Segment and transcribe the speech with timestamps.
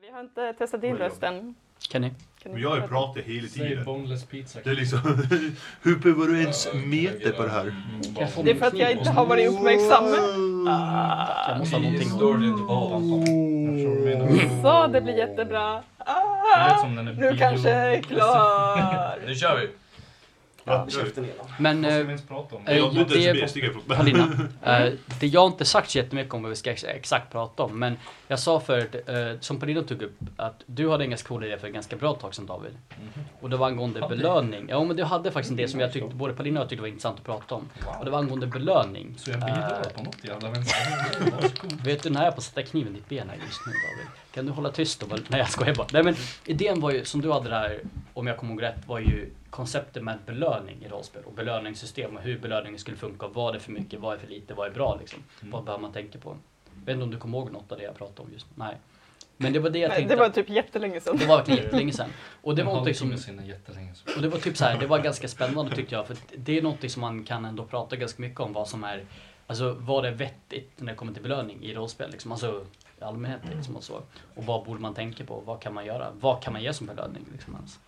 [0.00, 1.54] Vi har inte testat din röst än.
[1.90, 2.02] Kan
[2.44, 2.92] Men du jag har ju prata?
[2.94, 3.84] pratat hela Säg tiden.
[3.84, 4.58] boneless pizza.
[4.64, 4.98] Det är liksom...
[5.82, 7.60] Hur behöver du ens meter på det här?
[7.60, 10.04] Mm, få Det är för att jag inte har varit uppmärksam.
[11.48, 12.98] Jag måste ha någonting står inte på
[14.04, 14.62] menar.
[14.62, 15.72] Så, det blir jättebra.
[15.72, 16.04] Det
[16.58, 19.18] lät Ah, som den är nu bio- kanske jag är klar.
[19.26, 19.68] Nu kör vi!
[20.66, 21.36] Ja, Käften igen.
[21.58, 22.66] Men eh, vi ens prata om?
[22.66, 23.82] Eh, Jag inte det- ifrån.
[23.88, 24.28] Paulina,
[24.62, 27.62] eh, det jag har inte sagt så jättemycket om vad vi ska ex- exakt prata
[27.62, 27.96] om, men
[28.28, 31.58] jag sa förut, eh, som Paulina tog upp, att du hade en ganska cool idé
[31.58, 32.72] för ett ganska bra tag sedan David.
[33.00, 33.24] Mhm.
[33.40, 34.16] Och det var angående Hade.
[34.16, 34.66] belöning.
[34.68, 36.80] Ja, men du hade faktiskt en idé som jag tyckte, både Paulina och jag tyckte
[36.82, 37.68] var intressant att prata om.
[37.98, 39.14] Och det var angående belöning.
[39.18, 40.76] Så jag bidrar Eh, på något jävla vänster.
[41.84, 43.72] Vet du när jag är på att sätta kniven i ditt ben här just nu
[43.72, 44.06] David?
[44.34, 45.06] Kan du hålla tyst då?
[45.28, 45.86] Nej jag skojar bara.
[45.92, 47.80] Nej men idén var ju, som du hade där,
[48.14, 52.22] om jag kommer ihåg rätt, var ju konceptet med belöning i rollspel och belöningssystem och
[52.22, 53.26] hur belöningen skulle funka.
[53.28, 54.00] Vad är det för mycket?
[54.00, 54.54] Vad är för lite?
[54.54, 55.22] Vad är bra liksom?
[55.40, 55.52] Mm.
[55.52, 56.36] Vad behöver man tänka på?
[56.74, 58.76] Jag vet inte om du kommer ihåg något av det jag pratade om just Nej.
[59.36, 60.14] Men det var det jag tänkte.
[60.14, 61.16] Det var typ jättelänge sedan.
[61.16, 62.10] det var verkligen jättelänge sedan.
[62.42, 63.12] Och det var någonting som
[64.16, 66.06] och det var typ så här, det var ganska spännande tyckte jag.
[66.06, 68.52] För det är någonting som man kan ändå prata ganska mycket om.
[68.52, 69.04] Vad som är,
[69.46, 72.10] alltså vad är vettigt när det kommer till belöning i rollspel.
[72.10, 72.32] Liksom.
[72.32, 72.66] Alltså
[73.00, 74.02] i allmänhet liksom och så.
[74.34, 75.40] Och vad borde man tänka på?
[75.40, 76.12] Vad kan man göra?
[76.20, 77.26] Vad kan man ge som belöning?
[77.32, 77.78] Liksom, ens?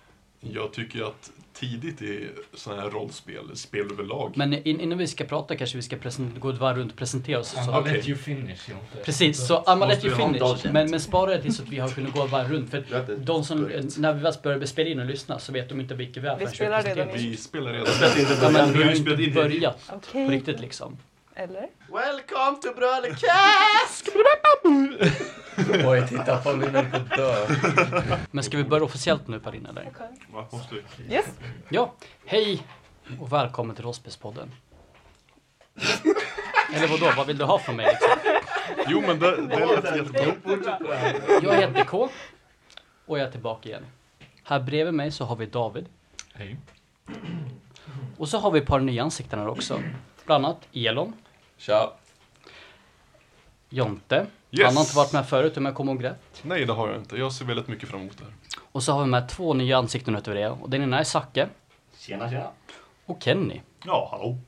[0.41, 4.33] Jag tycker att tidigt i sådana här rollspel, spel överlag.
[4.37, 5.97] Men in, innan vi ska prata kanske vi ska
[6.39, 7.49] gå ett varv runt och presentera oss.
[7.49, 7.73] Så.
[7.73, 9.05] gonna let you finish, Jonte.
[9.05, 10.73] Precis, så I'm gonna let you finish.
[10.73, 12.71] Men, men spara det tills att vi har kunnat gå ett varv runt.
[12.71, 12.85] För
[13.17, 16.21] de som, när vi väl börjar spela in och lyssna så vet de inte vilka
[16.21, 16.39] vi är.
[16.39, 17.31] Vi spelar presenterar redan in.
[17.31, 17.87] Vi spelar redan.
[17.87, 20.97] In det Ja, men vi har ju inte börjat på riktigt liksom.
[21.39, 21.69] Eller?
[21.93, 24.09] Welcome to Brödercast!
[25.87, 27.47] Oj, titta på mig, jag på att dö.
[28.31, 29.89] Men ska vi börja officiellt nu Parina eller?
[29.95, 30.09] Okej.
[30.33, 31.15] Va, måste vi?
[31.15, 31.27] Yes.
[31.69, 31.95] Ja,
[32.27, 32.63] hej
[33.21, 34.53] och välkommen till Rollspelspodden.
[36.75, 38.33] Eller vadå, vad vill du ha från mig liksom?
[38.89, 41.13] Jo men det, det lät jättebra.
[41.43, 42.09] Jag heter K
[43.07, 43.87] och jag är tillbaka igen.
[44.45, 45.87] Här bredvid mig så har vi David
[46.35, 46.57] Hej.
[48.19, 49.83] och så har vi ett par nya ansikten här också.
[50.27, 51.13] Bland annat Elon,
[51.59, 51.93] Tja.
[53.69, 54.27] Jonte.
[54.51, 54.67] Yes.
[54.67, 56.43] Han har inte varit med förut om jag kommer ihåg rätt.
[56.43, 57.17] Nej det har jag inte.
[57.17, 58.35] Jag ser väldigt mycket fram emot det här.
[58.73, 60.51] Och så har vi med två nya ansikten utöver det.
[60.51, 61.49] Och den ena är Zacke
[61.99, 62.51] Tjena, tjena.
[63.07, 63.61] och Kenny.
[63.85, 64.39] Ja, hallå.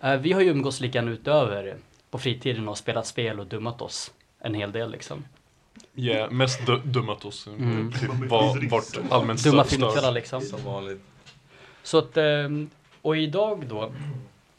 [0.00, 1.76] Eh, Vi har ju umgås grann utöver
[2.10, 5.24] på fritiden och spelat spel och dummat oss en hel del liksom.
[5.94, 7.46] Yeah, mest dummat oss.
[7.46, 7.92] Mm.
[7.92, 10.40] Typ var, vart allmänt Dumma filmkvällar liksom.
[10.40, 11.02] Som vanligt.
[11.82, 12.70] Så att, ehm,
[13.02, 13.92] och idag då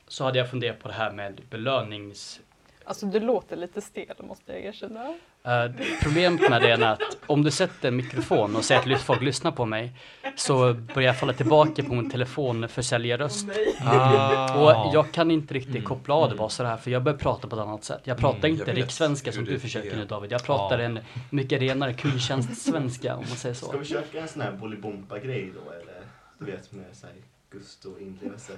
[0.07, 2.39] så hade jag funderat på det här med belönings...
[2.85, 5.05] Alltså du låter lite stel måste jag erkänna.
[5.43, 5.71] eh,
[6.03, 9.51] problemet med det är att om du sätter en mikrofon och säger att folk lyssnar
[9.51, 9.91] på mig
[10.35, 13.47] så börjar jag falla tillbaka på min telefonförsäljarröst.
[13.81, 14.55] Ah.
[14.87, 17.47] Och jag kan inte riktigt koppla av det bara så här för jag börjar prata
[17.47, 18.01] på ett annat sätt.
[18.03, 20.05] Jag pratar Mm, inte rikssvenska som du försöker nu är.
[20.05, 20.31] David.
[20.31, 20.85] Jag pratar Ja.
[20.85, 23.77] en mycket renare kundtjänstsvenska om man säger Ska så.
[23.77, 26.01] vi köra en sån här Bolibompa-grej då eller?
[26.39, 27.15] Du vet med så här
[27.51, 28.53] gusto och inlevelse.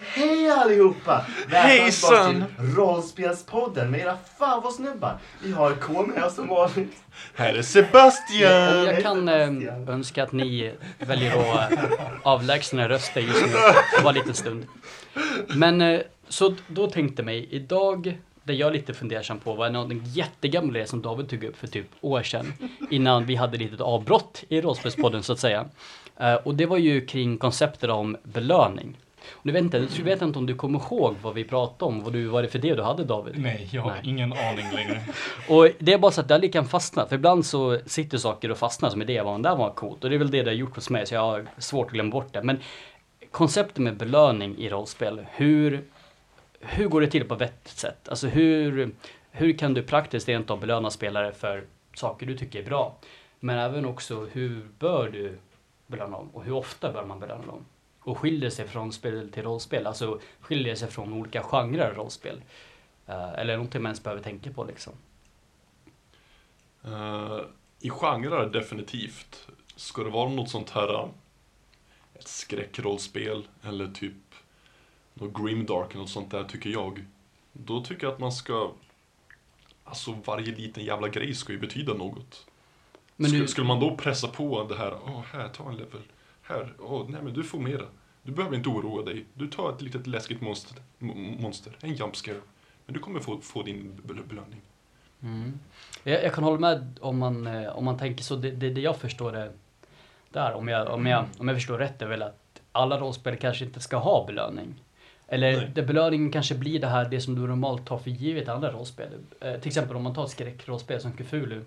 [0.00, 1.26] Hej allihopa!
[1.38, 2.44] Välkomna Hejsan!
[2.56, 5.18] till Rollspelspodden med era favorsnubbar.
[5.42, 6.96] Vi har K med oss som vanligt.
[7.34, 8.84] Här är Sebastian!
[8.84, 11.78] jag kan eh, önska att ni väljer att eh,
[12.22, 13.52] avlägsna era röster just nu.
[13.96, 14.66] Det var en liten stund.
[15.48, 20.76] Men eh, så då tänkte mig idag, det jag lite fundersam på var en jättegammal
[20.76, 22.52] idé som David tog upp för typ år sedan.
[22.90, 25.66] Innan vi hade ett litet avbrott i Rollspelspodden så att säga.
[26.16, 28.96] Eh, och det var ju kring konceptet om belöning.
[29.42, 32.12] Nu vet inte, jag vet inte om du kommer ihåg vad vi pratade om, vad,
[32.12, 33.38] du, vad det för det du hade David?
[33.38, 34.00] Nej, jag har Nej.
[34.04, 35.00] ingen aning längre.
[35.48, 37.08] Och det är bara så att det har lika fastnat.
[37.08, 39.22] För ibland så sitter saker och fastnar som idé.
[39.22, 40.04] Vad det där var coolt.
[40.04, 41.06] Och det är väl det det har gjort hos mig.
[41.06, 42.42] Så jag har svårt att glömma bort det.
[42.42, 42.60] Men
[43.30, 45.26] konceptet med belöning i rollspel.
[45.30, 45.84] Hur,
[46.60, 48.08] hur går det till på ett vettigt sätt?
[48.08, 48.90] Alltså hur,
[49.30, 51.64] hur kan du praktiskt rent av belöna spelare för
[51.94, 52.96] saker du tycker är bra?
[53.40, 55.38] Men även också hur bör du
[55.86, 56.30] belöna dem?
[56.32, 57.64] Och hur ofta bör man belöna dem?
[58.00, 59.86] Och skiljer sig från spel till rollspel?
[59.86, 62.42] Alltså skiljer sig från olika genrer av rollspel?
[63.06, 64.92] Eh, eller någonting man ens behöver tänka på liksom.
[66.84, 67.40] Uh,
[67.80, 69.48] I genrer definitivt.
[69.76, 71.08] Ska det vara något sånt här eh,
[72.14, 74.14] ett skräckrollspel eller typ
[75.14, 77.04] något grimdark eller något sånt där tycker jag.
[77.52, 78.72] Då tycker jag att man ska
[79.84, 82.46] Alltså varje liten jävla grej ska ju betyda något.
[83.16, 86.00] Men skulle, du, skulle man då pressa på det här, åh här, ta en level.
[86.42, 87.84] Här, åh nej men du får mera.
[88.22, 89.24] Du behöver inte oroa dig.
[89.34, 92.40] Du tar ett litet läskigt monster, mo- monster en jumpscare.
[92.86, 94.60] Men du kommer få, få din bel- belöning.
[95.22, 95.58] mm.
[96.04, 98.36] jag, jag kan hålla med om man, eh, om man tänker så.
[98.36, 99.52] Det, det, det jag förstår det
[100.30, 103.64] där, om jag, om, jag, om jag förstår rätt, är väl att alla rollspel kanske
[103.64, 104.74] inte ska ha belöning.
[105.28, 108.50] Eller det belöningen kanske blir det här, det som du normalt tar för givet i
[108.50, 109.08] andra rollspel.
[109.40, 111.60] Eh, till exempel om man tar ett skräckrollspel som Cthulhu.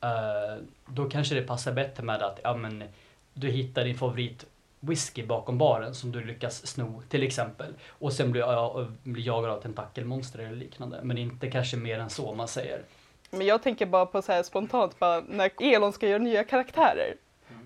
[0.00, 2.84] Eh, då kanske det passar bättre med att ja, men,
[3.34, 4.46] du hittar din favorit
[4.80, 7.74] whisky bakom baren som du lyckas sno till exempel.
[7.88, 11.00] Och sen blir, ja, blir jagad av tentakelmonster eller liknande.
[11.02, 12.82] Men inte kanske mer än så om man säger.
[13.30, 17.14] Men jag tänker bara på så här spontant bara när Elon ska göra nya karaktärer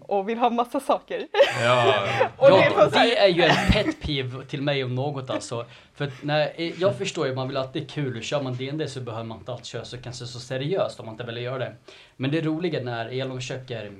[0.04, 1.26] och vill ha massa saker.
[1.62, 1.94] Ja,
[2.36, 4.94] Och det är Ja, så här- det är ju en pet peeve till mig om
[4.94, 5.66] något alltså.
[5.94, 8.22] För att när, jag förstår ju, man vill alltid kul.
[8.22, 11.14] Kör man D&D så behöver man inte alltid köra så kanske så seriöst om man
[11.14, 11.72] inte vill göra det.
[12.16, 13.92] Men det roliga när Elon försöker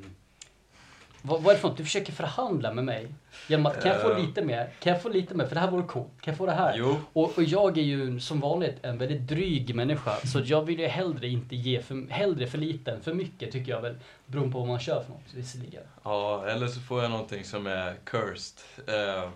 [1.26, 1.76] vad, vad är det för något?
[1.76, 3.08] Du försöker förhandla med mig.
[3.48, 4.18] Genom att, kan jag få Eh.
[4.26, 4.70] lite mer?
[4.80, 5.46] Kan jag få lite mer?
[5.46, 6.08] För det här vore coolt.
[6.20, 6.78] Kan jag få det här?
[7.12, 10.16] Och, och jag är ju som vanligt en väldigt dryg människa.
[10.26, 13.72] Så jag vill ju hellre inte ge för, hellre för lite än för mycket tycker
[13.72, 13.94] jag väl.
[14.26, 15.82] Beroende på vad man kör för något visserligen.
[16.02, 18.58] Ja, eller så får jag någonting som är cursed.
[18.86, 19.28] Eh,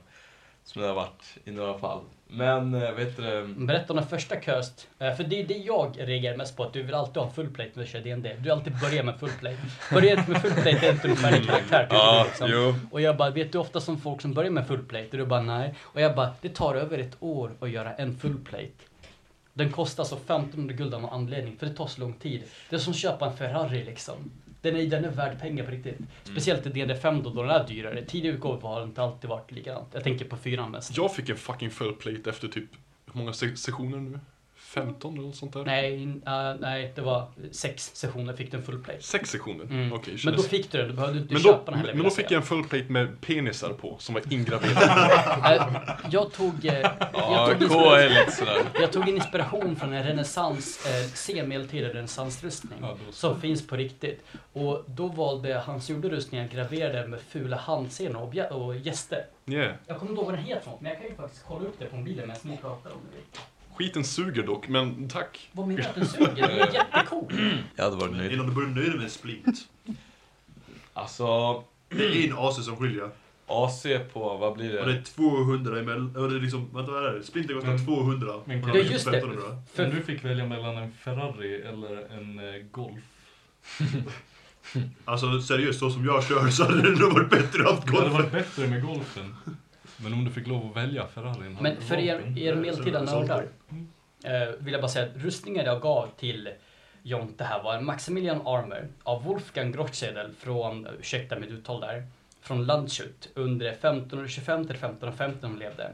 [0.68, 2.00] som det har varit i några fall.
[2.30, 3.46] Men, eh, vet du?
[3.56, 4.74] Berätta om den första cursed.
[4.98, 7.50] Eh, För det är det jag reagerar mest på, att du vill alltid ha full
[7.50, 8.32] plate när du kör D&D.
[8.36, 9.56] Du vill alltid börja med full plate.
[9.92, 11.82] Börjar inte med full plate är inte en färdig karaktär.
[11.82, 12.48] tycker Ja, liksom.
[12.52, 12.74] jo.
[12.90, 15.08] Och jag bara, vet du ofta som folk som börjar med full plate?
[15.10, 15.74] Och du bara, nej.
[15.80, 18.70] Och jag bara, det tar över ett år att göra en full plate.
[19.52, 22.42] Den kostar så 1500 guld av någon anledning, för det tar så lång tid.
[22.70, 24.30] Det är som att köpa en Ferrari liksom.
[24.60, 25.98] Den är, den är värd pengar på riktigt.
[26.24, 28.04] Speciellt i DD5 då, då den är dyrare.
[28.04, 29.88] Tidigare utgåvor har inte alltid varit likadant.
[29.92, 30.96] Jag tänker på fyran mest.
[30.96, 32.70] Jag fick en fucking full plate efter typ,
[33.12, 34.20] hur många se- sessioner nu?
[34.68, 35.64] 15 eller något sånt där?
[35.64, 39.02] Nej, äh, nej, det var sex sessioner fick du en full plate.
[39.02, 39.64] Sex sessioner?
[39.64, 39.92] Mm.
[39.92, 41.80] Okej, Men kändes- då fick du den, då behövde du inte men köpa då, den
[41.80, 41.94] heller.
[41.94, 44.78] men då fick jag en full plate med penisar på, som var ingraverade.
[45.54, 45.62] Äh,
[46.10, 46.66] jag tog...
[46.66, 48.48] Eh, jag, Ja, tog
[48.80, 52.78] jag tog inspiration från en renässans, eh, senmedeltida renässansrustning.
[52.82, 54.24] Ja, som finns på riktigt.
[54.52, 59.26] Och då valde han som gjorde rustningen graverade med fula handscener och, och gäster.
[59.46, 59.74] Yeah.
[59.86, 61.64] Jag kommer inte ihåg vad den heter för något, men jag kan ju faktiskt kolla
[61.68, 63.38] upp det på mobilen medan ni pratar om det.
[63.78, 65.48] Skiten suger dock, men tack.
[65.52, 66.34] Vad menar du att den suger?
[66.34, 67.32] Den är jättecool.
[67.76, 68.32] Jag hade varit nöjd.
[68.32, 69.68] Innan du börjar nöjd med en splint.
[70.92, 73.10] Alltså, Det är en AC som skiljer.
[73.46, 74.98] AC på, vad blir Och det det?
[74.98, 76.16] är 200 emellan.
[76.16, 77.22] Och det är liksom, vänta vad är det?
[77.22, 78.32] Splinter kostar Men- 200.
[78.44, 79.10] men Och kan- Ja, är just det.
[79.18, 79.62] 1500.
[79.74, 83.02] För, du fick välja mellan en Ferrari eller en eh, Golf.
[85.04, 87.92] Alltså seriöst, så som jag kör så hade det nog varit bättre att haft Det
[87.92, 88.12] hade golfen.
[88.12, 89.34] varit bättre med Golfen.
[90.02, 91.58] Men om du fick lov att välja Ferrarin.
[91.60, 92.38] men för er, den.
[92.38, 93.46] er medeltida så- nördar
[94.24, 96.48] eh, vill jag bara säga att rustningen jag gav till
[97.02, 102.06] Jonte här var en Maximilian Armor av Wolfgang Grotschedel från, ursäkta mitt uttal där,
[102.40, 105.90] från Landshut under 1525 till 1550 de levde.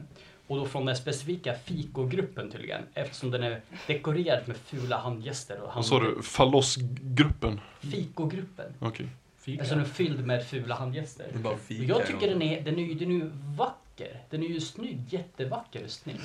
[0.47, 5.75] Och då från den specifika Fiko-gruppen tydligen, eftersom den är dekorerad med fula handgäster och.
[5.75, 6.21] Vad sa du?
[6.23, 7.59] Fallossgruppen?
[7.79, 8.73] Fiko-gruppen.
[8.79, 9.07] Okej.
[9.39, 9.61] Fika.
[9.61, 11.25] Alltså den är fylld med fula handgäster.
[11.69, 13.31] Är jag tycker den är, den är, ju- den är ju
[13.99, 14.21] vacker.
[14.29, 16.15] Den är ju snygg, jättevacker rustning.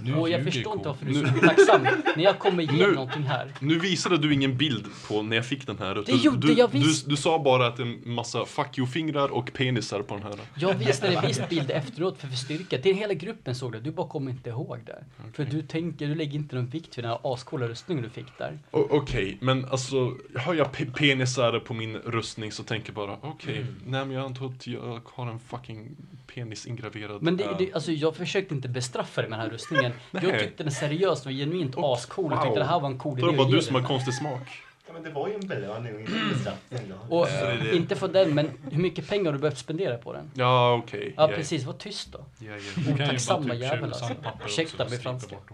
[0.00, 1.82] Nu och jag förstår inte varför du är så tacksam
[2.16, 3.52] när jag kommer ge Nu- någonting här.
[3.60, 6.02] Nu visade du ingen bild på när jag fick den här.
[6.06, 7.08] Det gjorde du, jag du, visst.
[7.08, 10.34] du sa bara att en massa fuck you-fingrar och penisar på den här.
[10.56, 12.78] Jag visade visst bild efteråt för, för styrka.
[12.78, 13.80] Till hela gruppen såg det.
[13.80, 15.04] Du bara kommer inte ihåg det.
[15.32, 18.38] För du tänker, du lägger inte någon vikt vid den här ascoola rustningen du fick
[18.38, 18.58] där.
[18.70, 23.56] Okej, men alltså har jag pe- penisar på min rustning så tänker jag bara okej,
[23.58, 23.74] Mm.
[23.86, 25.96] nej men jag antar att jag har en fucking
[26.34, 27.22] penis ingraverad.
[27.22, 27.54] Men det, Ja.
[27.58, 29.92] det, alltså jag försökte inte bestraffa dig med den här rustningen.
[30.10, 32.30] Jag tyckte den seriöst var genuint Och- ascool.
[32.32, 32.58] Jag tyckte wow.
[32.58, 34.48] det här var en cool Då idé är det bara du som har konstig smak.
[34.86, 37.16] Ja, men det var ju en belöning och inte en bestraffning då.
[37.16, 37.76] Och det det.
[37.76, 40.30] inte för den, men hur mycket pengar har du behövt spendera på den?
[40.34, 41.14] Ja, okej.
[41.16, 41.64] Ja, Ja, precis.
[41.64, 42.18] Var tyst då.
[42.38, 42.52] ja,
[42.86, 42.94] ja.
[42.94, 44.14] Otacksamma typ jävel, alltså.
[44.46, 45.36] Ursäkta mig franska.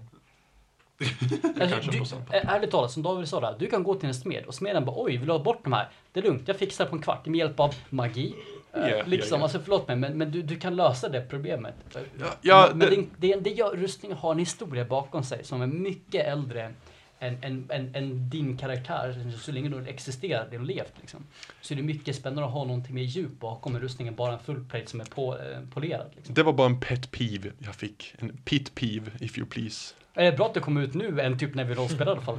[1.61, 1.99] Alltså, du,
[2.37, 4.85] ä- ärligt talat, som David sa där, du kan gå till en smed och smeden
[4.85, 5.88] bara oj, vill du ha bort de här?
[6.12, 8.35] Det är lugnt, jag fixar på en kvart med hjälp av magi.
[8.76, 9.43] Eh, Ja, liksom, ja.
[9.43, 11.75] alltså förlåt mig, men, men du, du kan lösa det problemet.
[12.21, 15.62] Ja, ja, men det- det, det, det gör, rustningen har en historia bakom sig som
[15.62, 16.73] är mycket äldre
[17.19, 20.93] än, än, än, än din karaktär, så länge du har existerat och levt.
[21.00, 21.26] Liksom.
[21.61, 24.33] Så är det mycket spännande att ha någonting mer djup bakom en rustning än bara
[24.33, 26.11] en full plate som är på, eh, polerad.
[26.16, 26.35] Liksom.
[26.35, 28.14] Det var bara en pet peeve jag fick.
[28.19, 29.95] En pit peeve, if you please.
[30.14, 32.38] Är det bra att det kom ut nu än typ när vi rollspelade i alla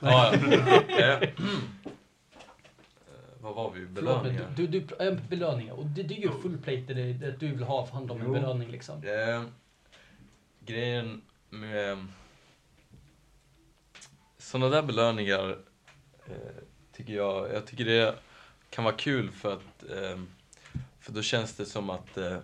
[0.00, 0.28] Ja,
[0.98, 1.20] ja.
[3.52, 3.86] Eh, Vad var vi?
[3.86, 4.52] Belöningar?
[4.56, 5.74] du, du, du, äh, belöningar.
[5.74, 8.32] Och det, det är ju full plate det, det du vill ha hand om en
[8.32, 9.04] belöning liksom.
[9.04, 9.42] Eh,
[10.60, 12.06] grejen med
[14.38, 15.58] sådana där belöningar
[16.26, 16.34] eh,
[16.92, 18.14] tycker jag, jag tycker det
[18.70, 20.20] kan vara kul för att eh,
[21.00, 22.36] för då känns det som att eh,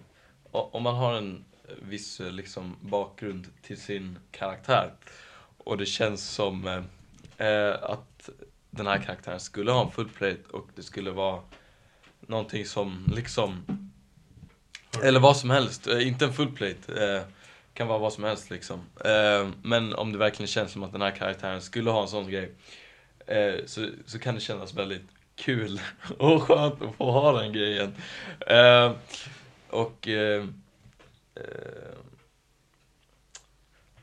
[0.51, 1.45] om man har en
[1.83, 4.93] viss eh, liksom, bakgrund till sin karaktär
[5.59, 8.31] och det känns som eh, eh, att
[8.71, 11.41] den här karaktären skulle ha en full plate och det skulle vara
[12.21, 13.65] någonting som liksom
[15.03, 17.15] eller vad som helst, eh, inte en full plate.
[17.17, 17.23] Eh,
[17.75, 18.81] kan vara vad som helst liksom.
[19.05, 22.31] Eh, men om det verkligen känns som att den här karaktären skulle ha en sån
[22.31, 22.53] grej.
[23.27, 25.03] Eh, så, så kan det kännas väldigt
[25.37, 25.81] kul
[26.19, 27.95] och skönt att få ha den grejen.
[29.71, 30.09] Och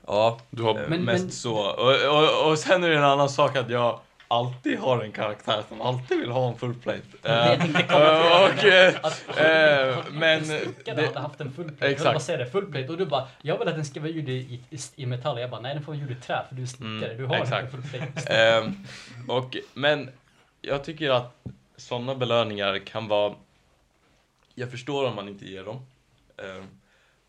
[0.07, 1.55] ja, Du har, Men- mest men- så.
[1.55, 5.63] Och, och, och sen är det en annan sak att jag alltid har en karaktär
[5.70, 7.01] som alltid vill ha en full plate.
[7.22, 8.67] Jag Eh, tänkte komma till.
[8.70, 10.48] och, eh, Att, eh, men
[10.86, 11.88] det- hade haft en full plate.
[11.88, 12.05] Exakt.
[12.05, 12.88] Jag bara säga det, full plate.
[12.89, 15.39] Och du bara, jag vill att den ska vara gjord i, i, i metall.
[15.39, 17.12] Jag bara, nej den får vara gjord i trä för du är snickare.
[17.12, 17.74] Mm, du har exakt.
[17.74, 18.34] en full plate.
[18.34, 18.75] Ehm,
[19.27, 20.10] och, men
[20.62, 21.36] jag tycker att
[21.77, 23.36] sådana belöningar kan vara...
[24.55, 25.86] Jag förstår om man inte ger dem.
[26.38, 26.67] Ehm,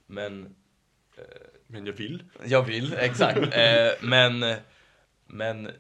[0.06, 0.54] men
[1.66, 2.22] men jag vill.
[2.44, 3.38] jag vill, exakt.
[4.00, 4.54] Men
[5.26, 5.70] men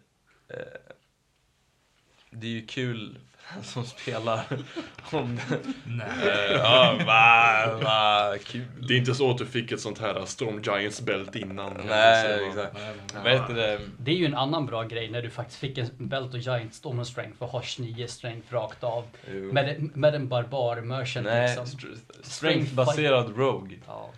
[2.40, 4.40] det är ju kul för den som spelar.
[5.12, 5.40] Om,
[5.86, 6.06] Nej.
[6.22, 8.64] eh, ja, va, va, kul.
[8.80, 11.72] Det är inte så att du fick ett sånt här Storm Giants bält innan.
[11.88, 12.74] Nej, det exakt.
[12.74, 13.80] Nej, men- Vet du det?
[13.98, 16.74] Det är ju en annan bra grej när du faktiskt fick en belt och giant
[16.74, 19.04] storm och strength och har 29 strength rakt av.
[19.34, 19.52] Jo.
[19.52, 21.64] Med, med en barbar merchant Nej, liksom.
[21.78, 24.10] str- strength-baserad Rogue Ja.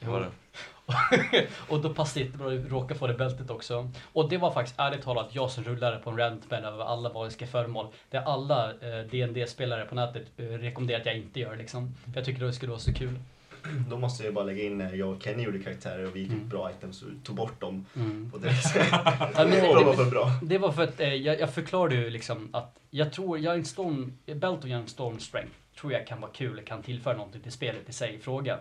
[0.00, 0.26] var det.
[1.68, 3.90] och då passade det jättebra att råka få det bältet också.
[4.12, 7.46] Och det var faktiskt ärligt talat jag som rullade på en rantman över alla magiska
[7.46, 7.86] föremål.
[8.10, 11.94] Det är alla eh, dd spelare på nätet eh, rekommenderar att jag inte gör liksom.
[12.04, 13.18] För jag tycker det skulle vara så kul.
[13.90, 16.48] Då måste jag bara lägga in när jag och Kenny gjorde karaktärer och vi Mm.
[16.48, 17.86] bra items och tog bort dem.
[17.96, 18.30] Mm.
[18.34, 18.52] Och det,
[19.36, 20.30] Ja, det- de var för bra.
[20.42, 24.12] Det var för att eh, jag, jag förklarade ju liksom att jag tror Giant Storm,
[24.26, 27.88] Belt och Giant Storm Strength tror jag kan vara kul, kan tillföra någonting till spelet
[27.88, 28.58] i sig i fråga.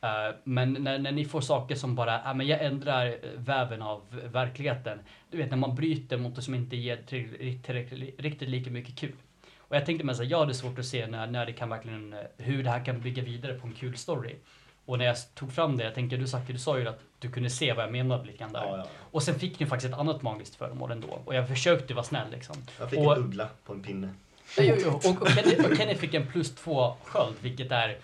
[0.00, 3.82] Eh, men när, när ni får saker som bara, ah, men jag ändrar eh, väven
[3.82, 4.02] av
[4.32, 4.98] verkligheten.
[5.30, 8.96] Du vet när man bryter mot det som inte ger tillräckligt, tillräckligt, riktigt lika mycket
[8.96, 9.12] kul.
[9.58, 11.68] Och jag tänkte mig så här, jag hade svårt att se när, när det kan
[11.68, 14.34] verkligen, eh, hur det här kan bygga vidare på en kul story.
[14.86, 17.30] Och när jag tog fram det, jag tänkte, du Zacke, du sa ju att du
[17.30, 18.60] kunde se vad jag menade lite grann där.
[18.64, 18.86] Ja, ja.
[19.10, 21.22] Och sen fick ni faktiskt ett annat magiskt föremål ändå.
[21.24, 22.56] Och jag försökte vara snäll liksom.
[22.78, 24.08] Jag fick Och- en uggla på en pinne.
[24.58, 27.98] Jo, jo, och, och, Kenny, och Kenny fick en plus två sköld, vilket är...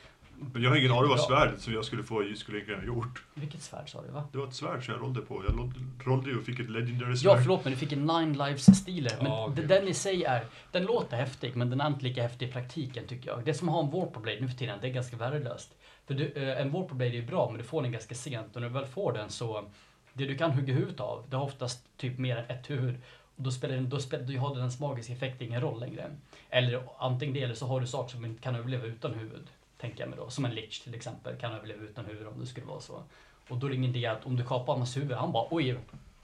[0.53, 3.23] Men jag har ingen aning vad svärdet som jag skulle få skulle jag ha gjort.
[3.35, 4.25] Vilket svärd sa du va?
[4.33, 5.45] Det var ett svärd som jag rollade på.
[5.49, 5.73] Jag
[6.07, 7.39] rollade- ju och fick ett legendary Ja, svärd.
[7.43, 9.13] förlåt men du fick en nine lives stiler.
[9.17, 9.69] Men Ja, d- gud.
[9.69, 10.45] den i sig är...
[10.73, 13.45] Den låter häftig, men den är inte lika häftig i praktiken tycker jag.
[13.45, 15.75] Det som har en warpblade nu för tiden, det är ganska värdelöst.
[16.07, 18.57] För du, eh, en warpblade är ju bra, men du får den ganska sent.
[18.57, 19.65] Och när du väl får den så...
[20.13, 22.97] Det du kan hugga huvudet av, det har oftast typ mer än ett huvud.
[23.37, 26.11] Och då spelar den, då spelar, då har dens magiska effekt ingen roll längre.
[26.51, 29.47] Eller antingen det, eller så har du saker som inte kan överleva utan huvud.
[29.81, 30.31] Tänker jag mig då.
[30.31, 33.03] Som en lich till exempel, kan överleva utan huvud om det skulle vara så.
[33.49, 35.79] Och då är det ingen idé att om du kapar hans huvud, han bara oj,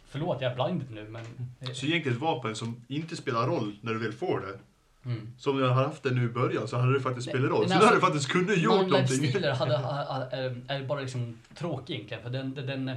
[0.04, 1.24] förlåt jag är blinded nu men...
[1.74, 4.58] Så egentligen ett vapen som inte spelar roll när du väl får det.
[5.04, 5.32] Mm.
[5.38, 7.60] Som jag har haft det nu i början så hade det faktiskt spelat roll.
[7.60, 9.42] men Så alltså, nu hade faktiskt kunnat gjort någonting.
[9.52, 12.96] Hade, ha- ha- är, är bara liksom tråkig egentligen, för den, den, den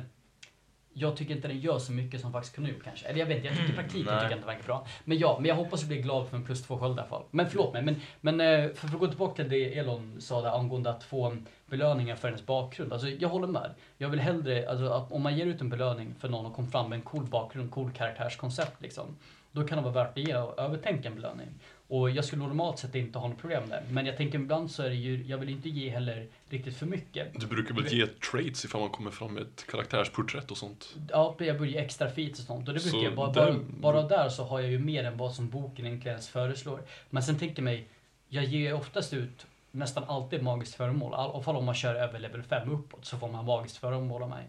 [0.93, 3.07] jag tycker inte den gör så mycket som faktiskt kunde gjort kanske.
[3.07, 4.15] Eller jag vet inte, jag tycker i praktiken Nej.
[4.15, 4.87] tycker jag inte verkar bra.
[5.05, 7.09] Men ja, men jag hoppas att bli glad för en plus två sköld i alla
[7.09, 7.23] fall.
[7.31, 10.49] Men förlåt mig, men, men eh, för att gå tillbaka till det Elon sa där
[10.59, 12.93] angående att få belöningar för ens bakgrund.
[12.93, 13.73] Alltså jag håller med.
[13.97, 16.67] Jag vill hellre, alltså att om man ger ut en belöning för någon och kom
[16.71, 19.17] fram med en cool bakgrund, cool karaktärskoncept liksom.
[19.51, 21.47] Då kan det vara värt att ge och övertänka en belöning.
[21.93, 23.83] Och jag skulle normalt sett inte ha något problem där.
[23.89, 26.85] Men jag tänker ibland så är det ju, jag vill inte ge heller riktigt för
[26.85, 27.39] mycket.
[27.39, 30.95] Du brukar väl ge traits ifall man kommer fram med ett karaktärsporträtt och sånt?
[31.09, 32.67] Ja, jag börjar ge extra feats och sånt.
[32.67, 35.03] Och det brukar Så jag, bara, den- bara, bara där så har jag ju mer
[35.03, 36.81] än vad som boken egentligen ens föreslår.
[37.09, 37.87] Men sen tänker jag mig,
[38.27, 41.11] jag ger oftast ut nästan alltid magiskt föremål.
[41.11, 44.23] I alla fall om man kör över level 5 uppåt så får man magiskt föremål
[44.23, 44.47] av mig.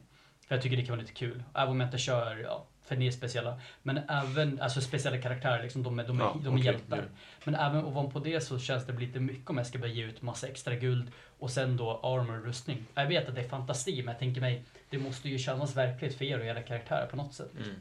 [0.48, 1.42] För jag tycker det kan vara lite kul.
[1.54, 3.60] Även om jag inte kör, ja, för ni är speciella.
[3.82, 6.96] Men även, alltså speciella karaktärer liksom, de är, de är, Ja, de är okej, hjältar.
[6.96, 7.02] ja.
[7.44, 10.22] Men även ovanpå det så känns det lite mycket om jag ska börja ge ut
[10.22, 12.84] massa extra guld och sen då armor rustning.
[12.94, 16.18] Jag vet att det är fantasi, men jag tänker mig, det måste ju kännas verkligt
[16.18, 17.52] för er och era karaktärer på något sätt.
[17.56, 17.74] Mm.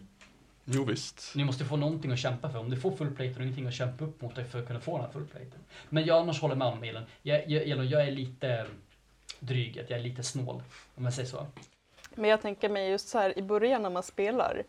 [0.66, 1.34] Jo visst.
[1.36, 2.60] Ni måste få någonting att kämpa för.
[2.60, 4.80] Om du får full plate och ingenting att kämpa upp mot dig för att kunna
[4.80, 5.60] få den här full platen.
[5.90, 7.04] Men jag annars håller med om Elon.
[7.22, 8.66] Jag, jag, jag är lite
[9.40, 10.64] dryg, att jag är lite snål.
[10.96, 11.48] Om jag säger så.
[12.16, 14.64] Men jag tänker mig just så här i början när man spelar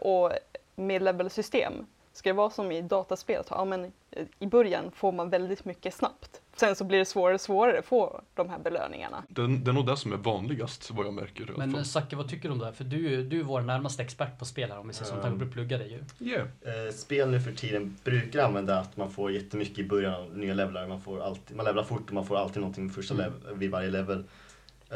[0.00, 0.32] och
[0.76, 1.72] med level-system.
[2.12, 5.64] Ska det vara som i dataspel, att ja, men, eh, i början får man väldigt
[5.64, 6.40] mycket snabbt.
[6.56, 9.22] Sen så blir det svårare och svårare att få de här belöningarna.
[9.28, 11.84] Det, det är nog det som är vanligast vad jag märker i Men.
[11.84, 12.72] Zacke, vad tycker du om det här?
[12.72, 15.16] För du, du är vår närmaste expert på spel här, om vi säger så.
[15.16, 15.22] Um.
[15.22, 16.28] Tack för att plugga dig ju.
[16.30, 16.48] Yeah.
[16.62, 20.54] Eh, spel nu för tiden brukar använda att man får jättemycket i början av nya
[20.54, 20.86] levlar.
[20.86, 23.26] Man, får alltid, man levlar fort och man får alltid någonting första Mm.
[23.26, 24.24] level, vid varje level.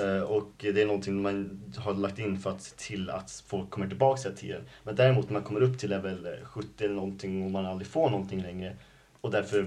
[0.01, 3.71] Eh, och det är någonting man har lagt in för att se till att folk
[3.71, 4.63] kommer tillbaka hela tiden.
[4.85, 7.89] Men däremot när man kommer upp till level eh, 70 eller någonting och man aldrig
[7.89, 8.77] får någonting längre
[9.21, 9.63] och därför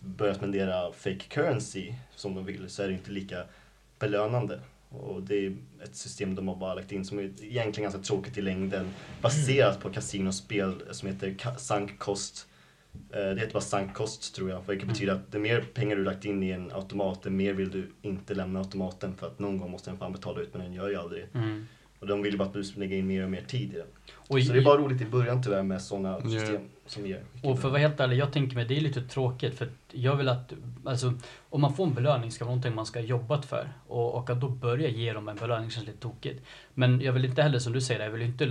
[0.00, 3.44] börjar spendera fake currency som de vill så är det inte lika
[3.98, 4.60] belönande.
[4.90, 8.38] Och det är ett system de har bara lagt in som är egentligen ganska tråkigt
[8.38, 8.88] i längden
[9.22, 12.47] baserat på kasinospel som heter Sunk Cost
[13.10, 16.24] det heter bara sunk cost tror jag, vilket betyder att det mer pengar du lagt
[16.24, 19.70] in i en automat, det mer vill du inte lämna automaten för att någon gång
[19.70, 21.38] måste den fan betala ut, men den gör ju aldrig det.
[21.38, 21.66] Mm.
[22.00, 23.86] Och de vill bara att du ska lägga in mer och mer tid i den.
[24.14, 27.22] Och, Så det är bara roligt i början tyvärr med sådana system som ger.
[27.42, 30.16] och för att vara helt ärlig, jag tänker mig det är lite tråkigt för jag
[30.16, 30.52] vill att,
[30.84, 31.12] alltså
[31.50, 33.68] om man får en belöning ska det vara någonting man ska ha jobbat för.
[33.88, 36.44] Och, och att då börja ge dem en belöning känns lite tokigt.
[36.74, 38.46] Men jag vill inte heller som du säger, jag vill inte,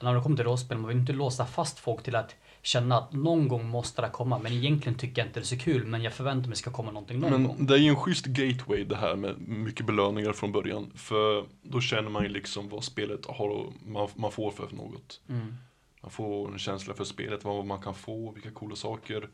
[0.00, 2.34] när det kommer till rollspel, man vill inte låsa fast folk till att
[2.66, 4.38] känna att någon gång måste det komma.
[4.38, 6.90] Men egentligen tycker jag inte det är så kul, men jag förväntar mig ska komma
[6.90, 7.56] någonting någon gång.
[7.56, 10.92] Men det är ju en schysst gateway det här med mycket belöningar från början.
[10.94, 15.20] För då känner man ju liksom vad spelet har, man, man får för något.
[15.28, 15.54] Mm.
[16.02, 19.28] Man får en känsla för spelet, vad man kan få, vilka coola saker.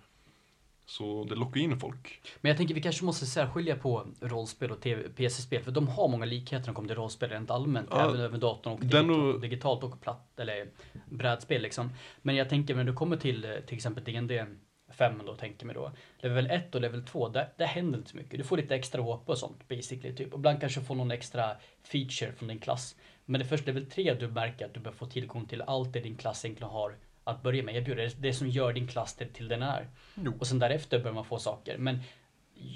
[0.86, 2.20] Så det lockar in folk.
[2.40, 4.80] Men jag tänker vi kanske måste särskilja på rollspel och
[5.16, 8.20] PC-spel, för de har många likheter när det kommer till rollspel rent allmänt, Ja, även
[8.20, 10.68] över datorn och digitalt, och- digitalt och platt, eller
[11.10, 11.90] brädspel liksom.
[12.22, 14.44] Men jag tänker när du kommer till till exempel D&D
[14.92, 15.92] 5 då, tänker mig då.
[16.18, 18.38] Level 1 och level 2, där, där händer inte så mycket.
[18.38, 20.32] Du får lite extra HP och sånt basically, typ.
[20.32, 22.96] Och ibland kanske får någon extra feature från din klass.
[23.24, 25.92] Men det är först level 3 du märker att du börjar få tillgång till allt
[25.92, 27.76] det din klass egentligen har att börja med.
[27.76, 29.88] Erbjuder det, det som gör din klass till, till den är.
[30.14, 30.32] Jo.
[30.38, 31.78] Och sen därefter börjar man få saker.
[31.78, 31.98] Men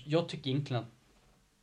[0.06, 0.88] jag tycker egentligen att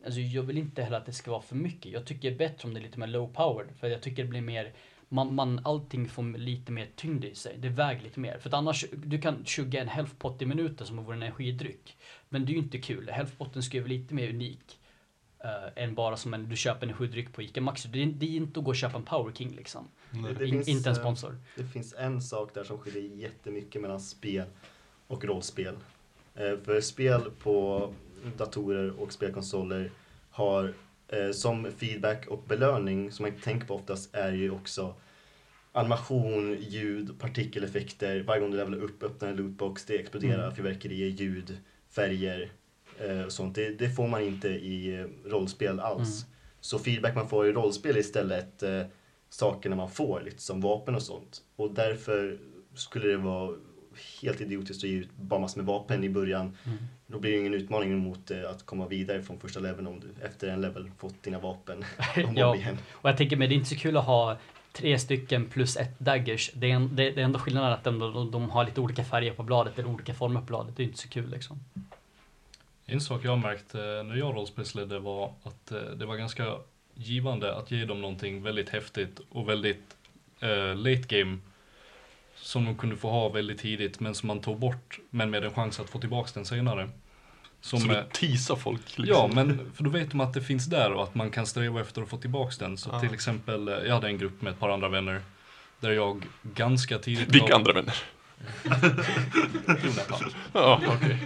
[0.05, 1.91] Alltså jag vill inte heller att det ska vara för mycket.
[1.91, 3.75] Jag tycker det är bättre om det är lite mer low powered.
[3.75, 4.73] För jag tycker det blir mer
[5.13, 7.55] man, man, allting får lite mer tyngd i sig.
[7.57, 8.37] Det väger lite mer.
[8.37, 11.97] För att annars, du kan tjugga en health pot i minuten som vore en energidryck.
[12.29, 13.09] Men det är ju inte kul.
[13.09, 14.79] Health potten ska ju vara lite mer unik.
[15.43, 17.88] Eh, än bara som en, du köper en energidryck på ICA Maxi.
[17.88, 19.88] Det är, det är inte att gå och köpa en Power King liksom.
[20.12, 21.38] Det In, finns, inte en eh, sponsor.
[21.55, 24.45] Det finns en sak där som skiljer jättemycket mellan spel
[25.07, 25.75] och rollspel.
[26.35, 27.93] Eh, För spel på
[28.38, 29.91] datorer och spelkonsoler
[30.29, 30.73] har
[31.07, 34.95] eh, som feedback och belöning, som man inte tänker på oftast, är ju också
[35.71, 38.23] animation, ljud, partikeleffekter.
[38.23, 40.55] Varje gång du levelar upp, öppnar en lootbox, det exploderar Mm.
[40.55, 41.57] fyrverkerier, ljud,
[41.89, 42.51] färger
[43.00, 43.55] eh, sånt.
[43.55, 46.23] Det, det får man inte i eh, rollspel alls.
[46.23, 46.34] Mm.
[46.62, 48.82] Så feedback man får i rollspel är istället eh,
[49.29, 51.41] sakerna man får, lite som vapen och sånt.
[51.56, 52.38] Och därför
[52.73, 53.56] skulle det vara
[54.21, 56.58] helt idiotiskt att ge ut bara massor med vapen i början.
[56.65, 56.77] Mm.
[57.08, 60.25] Då blir det ingen utmaning mot eh, att komma vidare från första leveln om du
[60.25, 61.86] efter en level fått dina vapen
[62.27, 62.47] om Ja.
[62.47, 62.77] och igen.
[62.91, 64.38] Och jag tänker mig, det är inte så kul att ha
[64.71, 66.51] tre stycken plus ett daggers.
[66.53, 69.03] Det är, en, det, det är ändå skillnaden att de, de, de har lite olika
[69.03, 70.77] färger på bladet eller olika former på bladet.
[70.77, 71.60] Det är inte så kul liksom.
[72.86, 76.56] En sak jag har märkt eh, när jag rollspelsledde var att eh, det var ganska
[76.96, 79.98] givande att ge dem någonting väldigt häftigt och väldigt
[80.39, 81.38] eh, late game
[82.36, 85.54] som de kunde få ha väldigt tidigt men som man tog bort men med en
[85.54, 86.89] chans att få tillbaks den senare.
[87.62, 89.15] Som, så du teasar folk liksom.
[89.15, 91.82] Ja, men för då vet de att det finns där och att man kan sträva
[91.82, 92.78] efter att få tillbaks den.
[92.78, 93.00] Så Ja.
[93.00, 95.22] till exempel, eh, jag hade en grupp med ett par andra vänner
[95.80, 97.96] där jag ganska tidigt Vilka andra vänner?
[99.84, 100.32] Jonathan.
[100.54, 101.19] Ja, okej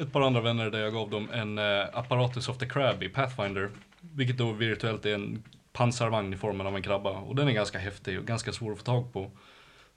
[0.00, 3.08] ett par andra vänner där jag gav dem en eh, Apparatus of the Crab i
[3.08, 3.70] Pathfinder.
[4.00, 7.10] Vilket då virtuellt är en pansarvagn i formen av en krabba.
[7.10, 9.30] Och den är ganska häftig och ganska svår att få tag på.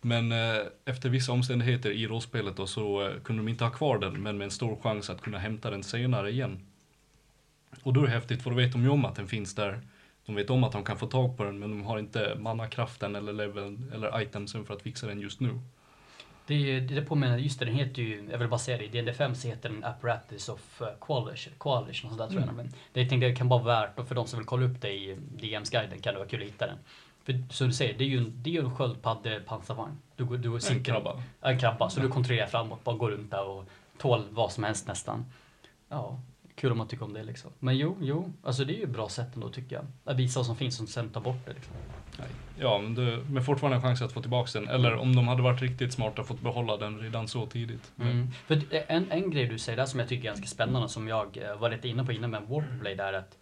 [0.01, 3.97] Men eh, efter vissa omständigheter i rollspelet då så eh, kunde de inte ha kvar
[3.97, 6.59] den, men med en stor chans att kunna hämta den senare igen.
[7.83, 9.81] Och då är det häftigt, för då vet de ju om att den finns där.
[10.25, 13.15] De vet om att de kan få tag på den, men de har inte mannakraften
[13.15, 15.59] eller leveln eller itemsen för att fixa den just nu.
[16.47, 19.33] Det, det påminner, just det, den heter ju, jag vill bara säga det, i DND5
[19.33, 22.55] så heter den Apparatus of uh, Qualish, Qualish, något sånt där tror jag.
[22.55, 24.81] Men det, jag tänkte det kan vara värt, och för de som vill kolla upp
[24.81, 26.77] det i DMs-guiden kan det vara kul att hitta den.
[27.23, 29.97] För som du säger, det är ju en, det är ju en sköldpaddepansarvagn.
[30.15, 31.23] Du, du En krabba.
[31.41, 33.65] En krabba, så du kontrollerar framåt, bara går runt där och
[33.97, 35.25] tål vad som helst nästan.
[35.89, 36.19] Ja,
[36.55, 37.51] kul om man tycker om det liksom.
[37.59, 39.85] Men jo, jo, alltså det är ju ett bra sätt ändå tycker jag.
[40.03, 41.73] Att visa vad som finns och sen ta bort det liksom.
[42.59, 44.67] Ja, men det, med fortfarande en chans att få tillbaka den.
[44.69, 47.91] Eller om de hade varit riktigt smarta fått behålla den redan så tidigt.
[47.99, 48.31] Mm.
[48.31, 51.07] För det- en, en grej du säger där som jag tycker är ganska spännande som
[51.07, 53.37] jag eh, var lite inne på innan med Warblade är att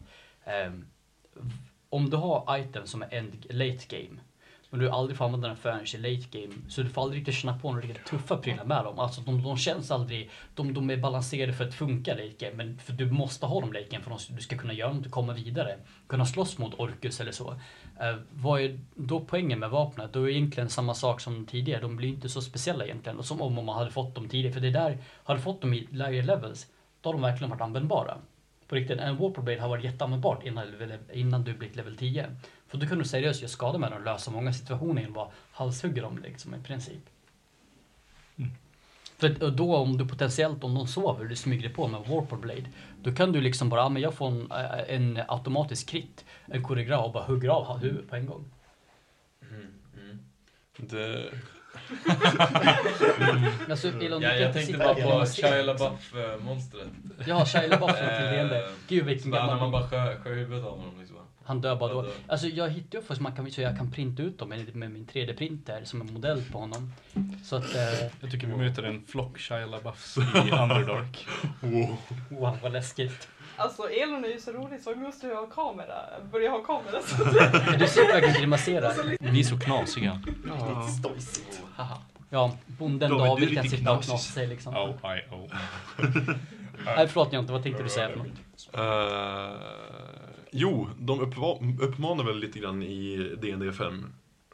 [1.35, 1.51] v-
[1.89, 4.19] om du har item som är end, late game
[4.71, 7.35] men du aldrig får använda den förrän i late game så du får aldrig riktigt
[7.35, 8.99] känna på några riktigt tuffa prylar med dem.
[8.99, 12.77] Alltså de, de känns aldrig, de, de är balanserade för att funka late game men
[12.77, 15.11] för du måste ha dem late game för att du ska kunna göra något och
[15.11, 15.77] komma vidare.
[16.07, 17.51] Kunna slåss mot Orcus eller så.
[17.51, 20.13] Uh, vad är då poängen med vapnet?
[20.13, 21.81] Då är det egentligen samma sak som tidigare.
[21.81, 23.17] De blir inte så speciella egentligen.
[23.17, 24.53] Och som om man hade fått dem tidigare.
[24.53, 26.67] För det där, hade du fått dem i lägre levels,
[27.01, 28.17] då har de verkligen varit användbara.
[28.67, 30.67] På riktigt, en Warpblade har varit jätteanvändbart innan,
[31.13, 32.35] innan du blivit level 10.
[32.71, 35.25] För då kunde du seriöst göra skada med dem och lösa många situationer genom att
[35.25, 37.09] bara halshugga dem liksom i princip.
[39.17, 42.37] För att då om du potentiellt, om de sover, du smyger dig på med Warpor
[42.37, 42.65] Blade,
[43.01, 47.05] då kan du liksom bara, men jag får en, eh, en automatisk krit, en koreograf
[47.05, 48.45] och bara hugger av huvudet på en gång.
[49.49, 50.19] Mm, mm.
[50.75, 51.31] Det,
[53.69, 55.63] Alltså, Elon, Ja, kan jag tänkte bara på Shia.
[55.63, 56.89] LaBeouf-monstret.
[57.25, 58.53] Ja, Shia LaBeouf från DND.
[58.53, 59.71] Eh, Gud vilken bara, När man gammal...
[59.71, 61.00] bara skär, skär huvudet av honom.
[61.43, 62.05] Han dör bara då.
[62.27, 64.91] Alltså jag hittade ju faktiskt man kan, så jag kan printa ut dem med, med
[64.91, 66.93] min 3D-printer som en modell på honom.
[67.43, 71.27] Så att, eh, Jag tycker vi möter en flock Shia LaBeoufs i Underdark.
[71.59, 71.97] Wow.
[72.29, 73.27] wow vad läskigt.
[73.55, 75.95] Alltså Elon är ju så rolig så nu måste jag ha kamera.
[76.31, 77.01] Börja ha kamera.
[77.01, 77.23] Så.
[77.79, 78.93] Du sitter verkligen grimaserar.
[79.19, 80.21] Vi är så knasiga.
[80.25, 81.61] Riktigt stojsigt.
[82.29, 84.75] Ja, bonden David, David kan sitta och knasa sig liksom.
[84.75, 85.53] Oh, I, oh.
[86.95, 88.27] Nej förlåt Jonte, vad tänkte du säga för något?
[88.73, 90.20] Eh,
[90.51, 91.19] jo, de
[91.81, 94.05] uppmanar väl lite grann i DND 5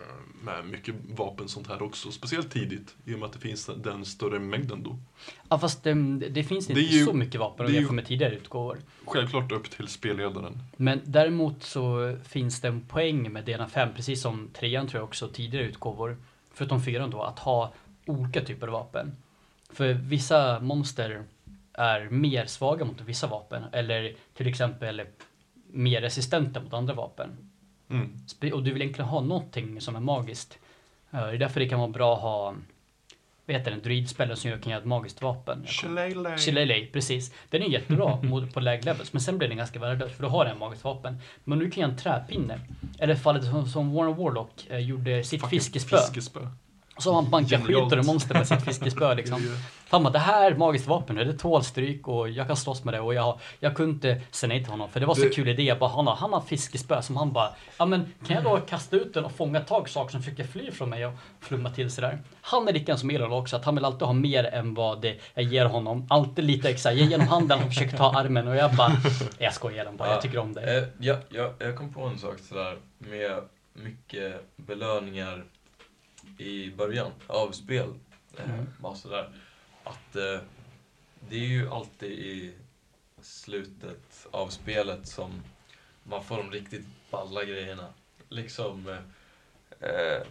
[0.01, 0.05] eh,
[0.43, 2.11] med mycket vapen sånt här också.
[2.11, 4.97] Speciellt tidigt, i och med att det finns den större mängden då.
[5.49, 8.05] Ja fast ehm, det finns inte Det ju- så mycket vapen det ju- jämföra med
[8.05, 8.77] tidigare utgåvor.
[9.05, 10.59] Självklart upp till spelledaren.
[10.77, 15.27] Men däremot så finns det en poäng med DNA5, precis som trean tror jag också,
[15.27, 16.17] tidigare utgåvor,
[16.53, 17.73] förutom fyran då, att ha
[18.05, 19.11] olika typer av vapen.
[19.69, 21.23] För vissa monster
[21.73, 25.01] är mer svaga mot vissa vapen, eller till exempel
[25.67, 27.29] mer resistenta mot andra vapen.
[27.89, 28.53] Mm.
[28.53, 30.57] Och du vill egentligen ha någonting som är magiskt.
[31.11, 32.55] Eh, Det är därför det kan vara bra att ha,
[33.45, 35.57] vad heter det, en druidspelare som gör- kan göra ett magiskt vapen.
[35.57, 37.33] Kommer- Shillelagh, precis.
[37.49, 38.17] Den är jättebra
[38.53, 40.83] på lägre levels, men sen blir den ganska värdelös för då har den en magiskt
[40.83, 41.17] vapen.
[41.43, 42.59] Men nu kan jag en träpinne.
[42.99, 45.97] Eller fallet som, som Warren Warlock eh, gjorde sitt Fucking fiskespö.
[45.97, 46.39] fiskespö.
[46.99, 49.41] Så har han bankat skit ur monster med sitt fiskespö liksom.
[49.89, 52.83] Han bara, det här är ett magiskt vapen det tål stryk och jag kan slåss
[52.83, 55.21] med det och jag, jag kunde inte säga nej till honom för det var så
[55.21, 55.63] Det- kul idé.
[55.63, 58.57] Jag bara, han har, han har fiskespö som han bara, ja men kan jag då
[58.57, 61.91] kasta ut den och fånga tag saker som försöker fly från mig och flumma till
[61.91, 62.19] sig där.
[62.41, 65.15] Han är lika som Elon också, att han vill alltid ha mer än vad det
[65.33, 66.07] jag ger honom.
[66.09, 68.91] Alltid lite extra, ge genom handen och försöker ta armen och jag bara,
[69.37, 70.77] jag skojar Elon bara, jag tycker om det.
[70.77, 73.41] Eh, ja, ja, jag kom på en sak sådär med
[73.73, 75.43] mycket belöningar
[76.37, 77.93] i början av spel.
[78.37, 78.65] Eh, Mm.
[78.79, 79.29] Bara sådär.
[79.83, 80.39] Att eh,
[81.29, 82.53] det är ju alltid i
[83.21, 85.43] slutet av spelet som
[86.03, 87.87] man får de riktigt balla grejerna.
[88.29, 90.21] Liksom eh, eh,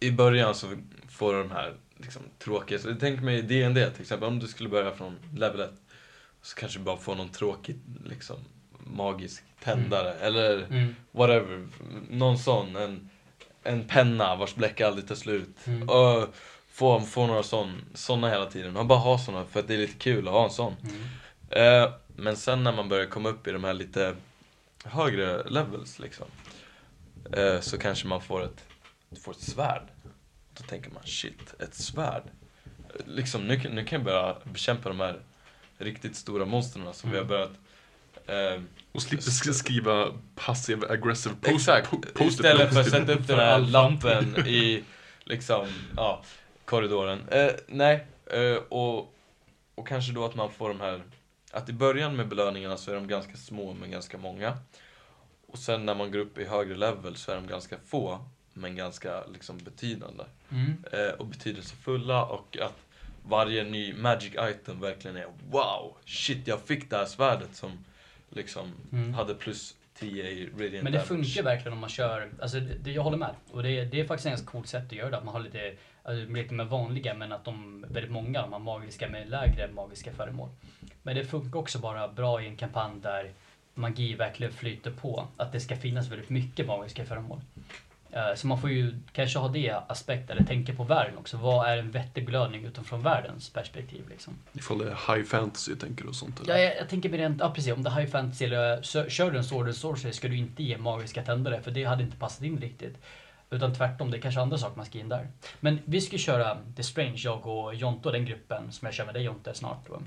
[0.00, 0.76] i början så
[1.08, 4.68] får du de här liksom, tråkiga, så tänk mig D&D till exempel, om du skulle
[4.68, 5.70] börja från level 1
[6.42, 8.36] så kanske du bara får någon tråkig liksom
[8.78, 10.94] magisk tändare eller Mm.
[11.12, 11.68] whatever,
[12.10, 13.10] någon sån, en,
[13.62, 15.56] en penna vars bläck aldrig tar slut.
[15.66, 15.88] Mm.
[15.88, 16.34] Och
[16.72, 19.78] få, få några sån, såna hela tiden, och bara ha såna för att det är
[19.78, 20.76] lite kul att ha en sån.
[20.82, 21.84] Mm.
[21.84, 24.14] Eh, men sen när man börjar komma upp i de här lite
[24.84, 26.26] högre levels liksom,
[27.32, 28.64] eh, så kanske man får ett,
[29.24, 29.82] får ett svärd.
[30.58, 32.22] Då tänker man shit, ett svärd.
[33.06, 35.20] Liksom, nu, kan- nu kan jag börja bekämpa de här
[35.78, 37.28] riktigt stora monstren som vi har Mm.
[37.28, 37.52] börjat
[38.32, 38.60] eh,
[38.92, 43.38] Och slipper sk- skriva passive aggressive post Exakt, po- istället för att sätta upp den
[43.38, 44.84] här all lappen i
[45.24, 45.66] liksom,
[45.96, 46.22] ja,
[46.64, 47.28] korridoren.
[47.28, 49.14] Eh, nej, eh, och,
[49.74, 51.02] och kanske då att man får de här,
[51.52, 54.58] att i början med belöningarna så är de ganska små men ganska många.
[55.46, 58.76] Och sen när man går upp i högre level så är de ganska få men
[58.76, 60.24] ganska liksom betydande.
[60.50, 60.84] Mm.
[60.92, 62.76] Eh, och betydelsefulla och att
[63.28, 67.84] varje ny magic item verkligen är wow, shit jag fick det här svärdet som
[68.32, 69.14] liksom Mm.
[69.14, 71.06] hade plus 10 i radiant Men det damage.
[71.06, 73.34] funkar verkligen om man kör, alltså det, jag håller med.
[73.50, 75.16] Och det, det är faktiskt ett ganska coolt sätt att göra det.
[75.16, 78.60] Att man har lite, alltså, lite mer vanliga men att de, väldigt många, de har
[78.60, 80.48] magiska med lägre magiska föremål.
[81.02, 83.30] Men det funkar också bara bra i en kampanj där
[83.74, 85.26] magi verkligen flyter på.
[85.36, 87.40] Att det ska finnas väldigt mycket magiska föremål.
[88.12, 91.36] Eh, Så man får ju kanske ha det aspekt, eller tänka på världen också.
[91.36, 94.34] Vad är en vettig belöning utifrån världens perspektiv liksom?
[94.52, 96.54] Ifall det är high fantasy tänker du och sånt eller?
[96.54, 99.08] Ja, jag, jag tänker mig rent, ja precis, om det är high fantasy eller så-
[99.08, 102.02] kör du en sword and sorcery ska du inte ge magiska tändare för det hade
[102.02, 102.96] inte passat in riktigt.
[103.50, 105.28] Utan tvärtom, det är kanske andra saker man ska in där.
[105.60, 109.04] Men vi ska köra The Strange, jag och Jonte och den gruppen som jag kör
[109.04, 109.86] med dig Jonte snart.
[109.88, 110.02] Då.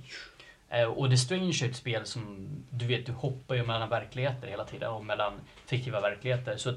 [0.69, 4.47] Eh, Och The Strange är ett spel som, du vet, du hoppar ju mellan verkligheter
[4.47, 5.33] hela tiden och mellan
[5.65, 6.57] fiktiva verkligheter.
[6.57, 6.75] Så, att-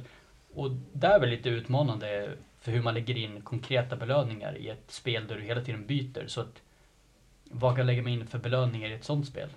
[0.59, 4.85] och där är väl lite utmanande för hur man lägger in konkreta belöningar i ett
[4.91, 6.27] spel där du hela tiden byter.
[6.27, 6.63] Så att,
[7.45, 9.49] vad kan jag lägga mig in för belöningar i ett sånt spel?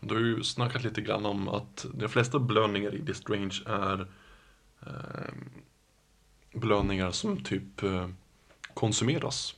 [0.00, 4.06] Du har ju snackat lite grann om att de flesta belöningar i The Strange är
[4.86, 5.34] eh,
[6.52, 8.08] belöningar som typ eh,
[8.74, 9.54] konsumeras.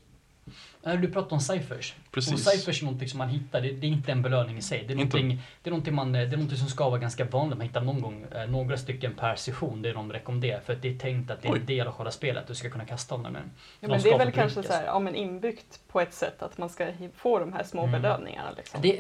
[0.97, 1.95] Du pratar om ciphers.
[2.11, 2.33] Precis.
[2.33, 4.79] Och ciphers är någonting som man hittar, det, det är inte en belöning i sig.
[4.79, 5.17] Det är Inte.
[5.17, 7.59] någonting, det är någonting, man, det är någonting som ska vara ganska vanligt.
[7.59, 10.61] Man hittar någon gång eh, några stycken per session, det är de rekommenderar.
[10.61, 12.71] För att det är tänkt att det är en del av själva spelet, du ska
[12.71, 13.31] kunna kasta dem där.
[13.33, 13.41] Ja,
[13.81, 16.43] De men ska det är väl kanske så här, ja, men inbyggt på ett sätt
[16.43, 18.03] att man ska få de här små Mm.
[18.03, 18.51] belöningarna.
[18.57, 18.81] Liksom.
[18.83, 18.99] Det,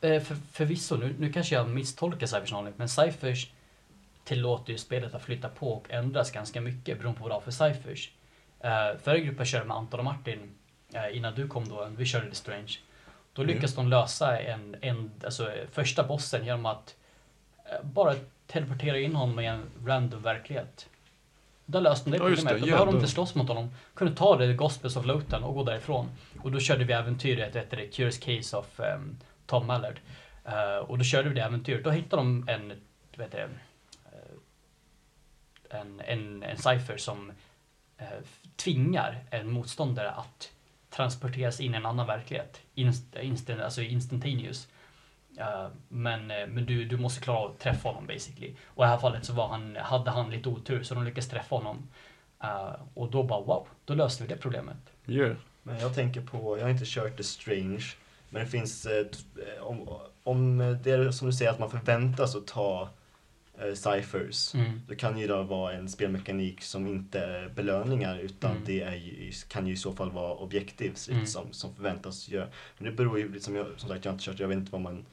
[0.00, 3.50] eh, för, förvisso, nu, nu kanske jag misstolkar ciphers något, men ciphers
[4.24, 7.40] tillåter ju spelet att flytta på och ändras ganska mycket beroende på vad det har
[7.40, 8.10] för ciphers.
[8.64, 10.46] Uh, förra gruppen körde med Anton och Martin eh,
[11.12, 12.78] innan du kom då, vi körde The Strange.
[13.32, 13.54] Då Mm.
[13.54, 16.96] lyckas de lösa en, en, alltså, första bossen genom att
[17.64, 18.14] eh, bara
[18.46, 20.88] teleportera in honom i en random verklighet.
[21.66, 22.54] Där löste de det Ja, problemet.
[22.54, 22.60] det.
[22.60, 23.74] Då behövde de inte slåss mot honom.
[23.94, 26.08] Kunde ta det Gospels of Lotan och gå därifrån.
[26.42, 30.00] Och då körde vi äventyret, vet du, Curious Case of ehm, Tom Mallard.
[30.44, 31.84] Eh, och då körde vi det äventyret.
[31.84, 32.72] Då hittade de en,
[33.16, 33.48] vet du, eh,
[35.80, 37.32] en, en, en cipher som
[37.98, 38.06] eh,
[38.56, 40.50] tvingar en motståndare att
[41.00, 42.60] transporteras in i en annan verklighet.
[42.74, 44.68] Inst, instant, alltså instantaneous.
[45.38, 48.54] Eh, men eh, men du, du måste klara av att träffa honom basically.
[48.64, 51.28] Och i det här fallet så var han, hade han lite otur så de lyckades
[51.28, 51.88] träffa honom.
[52.42, 54.76] Eh, och då bara wow, då löste vi det problemet.
[55.06, 55.36] Yeah.
[55.62, 57.84] Men jag tänker på, jag har inte kört The Strange,
[58.30, 59.06] men det finns, eh,
[59.60, 59.88] om,
[60.24, 62.88] om det är som du säger att man förväntas att ta
[63.68, 64.80] eh, ciphers, Mm.
[64.88, 68.62] det kan ju då vara en spelmekanik som inte är belöningar utan Mm.
[68.66, 71.20] det är ju, kan ju i så fall vara objectives Mm.
[71.20, 72.48] liksom, som förväntas göra.
[72.78, 74.72] Men det beror ju, liksom, jag, som sagt jag har inte kört, jag vet inte
[74.72, 75.04] vad man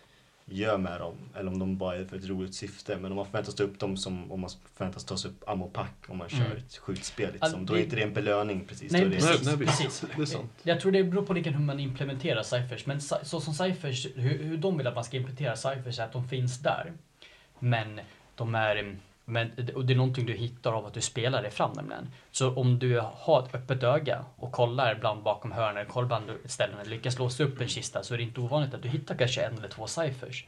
[0.49, 2.97] gör med dem, eller om de bara är för ett roligt syfte.
[2.97, 6.17] Men om man förväntas ta upp dem som, om man förväntas ta upp ammopack om
[6.17, 6.57] man kör Mm.
[6.57, 8.91] ett skjutspel liksom, Alltså, då det- är inte det en belöning precis.
[8.91, 9.45] Nej, då är det precis.
[9.47, 10.03] Nej, precis.
[10.15, 10.51] Det är sant.
[10.63, 12.86] Jag tror det beror på hur man implementerar ciphers.
[12.86, 16.13] Men så som ciphers, hur, hur de vill att man ska implementera ciphers är att
[16.13, 16.93] de finns där.
[17.60, 17.99] Men
[18.38, 18.93] de är, eh,
[19.26, 22.10] men, och det är någonting du hittar av att du spelar dig fram nämligen.
[22.32, 26.80] Så om du har ett öppet öga och kollar ibland bakom hörnen, kollar bland ställen
[26.80, 29.41] och lyckas låsa upp en kista så är det inte ovanligt att du hittar kanske
[29.41, 30.45] en eller två ciphers.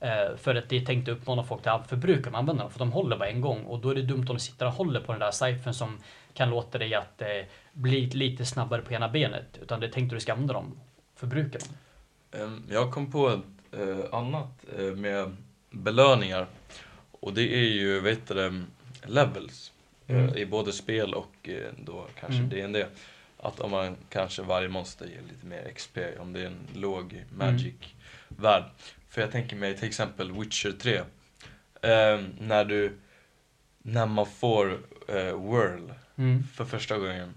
[0.00, 2.72] Eh, för att det är tänkt att uppmana folk till att förbruka man använder dem,
[2.72, 4.72] för de håller bara en gång och då är det dumt om du sitter och
[4.72, 5.98] håller på den där ciphern som
[6.34, 7.28] kan låta dig att eh,
[7.72, 9.58] bli lite snabbare på ena benet.
[9.62, 10.80] Utan det är tänkt att du ska använda dem,
[11.16, 12.66] förbruka dem.
[12.70, 13.40] Jag kom på ett
[13.72, 15.36] eh, annat eh, med
[15.70, 16.46] belöningar.
[17.22, 18.62] Och det är ju, vet du det,
[19.06, 19.72] levels.
[20.08, 20.28] Mm.
[20.28, 22.72] Eh, I både spel och eh, då kanske Mm.
[22.72, 22.86] D&D
[23.38, 27.24] Att om man kanske varje monster ger lite mer XP om det är en låg
[27.38, 28.64] Magic-värld.
[29.08, 31.00] För jag tänker mig till exempel Witcher 3.
[31.82, 32.98] Ehm, när du,
[33.82, 34.70] när man får
[35.08, 36.44] eh, Whirl Mm.
[36.54, 37.34] för första gången.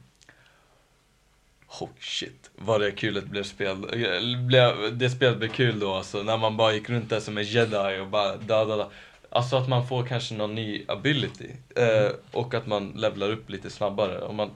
[1.80, 3.70] Oh shit, vad det kul det blev spel.
[4.04, 7.38] eh, Blev, det spelet blev kul då alltså, när man bara gick runt där som
[7.38, 8.88] en jedi och bara dödade.
[9.36, 11.50] Alltså att man får kanske någon ny ability.
[11.76, 14.22] Eh, och att man levlar upp lite snabbare.
[14.22, 14.52] Om man,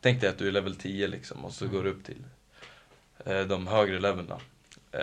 [0.00, 2.24] tänk dig att du är level 10 liksom och så går du upp till
[3.26, 4.38] eh, de högre levelna.
[4.92, 5.00] Eh,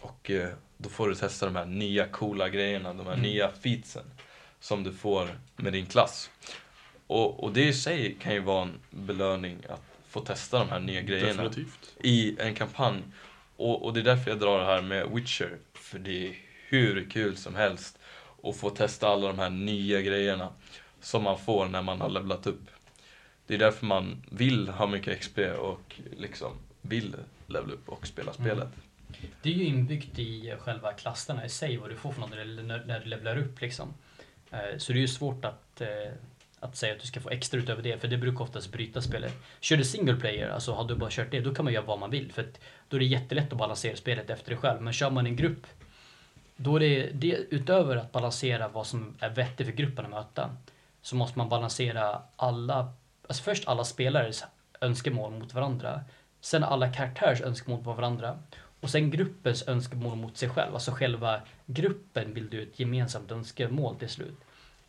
[0.00, 3.22] och eh, då får du testa de här nya coola grejerna, de här Mm.
[3.22, 4.04] nya featsen
[4.60, 6.30] som du får med din klass.
[7.06, 10.80] Och, och det i sig kan ju vara en belöning att få testa de här
[10.80, 11.94] nya grejerna Definitivt.
[12.02, 13.02] i en kampanj.
[13.56, 15.58] Och, och det är därför jag drar det här med Witcher.
[15.74, 16.34] För det är
[16.68, 17.98] hur kul som helst
[18.42, 20.48] att få testa alla de här nya grejerna
[21.00, 22.62] som man får när man har levlat upp.
[23.46, 26.52] Det är därför man vill ha mycket XP och liksom
[26.82, 27.14] vill
[27.46, 28.46] levla upp och spela Mm.
[28.46, 28.68] spelet.
[29.42, 32.98] Det är ju inbyggt i själva klasserna i sig, vad du får för något när
[33.00, 33.94] du- levlar upp liksom.
[34.50, 35.88] Eh, Så det är ju svårt att, eh,
[36.60, 39.32] att säga att du ska få extra utöver det, för det brukar oftast bryta spelet.
[39.60, 41.98] Kör du single player, alltså har du bara kört det, då kan man göra vad
[41.98, 42.32] man vill.
[42.32, 42.46] För
[42.88, 44.82] då är det jättelätt att balansera spelet efter dig själv.
[44.82, 45.66] Men kör man en grupp,
[46.56, 50.56] då är det, det utöver att balansera vad som är vettigt för gruppen att möta,
[51.02, 52.92] så måste man balansera alla,
[53.28, 54.44] alltså först alla spelares
[54.80, 56.00] önskemål mot varandra.
[56.40, 58.38] Sen alla karaktärers önskemål mot varandra.
[58.80, 60.74] Och sen gruppens önskemål mot sig själv.
[60.74, 64.38] Alltså själva gruppen vill du ett gemensamt önskemål till slut.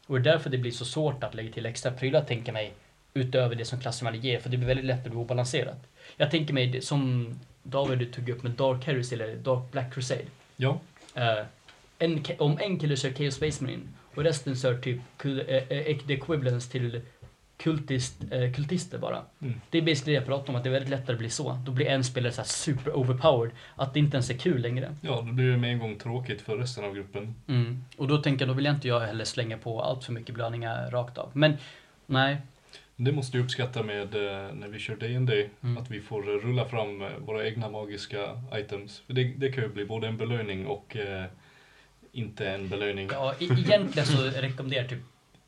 [0.07, 2.73] Och det är därför det blir så svårt att lägga till extra prylar, tänker mig,
[3.13, 4.39] utöver det som väl ger.
[4.39, 5.87] För det blir väldigt lätt att bli obalanserat.
[6.17, 7.29] Jag tänker mig, som
[7.63, 10.25] David du tog upp med Dark Heresy eller Dark Black Crusade.
[10.55, 10.79] Ja,
[11.17, 11.45] Eh,
[11.99, 13.83] en, om en kille kör Chaos Space Marine
[14.15, 17.01] och resten kör typ kul, eh, eh, the equivalence till
[17.57, 19.21] kultist, eh, kultister bara.
[19.41, 19.61] Mm.
[19.69, 21.59] Det är basically det jag pratar om, att det är väldigt lättare att bli så.
[21.65, 24.95] Då blir en spelare så super overpowered, att det inte ens är kul längre.
[25.01, 27.35] ja, då blir det med en gång tråkigt för resten av gruppen.
[27.47, 27.83] Mm.
[27.97, 30.35] Och då tänker jag, då vill jag inte jag heller slänga på allt för mycket
[30.35, 31.29] belöningar rakt av.
[31.33, 31.53] Men
[32.05, 32.37] nej,
[32.95, 35.77] Det måste jag uppskatta med eh, när vi kör D&D Mm.
[35.77, 38.99] att vi får rulla fram våra egna magiska items.
[38.99, 41.25] För det, det kan ju bli både en belöning och eh,
[42.17, 43.09] inte en belöning.
[43.11, 44.99] ja, e- egentligen så rekommenderar typ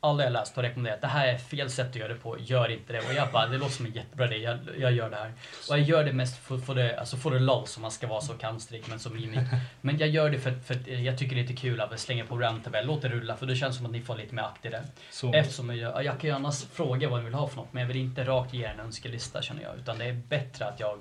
[0.02, 2.36] alla jag läst har rekommenderat att det här är fel sätt att göra det på,
[2.38, 2.98] gör inte det.
[2.98, 5.32] Och jag bara, det låter som en jättebra idé, jag, jag gör det här.
[5.70, 8.06] Och jag gör det mest för, för det, alltså för det LOL som man ska
[8.06, 9.38] vara så kantstrik men som mimik.
[9.80, 12.24] Men jag gör det för, för att jag tycker det är lite kul att slänga
[12.24, 14.66] på randtabell, låt det rulla för det känns som att ni får lite mer akt
[14.66, 14.82] i det.
[15.10, 17.80] Så, Eftersom jag, jag kan ju annars fråga vad ni vill ha för något men
[17.80, 19.78] jag vill inte rakt ge en önskelista känner jag.
[19.78, 20.98] Utan det är bättre att jag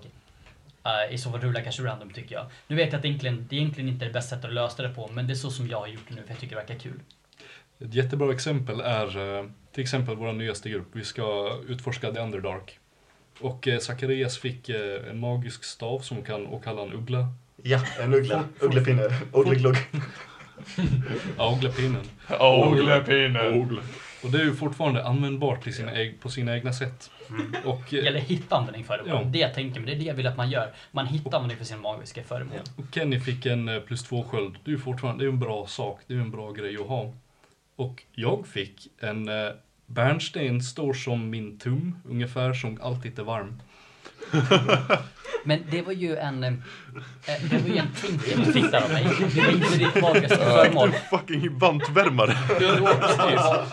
[0.86, 2.46] eh, i så fall rullar kanske random tycker jag.
[2.68, 4.84] Nu vet jag att det egentligen, det egentligen inte är det bästa sättet att lösa
[4.84, 6.56] det på men det är så som jag har gjort det nu för jag tycker
[6.56, 7.00] det verkar kul.
[7.80, 10.88] Ett jättebra exempel är eh, till exempel vår nyaste grupp.
[10.92, 12.80] Vi ska utforska The Underdark.
[13.40, 14.70] Och eh, Zacharias fick
[15.10, 17.28] en magisk stav som kan åkalla en uggla.
[17.64, 18.44] Ja, en uggla.
[18.60, 19.04] Ugglepinne.
[19.32, 19.78] Uggleglugg.
[21.38, 22.02] Ja, ugglepinnen.
[22.40, 23.40] Oglepinne.
[24.24, 27.12] Och det är ju fortfarande användbart till sina äg- på sina egna sätt.
[27.66, 29.04] Och, eh, Eller hitta användning för det.
[29.10, 29.24] Ja.
[29.24, 30.74] Det jag tänker, men det är det jag vill att man gör.
[30.92, 32.58] Man hittar användning för sina magiska föremål.
[32.76, 34.56] och Kenny fick en eh, plus två sköld.
[34.64, 36.02] Det är ju fortfarande det är en bra sak.
[36.08, 37.14] Det är en bra grej att ha.
[37.76, 39.50] Och jag fick en eh,
[39.86, 43.62] bärnsten stor som min tum, ungefär, som alltid är varm.
[45.44, 46.44] Men det var ju en...
[46.44, 46.54] eh,
[47.52, 49.08] Det var ju en trinket du fick där av mig.
[49.36, 50.92] Det var inte ditt magiska föremål.
[50.92, 52.38] Fucking vantvärmare.
[52.62, 53.20] Jo, precis.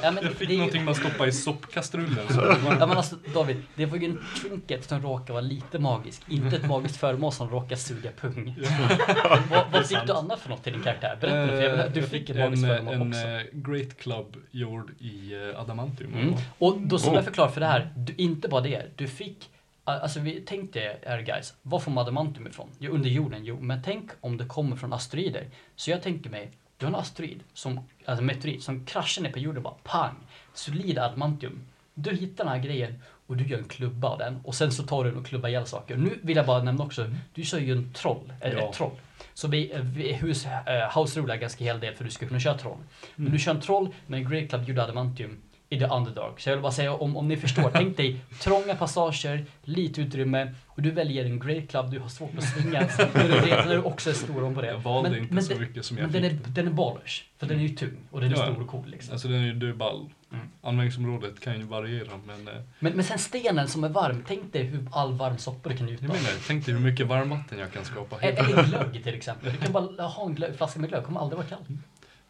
[0.03, 2.29] Ja, men Jag fick det är ju- någonting man stoppade i soppkastrullen.
[2.29, 5.41] Så det var- Ja men alltså David, det var ju en trinket som råkade vara
[5.41, 6.23] lite magisk.
[6.29, 8.57] Inte ett magiskt föremål som råkade suga pung.
[9.51, 11.19] vad vad fick du annat för något till din karaktär?
[11.21, 13.21] Berätta nu, för jag vill, Eh, du jag fick ett en, magiskt föremål en också.
[13.21, 16.15] eh, Great Club gjord i eh, adamantium.
[16.15, 16.35] Mm.
[16.59, 19.51] Och då som jag förklarar för det här, du, inte bara det, du fick
[19.89, 22.69] Alltså vi tänkte er guys, var får adamantium ifrån?
[22.79, 25.47] Jo, under jorden, jo, men tänk om det kommer från asteroider.
[25.77, 29.39] Så jag tänker mig, du har en asteroid, som, alltså meteorit, som kraschar ner på
[29.39, 30.15] jorden bara pang,
[30.55, 31.61] solid adamantium.
[31.95, 34.83] Du hittar den här grejen och du gör en klubba av den och sen så
[34.83, 35.97] tar du den och klubbar ihjäl saker.
[35.97, 38.69] Nu vill jag bara nämna också, du sa ju en troll, äh, Ja.
[38.69, 38.93] ett troll.
[39.35, 40.47] Så vi, vi hus,
[40.95, 42.79] house rular ganska hel del för du ska kunna köra troll.
[43.17, 45.37] Men du kör en troll med en Great Club gjord adamantium
[45.69, 46.41] i the underdark.
[46.41, 50.55] Så jag vill bara säga om, om ni förstår, tänk dig trånga passager, lite utrymme
[50.67, 52.81] och du väljer en Great Club, du har svårt att svinga
[53.15, 54.67] när du, också är stor på det.
[54.69, 56.23] Jag valde Men- inte men så det- mycket som jag Men fick.
[56.23, 58.43] den är, den är ballers, för den är ju tung och den är Ja.
[58.53, 59.13] stor och cool liksom.
[59.13, 60.09] Alltså den är ju du ball.
[60.33, 60.47] Mm.
[60.63, 62.49] Användningsområdet kan ju variera men...
[62.49, 65.77] Eh, Men, men sen stenen som är varm, tänk dig hur all varm soppa du
[65.77, 66.17] kan njuta av.
[66.47, 68.21] tänk dig hur mycket varmvatten jag kan skapa.
[68.21, 69.53] Eller eller glögg till exempel.
[69.53, 71.59] Du kan bara ha en glögg, flaska med glögg, kommer aldrig vara kall.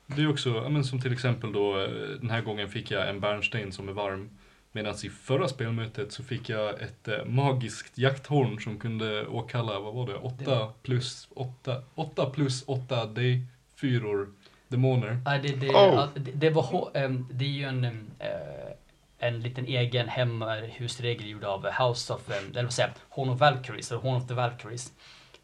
[0.07, 1.89] Det är också, ja, men som till exempel då, eh,
[2.21, 4.31] den här gången fick jag en bärnsten som är varm.
[4.73, 9.95] Medan i förra spelmötet så fick jag ett eh, magiskt jakthorn som kunde åkalla, vad
[9.95, 14.27] var det, 8 plus 8, 8 plus 8 D4
[14.69, 15.19] demoner.
[15.43, 16.09] Det, det, Oh.
[16.15, 16.91] det, det var
[17.31, 17.85] det är ju en,
[18.19, 18.73] eh,
[19.19, 23.91] en liten egen hemhusregel gjord av House of, eller vad säger jag, Horn of Valkyries,
[23.91, 24.93] eller Horn of the Valkyries.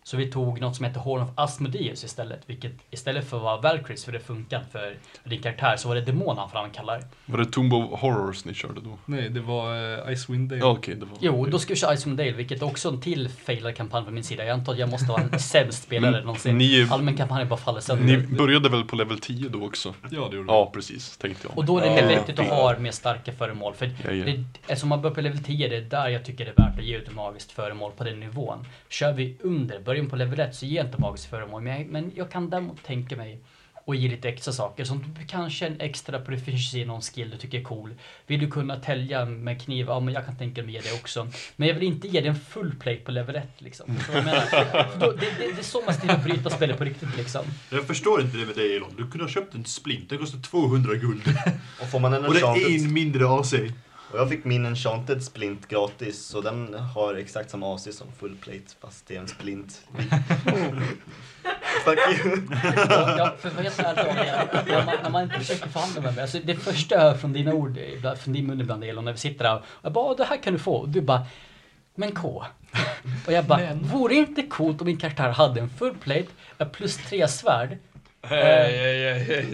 [0.05, 3.61] Så vi tog något som heter Horn of Asmodeus istället, vilket istället för att vara
[3.61, 7.03] Valkyries, för det funkar för din karaktär, så var det demonen för han kallar.
[7.27, 8.99] Var det Tomb of Horrors ni körde då?
[9.07, 10.61] Nej, det var eh, Icewind Dale.
[10.61, 11.19] Ja, okej, det var...
[11.21, 14.15] Jo, då ska vi köra Icewind Dale, vilket är också en till failad kampanj från
[14.15, 14.45] min sida.
[14.45, 16.59] Jag antar att jag måste vara en sämst spelare någonsin.
[16.59, 18.05] ni- Allmän kampanj bara faller sönder.
[18.17, 19.95] Ni började väl på level 10 då också?
[20.11, 21.59] Ja, det gjorde Ja, precis, tänkte jag.
[21.59, 23.75] Och då är det mer vettigt att ha mer starka föremål.
[23.75, 24.25] För Ja, ja.
[24.25, 26.79] det, eftersom man börjar på level 10, det är där jag tycker det är värt
[26.79, 28.67] att ge ut ett magiskt föremål på den nivån.
[28.89, 31.63] Kör vi under, börjar på level 1 så ger jag inte magiskt föremål.
[31.63, 33.41] Men jag, men jag kan däremot tänka mig
[33.85, 34.85] och ge lite extra saker.
[34.85, 37.95] Som du kanske en extra proficiency i någon skill du tycker är cool.
[38.27, 39.87] Vill du kunna tälja med kniv?
[39.87, 41.29] Ja, men jag kan tänka mig ge det också.
[41.57, 43.99] Men jag vill inte ge dig en full plate på level 1 liksom.
[44.13, 44.99] Jag menar?
[45.01, 47.45] Då, det, det, det är så man ska bryta spelet på riktigt liksom.
[47.71, 48.95] Jag förstår inte det med dig Elon.
[48.97, 51.23] Du kunde ha köpt en splint, den kostar 200 guld.
[51.81, 53.55] Och får man en Och det är en mindre AC.
[54.13, 58.37] Och jag fick min enchanted splint gratis, så den har exakt samma AC som full
[58.37, 59.83] plate, fast det är en splint.
[61.85, 62.43] Fuck you.
[62.77, 66.15] Ja, ja, för vad helt ärligt Daniel, när man, när man inte försöker förhandla med
[66.15, 66.23] mig.
[66.23, 67.79] Alltså det första jag hör från dina ord,
[68.19, 70.37] från din mun ibland Elon, när vi sitter där och jag bara, "Åh, det här
[70.43, 70.75] kan du få.
[70.77, 71.27] Och du bara,
[71.95, 72.45] men K.
[73.27, 76.27] Och jag bara, vore det inte coolt om min karaktär hade en full plate,
[76.59, 77.79] ett plus tre svärd?
[78.27, 79.47] Hej, hej, hej, hej.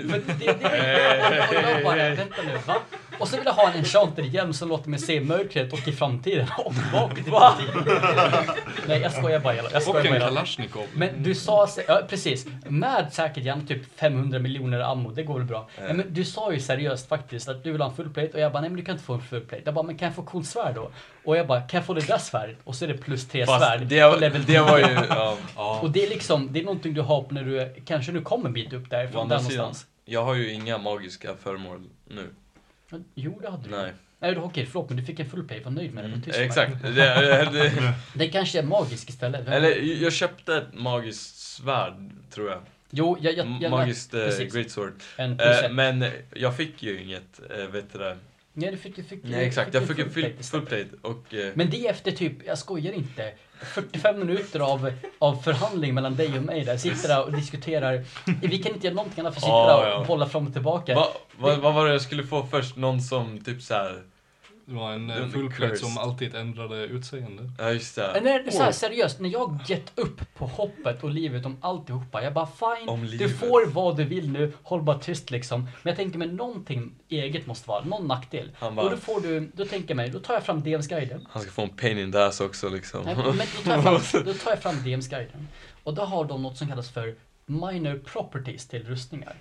[1.49, 2.77] Och jag bara, vänta nu, va?
[3.19, 5.93] Och så vill jag ha en enchanted hjälm som låter mig se mörkret och i
[5.93, 8.55] framtiden och tillbaka till framtiden.
[8.87, 9.55] Nej, jag skojar bara.
[9.55, 10.29] Jag Och skojar en bara Elon.
[10.29, 10.83] Kalashnikov.
[10.95, 15.45] Men du sa, ja precis, med säkert gärna typ 500 miljoner ammo, det går väl
[15.47, 15.69] bra.
[15.81, 18.41] Nej, men du sa ju seriöst faktiskt att du vill ha en full plate och
[18.41, 19.63] jag bara, nej men du kan inte få en full plate.
[19.65, 20.91] Jag bara, men kan jag få coolt svärd då?
[21.29, 22.57] Och jag bara, kan jag få det där svärdet?
[22.64, 24.85] Och så är det plus tre Fast svärd det, på level det var ju...
[25.09, 25.81] Ja, Ja.
[25.83, 28.53] Och det är liksom, det är någonting du har när du, kanske du kommer en
[28.53, 29.87] bit upp därifrån, där någonstans.
[30.05, 32.29] jag har ju inga magiska föremål nu.
[33.14, 33.70] Jo, det hade du.
[33.70, 33.93] Nej.
[34.18, 36.09] Nej, du, okej, förlåt, men du fick en full plate, var nöjd med det.
[36.09, 36.83] var tyst med Exakt.
[36.83, 36.91] det.
[36.91, 37.72] Det,
[38.14, 39.49] det, kanske är magisk istället.
[39.49, 42.61] Eller jag köpte ett magiskt svärd, tror jag.
[42.91, 44.55] Jo, jag, jag, jag Magiskt eh, precis.
[44.55, 44.93] greatsword.
[45.16, 45.72] Eh, ett.
[45.72, 46.05] men
[46.35, 48.16] jag fick ju inget, eh, vet du det?
[48.59, 51.35] Nej, du fick, fick, Nej exakt, jag fick en full, plate full plate och...
[51.35, 53.33] Eh, Men det är efter typ, jag skojar inte,
[53.75, 56.77] 45 minuter av, av förhandling mellan dig och mig där.
[56.77, 58.05] Sitter där och diskuterar.
[58.43, 59.97] Vi kan inte göra någonting annat för att sitta Ja, där ja.
[59.97, 60.95] och bolla fram och tillbaka.
[60.95, 62.77] vad, vad, vad var det jag skulle få först?
[62.77, 64.03] Någon som typ så här
[64.69, 65.79] Det var en cursed.
[65.79, 67.51] som alltid ändrade utseende.
[67.59, 68.11] Ja, just det.
[68.14, 72.23] Men när, så här, seriöst, när jag gett upp på hoppet och livet om alltihopa,
[72.23, 75.62] jag bara fine, Om du får vad du vill nu, håll bara tyst liksom.
[75.62, 78.51] Men jag tänker mig någonting eget måste vara, någon nackdel.
[78.59, 81.27] Han Och bara, då får du, då tänker jag mig, då tar jag fram DMs-guiden.
[81.31, 83.05] han ska få en pain in the ass också liksom.
[83.05, 83.33] Nej, men då
[83.64, 85.49] tar jag fram, då tar jag fram DMs-guiden.
[85.83, 87.14] Och då har de något som kallas för
[87.47, 89.37] minor properties till rustningar.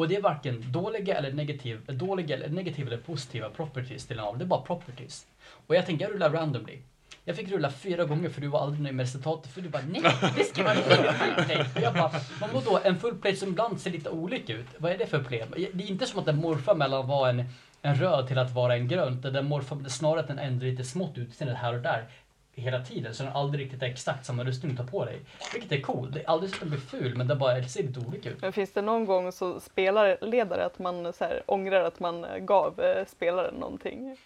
[0.00, 4.24] Och det är varken dåliga eller, negativ, dåliga eller negativa eller positiva properties till en
[4.24, 5.26] av det är bara properties.
[5.66, 6.78] Och jag tänker, jag rullar randomly.
[7.24, 9.82] Jag fick rulla fyra gånger för du var aldrig nöjd med resultatet för du bara
[9.90, 10.02] nej,
[10.36, 11.66] det ska vara en full plate.
[11.74, 14.92] Och jag bara, men vadå, en full plate som ibland ser lite olika ut, vad
[14.92, 15.48] är det för problem?
[15.72, 17.44] Det är inte som att den morfar mellan att vara en,
[17.82, 21.18] en röd till att vara en grön, den morfar snarare att den ändrar lite smått
[21.18, 22.08] utseendet här och där
[22.54, 25.20] hela tiden så den aldrig riktigt är exakt samma rustning du tar på dig.
[25.52, 26.12] Vilket är cool.
[26.12, 28.42] Det är aldrig så att den blir ful men den bara ser lite olika ut.
[28.42, 32.38] Men finns det någon gång så spelarledare att man så här, ångrar att man eh,
[32.38, 34.16] gav eh, spelaren någonting?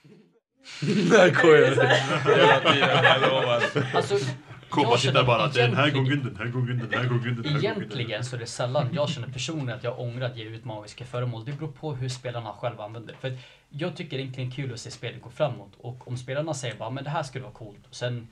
[1.11, 3.63] Där går jag hela tiden, jag lovar.
[3.95, 7.53] Alltså, sitta känner bara den här gången, den här gången, den här gången, den här
[7.53, 7.65] gången.
[7.65, 11.05] Egentligen så är det sällan jag känner personligen att jag ångrar att ge ut magiska
[11.05, 11.45] föremål.
[11.45, 13.19] Det beror på hur spelarna själva använder det.
[13.19, 13.39] För
[13.77, 15.73] jag tycker egentligen kul att se spelet gå framåt.
[15.79, 17.87] Och om spelarna säger bara men det här skulle vara coolt.
[17.89, 18.29] Och sen,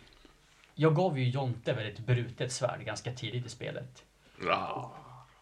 [0.75, 4.03] jag gav ju Jonte väldigt brutet svärd ganska tidigt i spelet.
[4.47, 4.93] Ja.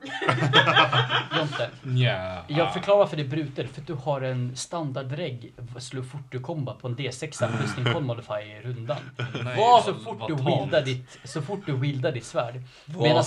[1.37, 2.45] Jonte, Nja.
[2.49, 3.71] jag förklarar varför det brutet.
[3.71, 7.85] För att du har en standardregg slå fort du komba på en D6 med rustning
[7.95, 8.97] con modifier i rundan.
[9.45, 10.49] Nej, så fort vad du tamt.
[10.49, 12.63] wieldar ditt, så fort du wieldar ditt svärd.
[12.85, 13.25] Medan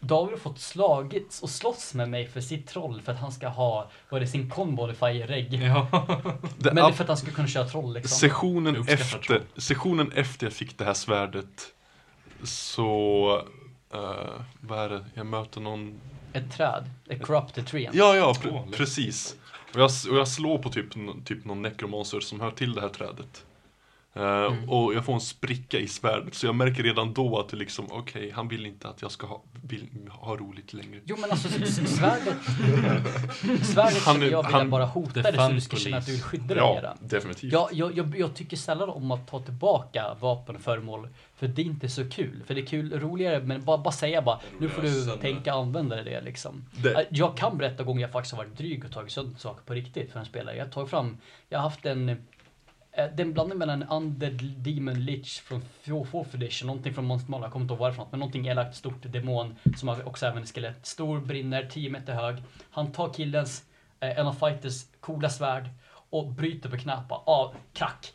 [0.00, 3.48] David har fått slagits och slåss med mig för sitt troll för att han ska
[3.48, 5.54] ha, vad det, sin conmodifier-regg.
[5.54, 5.86] Ja.
[6.58, 8.18] Det Men det är för att han ska kunna köra troll liksom.
[8.18, 9.40] sessionen, efter, troll.
[9.56, 11.66] sessionen efter jag fick det här svärdet
[12.42, 13.42] så...
[13.92, 15.04] eh, vad är det?
[15.14, 16.00] Jag möter någon...
[16.32, 17.90] Ett träd, ett corrupted tree.
[17.92, 18.76] Ja, ja, lätt.
[18.76, 19.36] precis.
[19.74, 20.86] Och jag, och jag slår på typ,
[21.24, 23.44] typ någon necromancer som hör till det här trädet.
[24.14, 24.68] Eh, Mm.
[24.70, 27.86] Och jag får en spricka i svärdet, så jag märker redan då att det liksom,
[27.90, 31.00] okej, han vill inte att jag ska ha, vill, ha roligt längre.
[31.04, 32.36] Jo men alltså svärdet,
[33.66, 36.22] svärdet Han jag vilja han- bara hota dig så du ska känna att du vill
[36.22, 36.96] skydda dig Ja, mera.
[37.00, 37.52] definitivt.
[37.52, 41.08] Jag, jag, jag, jag tycker sällan om att ta tillbaka vapen och föremål.
[41.36, 42.42] För det är inte så kul.
[42.46, 45.16] För det är kul, roligare, men bara, bara säga bara, nu får du sönder.
[45.16, 46.64] tänka använda det liksom.
[46.76, 49.72] Det- Jag kan berätta gånger jag faktiskt har varit dryg och tagit sönder saker på
[49.74, 50.56] riktigt för en spelare.
[50.56, 51.16] Jag tar fram,
[51.48, 52.16] jag har haft en, eh,
[52.94, 55.62] det är en blandning mellan Undead Demon Lich från
[56.04, 59.02] Fourth Edition, någonting från Monster Mall, jag kommer inte ihåg varifrån, men någonting elakt stort
[59.02, 60.86] demon som har också även skelett.
[60.86, 62.36] Stor, brinner, 10 meter hög.
[62.70, 63.64] Han tar killens,
[64.00, 65.68] eh, en av fighters coola svärd
[66.10, 67.20] och bryter på knappar.
[67.26, 68.12] Av, krack.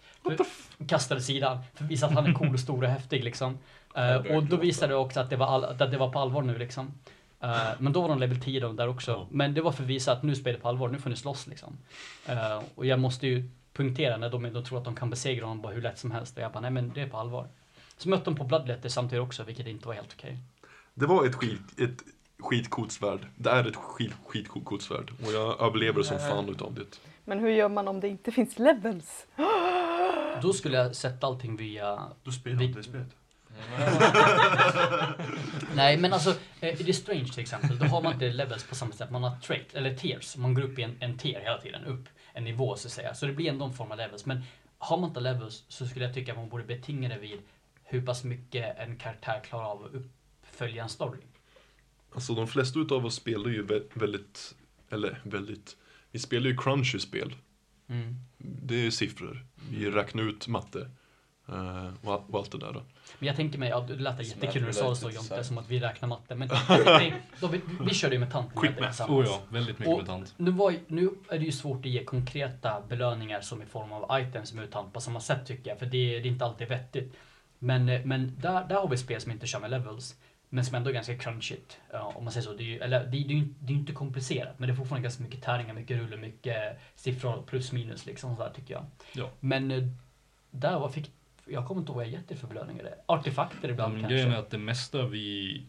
[0.88, 1.60] Kastar åt sidan.
[1.74, 3.58] För att visa att han är cool och stor och häftig liksom.
[3.98, 6.42] Eh, och då visade det också att det var, all, att det var på allvar
[6.42, 6.94] nu liksom.
[7.42, 9.28] Eh, men då var de level 10 de där också.
[9.32, 11.16] Men det var för att visa att nu spelar det på allvar, nu får ni
[11.16, 11.78] slåss liksom.
[12.26, 15.62] Eh, och jag måste ju punktera när de, de tror att de kan besegra honom
[15.62, 16.38] bara hur lätt som helst.
[16.38, 17.48] Och jag bara, nej men det är på allvar.
[17.98, 20.38] Så mötte de på Bloodletter samtidigt också, vilket inte var helt okej.
[20.94, 22.04] Det var ett, skit, ett
[22.40, 23.20] skitcoolt svärd.
[23.36, 25.12] Det är ett skit, skitcoolt svärd.
[25.26, 27.00] Och jag överlever som fan utav det.
[27.26, 29.26] Men hur gör man om det inte finns levels?
[30.42, 33.08] Då skulle jag sätta allting via Då spelar Vi- det spelet.
[35.76, 38.76] Nej men alltså, eh, i The Strange till exempel, då har man inte levels på
[38.76, 39.12] samma sätt.
[39.12, 40.38] Man har trait, eller tiers.
[40.38, 42.06] Man går upp i en, en tier hela tiden, upp
[42.36, 43.14] en nivå så att säga.
[43.14, 44.26] Så det blir ändå en form av levels.
[44.26, 44.42] Men
[44.78, 47.40] har man inte levels så skulle jag tycka att man borde betinga det vid
[47.84, 51.20] hur pass mycket en karaktär klarar av att uppfölja en story.
[52.14, 54.56] Alltså de flesta utav oss spelar ju vä- väldigt,
[54.90, 55.78] eller väldigt,
[56.12, 57.36] vi spelar ju crunchy spel.
[57.88, 58.16] Mm.
[58.38, 59.46] Det är siffror.
[59.70, 60.90] Vi räknar ut matte.
[62.04, 62.74] Och, a- och allt det där.
[62.74, 62.82] Då.
[63.20, 65.44] Men jag tänker mig, ja, det lät jättekul när du att sa så Jonte, så
[65.44, 66.36] som att vi räknar matte.
[66.36, 66.48] Men
[67.00, 69.12] vi, då, vi, vi körde ju med tant Quick math.
[69.12, 70.34] Oh ja, väldigt mycket Och- mutant.
[70.38, 74.20] Nu, var, nu är det ju svårt att ge konkreta belöningar som i form av
[74.22, 77.16] items mutant på samma sätt tycker jag, för det, det är inte alltid vettigt.
[77.60, 80.16] Men, eh, men där, där har vi spel som inte kör med levels,
[80.50, 81.78] men som ändå är ganska crunchigt.
[81.92, 82.54] Ja, om man säger så.
[82.54, 84.76] Det är ju, eller, det, är- det, är det är inte komplicerat, men det är
[84.76, 88.86] fortfarande ganska mycket tärningar, mycket rull och mycket siffror, plus minus liksom sådär tycker jag.
[89.14, 89.30] Ja.
[89.40, 89.84] Men eh,
[90.52, 91.12] där var, fick,
[91.46, 92.84] jag kommer inte ihåg vad jag gett det för belöningar.
[92.84, 92.96] det.
[93.06, 94.14] Artefakter ibland Men kanske.
[94.16, 95.62] grejen är att det mesta vi,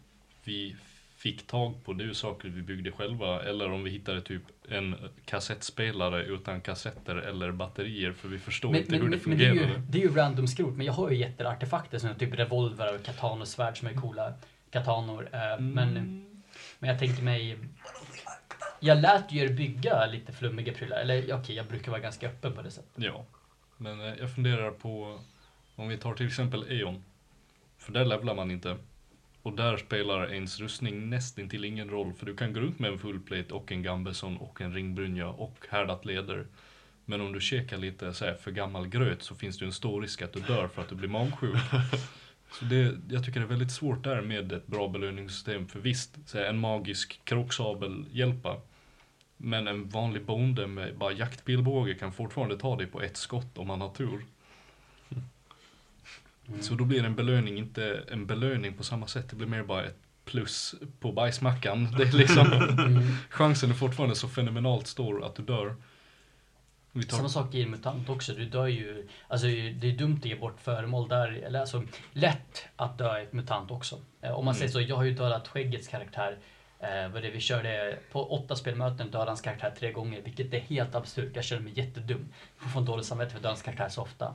[0.45, 0.77] vi
[1.17, 3.43] fick tag på, det är saker vi byggde själva.
[3.43, 8.81] Eller om vi hittade typ en kassettspelare utan kassetter eller batterier, för vi förstår Men,
[8.81, 9.69] inte men, hur men, det men det, är fungerar.
[9.69, 13.03] ju, det är ju random skrot, men jag har ju jätteartefakter som typ revolver och
[13.03, 14.33] katanosvärd som är coola.
[14.71, 15.29] Katanor.
[15.33, 15.71] Eh, Mm.
[15.71, 15.93] men,
[16.79, 17.59] men jag tänker mig...
[18.81, 20.97] Jag lät ju er bygga lite flummiga prylar.
[20.99, 23.05] Eller okej, jag brukar vara ganska öppen på det sättet.
[23.05, 23.25] Ja.
[23.77, 25.19] Men eh, jag funderar på,
[25.77, 27.05] om vi tar till exempel Eon.
[27.79, 28.77] För där levlar man inte.
[29.43, 32.99] Och där spelar ens rustning nästintill ingen roll, för du kan gå runt med en
[32.99, 36.47] full plate och en gambeson och en ringbrynja och härdat leder.
[37.05, 39.73] Men om du käkar lite så här, för gammal gröt så finns det ju en
[39.73, 41.57] stor risk att du dör för att du blir magsjuk.
[42.51, 45.69] Så det, jag tycker det är väldigt svårt där med ett bra belöningssystem.
[45.69, 48.61] För visst, så här, en magisk kroksabel hjälpa.
[49.37, 53.67] Men en vanlig bonde med bara jaktpilbåge kan fortfarande ta dig på ett skott om
[53.67, 54.25] man har tur.
[56.61, 59.31] Så då blir en belöning inte en belöning på samma sätt.
[59.31, 61.89] Det blir mer bara ett plus på bajsmackan.
[61.97, 62.47] Det är liksom,
[63.31, 65.77] chansen är fortfarande så fenomenalt stor att du dör.
[66.93, 68.33] Tar, Samma sak i mutant också.
[68.33, 71.29] Du dör ju, alltså det är dumt att ge bort föremål där.
[71.33, 71.83] Eller alltså
[72.13, 74.01] lätt att dö i ett mutant också.
[74.21, 76.39] Eh, Om man säger så, jag har ju dödat Skäggets karaktär.
[76.81, 80.61] Eh, vad det vi körde på åtta spelmöten dödade hans karaktär tre gånger, vilket är
[80.61, 81.33] helt absurt.
[81.35, 82.29] Jag känner mig jättedum.
[82.63, 84.35] Jag får en dålig samvete för att döda hans karaktär så ofta.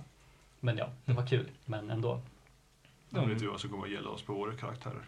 [0.63, 1.49] Men ja, det var kul.
[1.65, 2.21] Men ändå.
[3.09, 5.05] Jag vet ju vad som kommer att gälla oss på våra karaktärer.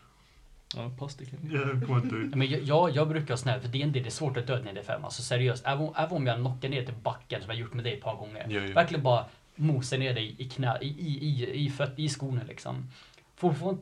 [1.51, 2.16] ja, kommer inte...
[2.16, 4.47] Ja, Men jag, jag, jag brukar vara snäll, för det är, det är svårt att
[4.47, 5.04] döda en D5.
[5.04, 7.93] Alltså seriöst, även, även om jag knockar ner till backen som jag gjort med dig
[7.93, 8.45] ett par gånger.
[8.49, 8.74] Ja, ja.
[8.74, 9.26] Verkligen bara
[9.56, 12.89] mosa ner dig i knä, i, i, i, i, föt, i skorna liksom.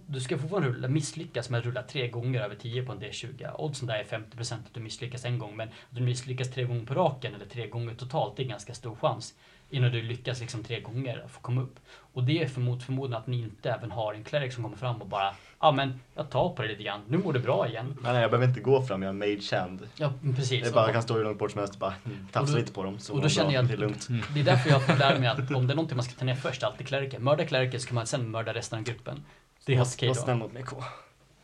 [0.08, 3.56] Du ska fortfarande rulla, misslyckas med att rulla tre gånger över 10 på en D20.
[3.58, 6.86] Oddsen där är 50% att du misslyckas en gång, men att du misslyckas tre gånger
[6.86, 9.34] på raken eller tre gånger totalt, det är ganska stor chans.
[9.72, 11.80] Innan du lyckas liksom tre gånger få komma upp.
[12.14, 14.78] Och det är för mot förmodan att ni inte även har en cleric som kommer
[14.78, 17.68] fram och bara Ja men jag tar på det lite grann, nu mår du bra
[17.68, 17.98] igen.
[18.04, 19.88] Nej, nej, jag behöver inte gå fram, jag är mage hand.
[19.96, 20.66] Ja precis.
[20.66, 22.72] Jag bara kan stå hur långt bort som helst och bara mm, tafsa då- lite
[22.74, 23.00] på dem.
[23.00, 24.08] Så och då mår känner jag att- Det är lugnt.
[24.34, 26.26] Det är därför jag får lära mig att om det är någonting man ska ta
[26.26, 27.24] ner först, alltid kleriken.
[27.24, 29.24] Mörda kleriken så kan man sen mörda resten av gruppen.
[29.66, 30.22] Det är okej Var då.
[30.22, 30.84] snäll mot mig K.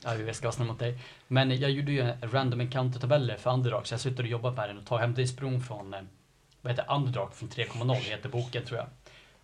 [0.04, 1.00] Ja, jag ska vara snäll mot dig.
[1.28, 4.78] Men jag gjorde ju random encounter-tabeller för Underdark, så jag sitter och jobbar med den
[4.78, 6.00] och tar hämtar inspiration från, eh,
[6.62, 8.88] vad heter Underdark från 3.0 heter boken tror jag.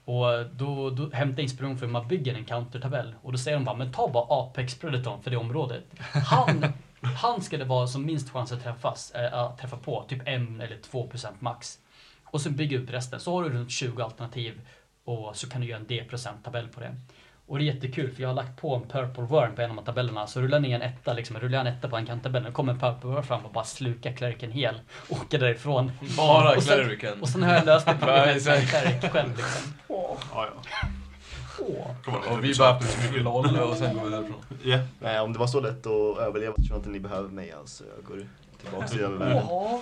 [0.05, 3.15] Och då, då hämtar jag inspiration för hur man bygger en countertabell.
[3.21, 5.83] Och då säger de bara, men ta bara Apex Predatorn för det området.
[5.99, 6.65] Han,
[7.01, 10.27] han ska det vara som minst chans att träffas, äh, att träffa på, typ 1
[10.27, 11.79] eller 2% max.
[12.23, 13.19] Och sen bygga upp resten.
[13.19, 14.61] Så har du runt 20 alternativ
[15.03, 16.95] och så kan du göra en D-procent-tabell på det.
[17.47, 19.83] Och det är jättekul för jag har lagt på en Purple Worm på en av
[19.83, 20.27] tabellerna.
[20.27, 22.73] Så rullar ner en etta, liksom, rullar jag en etta på en kanttabell, då kommer
[22.73, 24.81] en Purple Worm fram och bara slukar kleriken hel.
[25.09, 25.91] och Åker därifrån.
[26.17, 27.21] Bara Och sen-.
[27.21, 29.73] Och sen har jag löst det problemet med Cleric själv liksom.
[29.87, 30.47] Ja, ja.
[31.59, 31.87] Åh.
[32.03, 32.79] Kommer att Och vi bara
[33.15, 34.45] LOL och sen går vi därifrån.
[34.63, 34.79] Ja.
[34.99, 37.51] Nej, om det var så lätt att överleva så tror jag inte ni behöver mig
[37.51, 37.83] alltså.
[37.95, 38.27] Jag går
[38.63, 39.29] tillbaka.
[39.29, 39.81] Jaha.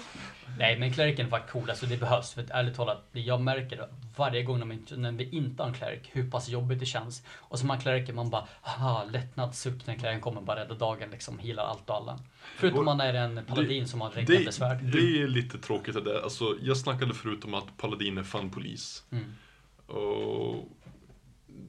[0.58, 2.34] Nej men kleriken var cool, alltså det behövs.
[2.34, 5.30] För att ärligt talat, det jag märker det varje gång när, man, inte- när vi
[5.30, 7.24] inte har en cleric, hur pass jobbigt det känns.
[7.30, 11.40] Och så man cleriken, man bara, haha, lättnadssuck när clericen kommer, bara rädda dagen liksom,
[11.40, 12.20] healar allt och alla.
[12.58, 14.84] Förutom Och- man är en paladin som har Det, regnande svärd.
[14.84, 16.22] det är lite tråkigt det där.
[16.24, 19.04] Alltså, jag snackade förut om att Paladin är fan-polis.
[19.12, 19.26] Mm.
[19.88, 20.68] Och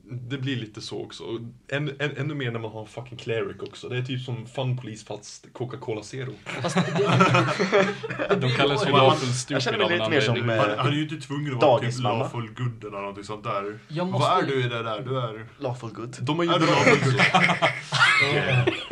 [0.04, 1.24] det blir lite så också.
[1.68, 3.88] Än, än, ännu mer när man har en fucking cleric också.
[3.88, 6.32] Det är typ som fun-polis fast Coca-Cola Zero.
[6.44, 10.34] Fast det, De kallas ju lawful jag stupid känner mig av en lite mer som,
[10.34, 10.58] anledning.
[10.58, 13.78] Han, han är ju inte tvungen att vara typ lawful good eller någonting sånt där.
[14.04, 14.28] måste...
[14.28, 15.00] Vad är du i det där?
[15.00, 15.46] Du är...
[15.58, 16.16] Lawful good.
[16.20, 16.74] De är ju Är du bra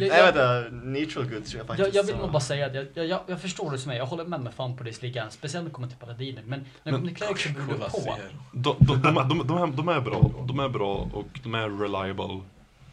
[0.00, 1.94] Nej vänta, neutral good tror jag faktiskt.
[1.94, 3.96] Jag, jag vill nog bara säga att jag, jag, jag, jag förstår det som är.
[3.96, 6.42] Jag håller med med fan på det lika Speciellt när det kommer till paladiner.
[6.46, 8.16] Men när det kommer till cleric så beror det Cola på.
[8.52, 10.30] De, de, de, de, de, är, de är bra.
[10.48, 12.40] De är bra och de är reliable.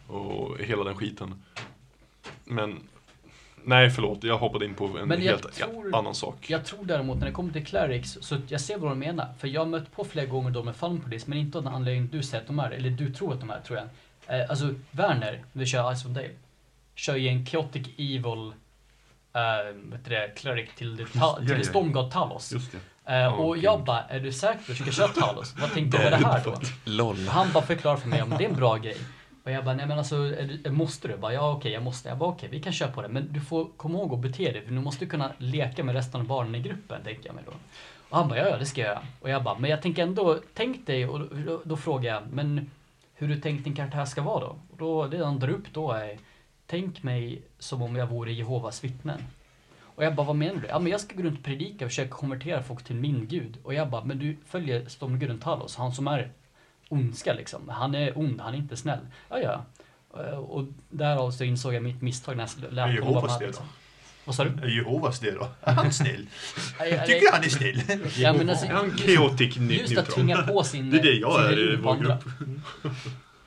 [0.08, 1.44] Och hela den skiten.
[2.44, 2.80] Men...
[3.64, 4.24] Nej, förlåt.
[4.24, 6.50] Jag hoppade in på en helt tror- annan sak.
[6.50, 9.28] Jag tror däremot när det kommer till clerics, så jag ser vad de menar.
[9.40, 11.74] För jag har mött på flera gånger då med fun police, men inte av den
[11.74, 13.88] anledningen du säger att de är, eller du tror att de är, tror jag.
[14.28, 16.30] Eh, alltså, Werner, vi kör Ice Dale,
[16.96, 18.54] kör ju en chaotic evil,
[19.34, 21.64] eh, vet du det, cleric till, till, ja, till ja.
[21.64, 22.52] Stormgod Talos.
[22.52, 22.78] Just det.
[23.14, 23.64] Eh, Åh, och gud.
[23.64, 25.56] jag bara, är du säker på att du ska köra Talos?
[25.60, 26.56] Vad tänkte du med det här då?
[26.86, 27.28] LOL.
[27.28, 28.98] Han bara förklarar för mig om det är en bra grej.
[29.44, 30.18] Och jag bara, nej men alltså,
[30.64, 31.12] du, måste du?
[31.14, 32.10] Jag bara, ja okej, jag måste.
[32.10, 33.08] Jag bara, okej, vi kan köra på det.
[33.08, 36.22] Men du får komma ihåg att bete dig, för du måste kunna leka med resten
[36.22, 37.54] av barnen i gruppen, tänker jag mig då.
[38.10, 39.02] Och han bara, ja, ja det ska jag göra.
[39.22, 42.72] Och jag bara, men jag tänker ändå, tänk dig, och då, då frågar jag, men
[43.18, 44.60] hur du tänkt din karaktär ska vara då?
[44.72, 46.18] Och då, det han drar upp då är,
[46.66, 49.20] tänk mig som om jag vore Jehovas vittnen.
[49.80, 50.68] Och jag bara, vad menar du?
[50.68, 53.58] Ja, men jag ska gå runt och predika och försöka konvertera folk till min gud.
[53.64, 56.32] Och jag bara, men du följer stormguden Talos, han som är
[56.90, 57.70] ondska liksom.
[57.70, 59.00] Han är ond, han är inte snäll.
[59.30, 59.66] Ja, ja.
[60.24, 63.42] Eh, Och därav så insåg jag mitt misstag när jag lät honom vara Jehovas med.
[63.42, 63.66] det Liksom.
[64.28, 64.64] Vad sa du?
[64.64, 65.48] Är Jehovas det då?
[65.62, 66.28] Är han snäll?
[67.06, 67.82] Tycker han är snäll?
[68.18, 71.04] Ja, men alltså, Är han just, chaotic ne- just att tvinga på sin Det är
[71.04, 72.24] det jag är i vår grupp.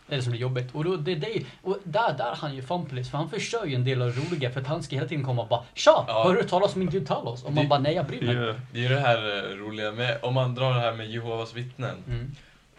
[0.06, 0.68] Det är det som är jobbigt.
[0.74, 3.64] Och, då, det, är det, och där, där är han ju fanpolis, för han förstör
[3.66, 5.64] ju en del av det roliga för att han ska hela tiden komma och bara
[5.74, 6.04] Tja!
[6.08, 6.22] Ja.
[6.24, 7.44] Har du talas om min gud Talos?
[7.44, 8.34] Och man Det- bara nej jag bryr mig.
[8.36, 8.54] Ja.
[8.72, 11.54] Det är ju det här eh, roliga med, om man drar det här med Jehovas
[11.54, 11.96] vittnen.
[12.08, 12.30] Mm.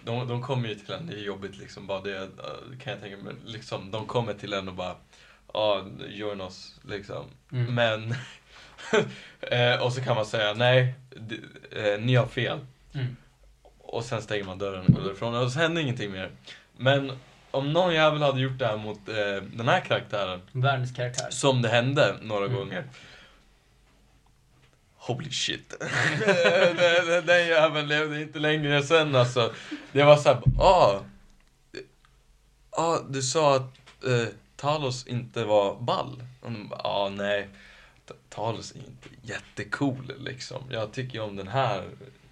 [0.03, 2.23] De, de kommer ju till en, det är jobbigt liksom, bara det eh,
[2.83, 3.33] kan jag tänka mig.
[3.45, 4.95] Liksom, de kommer till en och bara,
[5.53, 7.25] ja, join oss liksom.
[7.51, 7.75] Mm.
[7.75, 8.15] Men
[9.41, 10.95] eh, och så kan man säga nej,
[11.71, 12.59] eh, ni har fel.
[12.93, 13.15] Mm.
[13.79, 16.31] Och sen stänger man dörren och går därifrån och så händer ingenting mer.
[16.77, 17.11] Men
[17.51, 21.27] om någon jävel hade gjort det här mot eh, den här karaktären, Världens karaktär.
[21.29, 22.57] som det hände några Mm.
[22.57, 22.83] gånger.
[24.95, 25.73] Holy shit.
[26.77, 29.53] den, den, jäveln levde inte längre sen alltså.
[29.91, 30.99] Det var såhär, ah.
[32.69, 33.77] Ah, du sa att
[34.07, 34.27] eh,
[34.61, 36.23] Talos inte var ball.
[36.41, 37.49] Och de bara, ah, nej.
[38.29, 40.63] Talos är inte jättecool liksom.
[40.69, 41.89] Jag tycker ju om den här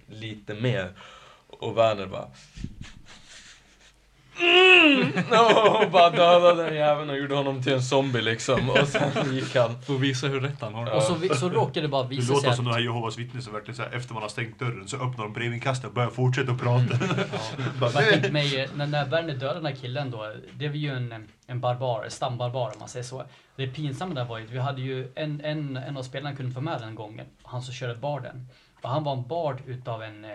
[0.08, 0.94] lite mer.
[1.48, 2.28] Och Werner bara...
[4.40, 5.08] Mm!
[5.86, 8.70] Och bara dödade den jäveln och gjorde honom till en zombie liksom.
[8.70, 9.82] Och sen gick han.
[9.82, 10.88] Får visa hur rätt han har.
[10.88, 10.94] Ja.
[10.94, 12.56] Och så, vi- så råkade det bara visa sig låter att...
[12.56, 14.98] som de här Jehovas vittnen som verkligen så här, efter man har stängt dörren så
[14.98, 16.86] öppnar de brevinkastet och börjar fortsätta att prata.
[17.82, 20.90] Jag tänkte mig, eh, när, när Werner dödade den här killen då, det var ju
[20.90, 23.24] en, en barbar, en stambarbar om man säger så.
[23.56, 26.52] Det pinsamma där var ju att vi hade ju en, en, en av spelarna kunde
[26.52, 28.48] få med den gången, han som körde barden.
[28.82, 30.32] Och han var en bard utav en eh,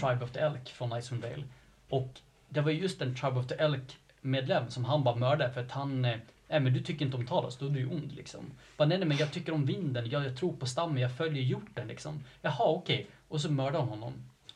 [0.00, 1.42] Tribe of the Elk från Icewind Dale.
[1.90, 2.08] Och
[2.54, 5.70] det var just en Tribe of the Elk medlem som han bara mördade för att
[5.70, 8.40] han eh, Nej men du tycker inte om Talos, då är du ju ond liksom.
[8.76, 11.42] Bara, nej, nej men jag tycker om vinden, jag, jag tror på stammen, jag följer
[11.42, 12.24] hjorten liksom.
[12.42, 13.06] Jaha okej.
[13.28, 14.12] Och så mördar hon honom.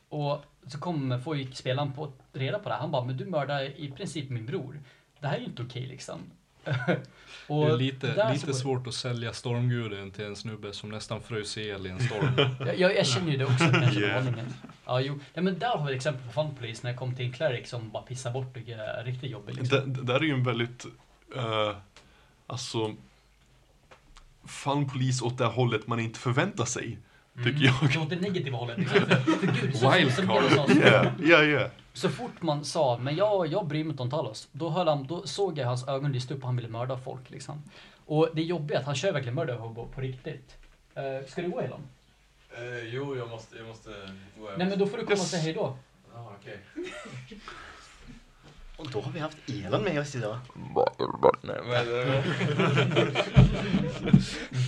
[0.09, 2.75] Och så kommer, får ju spelaren på, reda på det.
[2.75, 4.81] Han bara, men du mördar i princip min bror.
[5.21, 6.21] Det här är ju inte okej liksom.
[7.47, 11.23] och Det är lite, lite så- svårt att sälja Stormguden till en snubbe som nästan
[11.23, 12.29] frös ihjäl i en storm.
[12.67, 14.25] Jag, jag, jag känner ju det också kanske Yeah.
[14.25, 14.39] yeah.
[14.87, 15.19] Ja, jo.
[15.35, 17.33] Ja, men där har vi ett exempel på Fun Police när jag kom till en
[17.33, 19.79] cleric som bara pissar bort och är riktigt jobbig liksom.
[19.93, 20.85] Det, det där är ju en väldigt,
[21.37, 21.77] eh,
[22.47, 22.95] alltså,
[24.47, 26.99] fun police åt det hållet man inte förväntar sig.
[27.45, 27.83] tycker jag.
[27.91, 28.03] Mm.
[28.03, 28.79] Åt det negativa hållet.
[28.79, 29.01] Liksom.
[29.01, 30.45] För, för gud, så, Wildcard.
[30.55, 31.69] som, som, Ja, ja, ja.
[31.99, 35.07] Så fort man sa, men jag, jag bryr mig inte om Talos, då, höll han,
[35.07, 37.31] då såg jag hans ögon lyste upp och han ville mörda folk.
[37.31, 37.63] Liksom.
[38.07, 40.57] Och det jobbiga är att han kör verkligen murder hobo på riktigt.
[40.97, 41.81] Uh, ska du gå Elon?
[42.57, 43.91] Eh, jo, jag måste, jag måste
[44.39, 45.77] gå Nej men då får du komma och säga hejdå.
[46.15, 46.59] Ja, okej.
[48.77, 50.39] Och då har vi haft Elon med oss idag.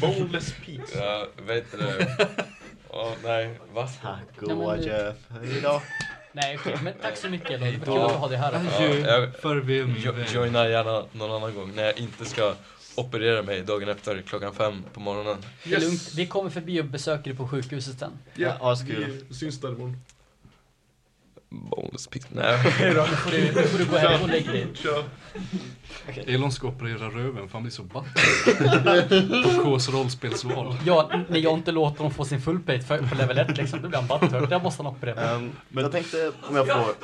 [0.00, 0.98] Boneless piece.
[0.98, 1.78] Ja, vet du?
[2.88, 3.88] Åh, nej, va?
[4.02, 5.82] Tack och adjö för idag.
[6.32, 7.68] Nej okej, men tack så mycket Elon.
[7.72, 8.52] Det var kul att ha dig här.
[8.80, 10.26] Ja, jag- Farväl min Jo, vän.
[10.34, 12.54] joina gärna någon annan gång när jag inte ska
[12.94, 15.36] operera mig dagen efter klockan fem på morgonen.
[15.64, 16.12] Det är lugnt.
[16.16, 18.12] Vi kommer förbi och besöker dig på sjukhuset sen.
[18.34, 19.16] Ja, askul.
[19.28, 19.96] Vi syns där imorgon.
[21.52, 22.28] Boneless piece.
[22.30, 22.58] Nej.
[22.80, 24.66] Nu får du, får du gå hem och lägga dig.
[24.74, 25.04] Tja.
[26.26, 28.04] Elon ska operera röven för han blir så batt.
[29.64, 30.76] På Ks rollspelsval.
[30.86, 33.82] Ja, när jag inte låter dem få sin full plate för, på level 1 liksom,
[33.82, 34.50] då blir han butthurt.
[34.50, 35.34] Där måste han operera.
[35.36, 36.94] Um, men jag tänkte om jag får...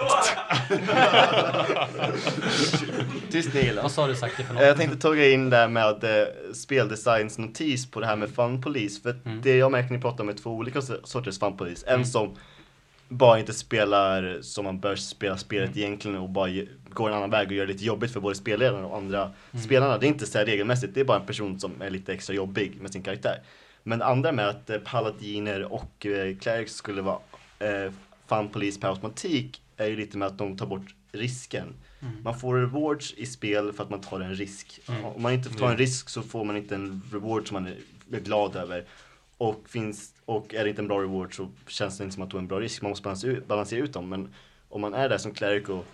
[3.30, 3.82] Tyst Elon.
[3.82, 4.62] Vad sa du sagt för något?
[4.62, 8.62] Eh, Jag tänkte tagga in där med eh, speldesigns notis på det här med Fun
[8.62, 9.00] Police.
[9.02, 9.40] För Mm.
[9.42, 11.86] det jag märker ni pratar om är två olika sorters Fun Police.
[11.86, 12.04] En Mm.
[12.06, 12.36] som
[13.08, 15.78] bara inte spelar som man bör spela spelet Mm.
[15.78, 16.50] egentligen och bara
[16.90, 19.64] går en annan väg och gör det lite jobbigt för både spelledaren och andra Mm.
[19.64, 19.98] spelarna.
[19.98, 22.80] Det är inte så regelmässigt, det är bara en person som är lite extra jobbig
[22.80, 23.42] med sin karaktär.
[23.82, 27.18] Men det andra med att eh, paladiner och eh, clerics skulle vara
[27.58, 27.92] eh,
[28.28, 31.74] Fun Police per automatik är ju lite med att de tar bort risken.
[32.02, 32.14] Mm.
[32.24, 34.80] Man får rewards i spel för att man tar en risk.
[34.88, 35.04] Mm.
[35.04, 37.72] Om man inte tar en risk så får man inte en reward som man
[38.12, 38.84] är glad över.
[39.38, 42.30] Och, finns, och är det inte en bra reward så känns det inte som att
[42.30, 42.82] du har en bra risk.
[42.82, 44.08] Man måste balansera ut, balansera ut dem.
[44.08, 44.34] Men
[44.68, 45.84] om man är där som cleric och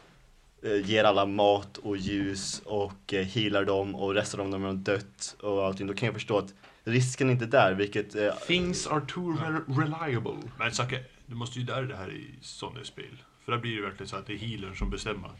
[0.62, 4.64] eh, ger alla mat och ljus och eh, healar dem och restar dem när de
[4.64, 5.86] har dött och allting.
[5.86, 9.80] Då kan jag förstå att risken är inte där, vilket eh, Things are too re-
[9.80, 10.36] reliable.
[10.58, 13.22] Men Zacke, du måste ju dig det här i sådana spel.
[13.44, 15.30] För där blir det verkligen så att det är healern som bestämmer.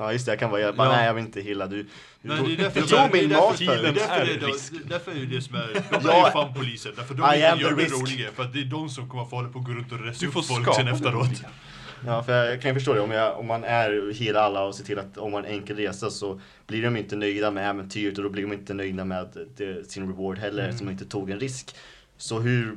[0.00, 0.96] Ja just det, jag kan vara, jag bara, Ja.
[0.96, 1.66] nej jag vill inte heala.
[1.66, 1.88] Du, du,
[2.22, 3.94] det är därför du det är tog min därför mat förut.
[3.94, 4.72] Därför är är det, risk.
[4.88, 6.12] därför är det som är, de Ja.
[6.22, 6.92] är ju fan polisen.
[6.96, 8.30] Därför de I the det roliga.
[8.34, 9.98] För att det är de som kommer få hålla på och gå runt och
[10.32, 11.42] får upp folk sen efteråt.
[12.06, 13.00] Ja, för jag kan ju förstå det.
[13.00, 15.54] Om, jag, om man är hela alla och ser till att om man har en
[15.56, 19.04] enkel resa så blir de inte nöjda med äventyret och då blir de inte nöjda
[19.04, 20.78] med det, sin reward heller Mm.
[20.78, 21.74] som inte tog en risk.
[22.16, 22.76] Så hur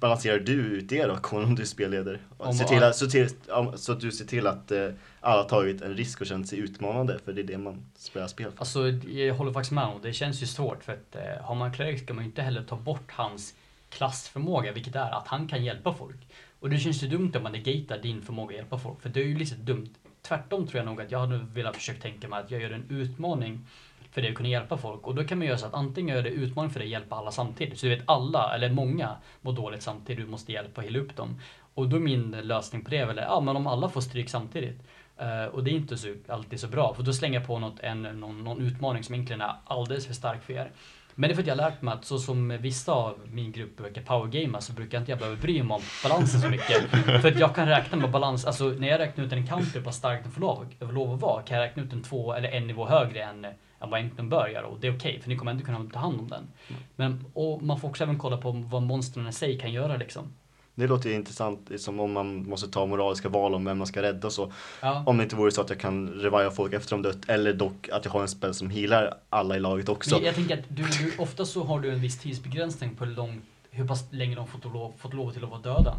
[0.00, 2.18] balanserar du ut det då, Conor, om du är spelledare?
[2.38, 3.28] Om- Se till att, så, till,
[3.74, 4.88] så att du ser till att eh,
[5.20, 8.50] alla tagit en risk och känt sig utmanande, för det är det man spelar spel
[8.50, 8.58] för.
[8.58, 10.12] Alltså, jag håller faktiskt med om det.
[10.12, 12.76] känns ju svårt för att eh, har man cleric ska man ju inte heller ta
[12.76, 13.54] bort hans
[13.88, 16.16] klassförmåga, vilket är att han kan hjälpa folk.
[16.60, 19.20] Och det känns ju dumt om man negatar din förmåga att hjälpa folk, för det
[19.20, 19.88] är ju lite dumt.
[20.22, 22.84] Tvärtom tror jag nog att jag hade velat försöka tänka mig att jag gör en
[22.88, 23.66] utmaning
[24.12, 25.06] för det att kunna hjälpa folk.
[25.06, 27.16] Och då kan man göra så att antingen gör det utmaning för dig att hjälpa
[27.16, 27.78] alla samtidigt.
[27.78, 30.24] Så du vet alla, eller många, mår dåligt samtidigt.
[30.24, 31.40] Du måste hjälpa och hela upp dem.
[31.74, 34.80] Och då är min lösning på det väl, ja men om alla får stryk samtidigt.
[35.18, 37.80] Eh, och det är inte så, alltid så bra, för då slänger jag på något,
[37.80, 40.70] en, någon, någon utmaning som egentligen är alldeles för stark för er.
[41.14, 43.52] Men det är för att jag har lärt mig att så som vissa av min
[43.52, 46.90] grupp brukar powergamea så brukar inte jag behöva bry mig om balansen så mycket.
[47.22, 49.84] för att jag kan räkna med balans, alltså när jag räknar ut en encounter på
[49.84, 52.34] hur stark den får lov, får lov att vara kan jag räkna ut en två
[52.34, 53.46] eller en nivå högre än,
[53.82, 55.98] än vad egentligen bör göra och det är okej för ni kommer ändå kunna ta
[55.98, 56.48] hand om den.
[56.96, 60.32] Men, och man får också även kolla på vad monstren i sig kan göra liksom.
[60.74, 64.02] Det låter ju intressant, som om man måste ta moraliska val om vem man ska
[64.02, 64.52] rädda och så.
[64.80, 65.04] Ja.
[65.06, 67.88] Om det inte vore så att jag kan reviva folk efter de dött, eller dock
[67.92, 70.14] att jag har en spel som healar alla i laget också.
[70.14, 73.16] Men jag tänker att du, du, ofta så har du en viss tidsbegränsning på hur,
[73.16, 75.96] lång, hur pass länge de fått lov, fått lov till att vara döda.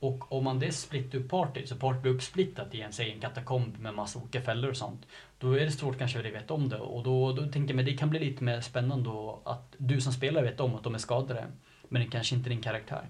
[0.00, 3.20] Och om man det splittar upp party, så party blir uppsplittat i en, säg en
[3.20, 5.06] katakomb med massa olika fällor och sånt.
[5.38, 6.78] Då är det svårt kanske att veta om det.
[6.78, 10.00] Och då, då tänker jag, att det kan bli lite mer spännande då att du
[10.00, 11.46] som spelare vet om att de är skadade.
[11.88, 13.08] Men det kanske inte är din karaktär.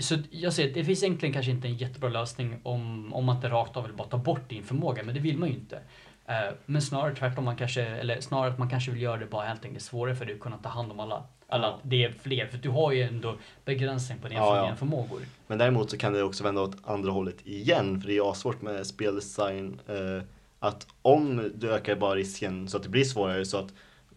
[0.00, 3.36] Så jag säger att det finns egentligen kanske inte en jättebra lösning om, om man
[3.36, 5.80] inte rakt av vill bara ta bort din förmåga, men det vill man ju inte.
[6.26, 9.46] Eh, men snarare tvärtom, man kanske, eller snarare att man kanske vill göra det bara
[9.46, 11.24] helt enkelt svårare för dig att kunna ta hand om alla.
[11.52, 14.76] Eller att det är fler, för du har ju ändå begränsning på dina Ja, ja,
[14.76, 15.20] förmågor.
[15.46, 18.62] Men däremot så kan det också vända åt andra hållet igen, för det är svårt
[18.62, 19.80] med speldesign.
[19.88, 20.22] Eh,
[20.58, 23.72] att om du ökar bara risken så att det blir svårare så att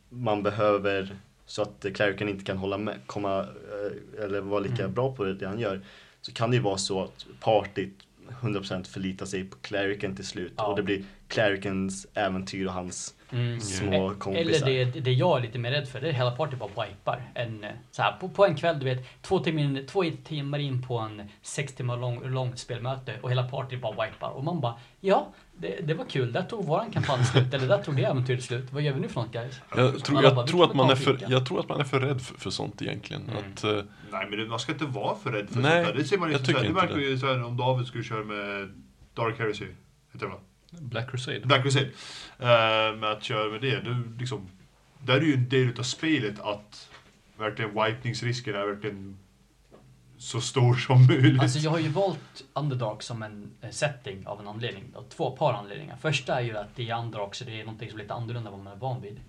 [0.09, 1.15] man behöver
[1.45, 4.93] så att clericen inte kan hålla med, komma eh, eller vara lika Mm.
[4.93, 5.81] bra på det, han gör.
[6.21, 7.93] Så kan det ju vara så att partyt
[8.41, 10.67] 100% förlitar sig på clericen till slut Ja.
[10.67, 11.03] och det blir
[11.33, 13.59] clericens äventyr och hans Mm.
[13.59, 14.67] små Eh, kompisar.
[14.67, 17.21] Eller det, det jag är lite mer rädd för, det är hela party bara wipar.
[17.33, 20.59] En, eh, så här, på, på en kväll, du vet, två timmar, in, två timmar
[20.59, 24.29] in på en sex timmar lång, långt spelmöte och hela party bara wipar.
[24.29, 27.83] Och man bara, ja, det, det var kul, där tog våran kampanj slut, eller där
[27.83, 28.73] tog det äventyret slut.
[28.73, 29.61] Vad gör vi nu för något guys?
[29.75, 31.99] Jag tror, jag, bara, tror att man är för, jag tror att man är för
[31.99, 33.21] rädd för, för sånt egentligen.
[33.23, 33.37] Mm.
[33.37, 36.03] Att, eh, Nej men man ska inte vara för rädd för Nej, sånt där.
[36.03, 38.03] Det ser man jag liksom tycker såhär, det inte verkar ju såhär om David skulle
[38.03, 38.69] köra med
[39.13, 39.65] Dark Heresy,
[40.13, 40.33] heter det?
[40.79, 41.39] Black Crusade.
[41.39, 41.85] Black Crusade.
[41.85, 44.49] Uh, med att köra med det, du, liksom,
[44.99, 46.89] där är ju en del utav spelet att
[47.37, 49.17] verkligen wipningsrisken är verkligen
[50.17, 51.41] så stor som möjligt.
[51.41, 54.83] Alltså jag har ju valt Underdark som en eh, setting av en anledning.
[54.95, 55.97] Av två par anledningar.
[56.01, 58.49] Första är ju att det är Underdark så det är någonting som är lite annorlunda
[58.49, 59.19] än vad man är van vid.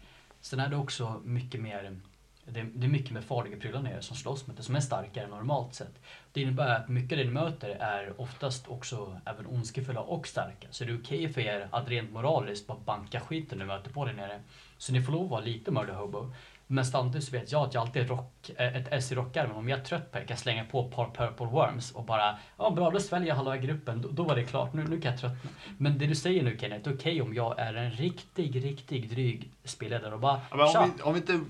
[0.41, 2.01] Sen är det också mycket mer
[2.47, 4.81] det är, det är mycket mer farliga prylar nere som slåss mot det, som är
[4.81, 6.03] starkare normalt sett.
[6.33, 10.69] Det innebär att mycket av det ni möter är oftast också även ondskefulla och starka.
[10.71, 14.05] Så det är okej för er att rent moraliskt bara banka skiten ni möter på
[14.05, 14.41] där nere.
[14.79, 16.33] Så ni får lov att vara lite murder hobo.
[16.67, 19.57] Men samtidigt så vet jag att jag alltid rock, eh, ett S i rockärmen.
[19.57, 22.05] Om jag är trött på det kan jag slänga på ett par purple worms och
[22.05, 24.03] bara Ja bra, då sväljer jag halva gruppen.
[24.03, 24.73] Då, då var det klart.
[24.73, 25.51] Nu, nu kan jag tröttna.
[25.79, 30.15] Men det du säger nu Kenneth, okej om jag är en riktig, riktig dryg spelledare
[30.15, 31.41] och bara Ja, om, vi, om vi inte,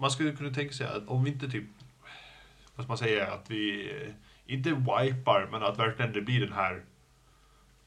[0.00, 1.64] man skulle kunna tänka sig att om vi inte typ,
[2.74, 6.52] vad ska man säga, att vi eh, inte wipar, men att verkligen det blir den
[6.52, 6.82] här,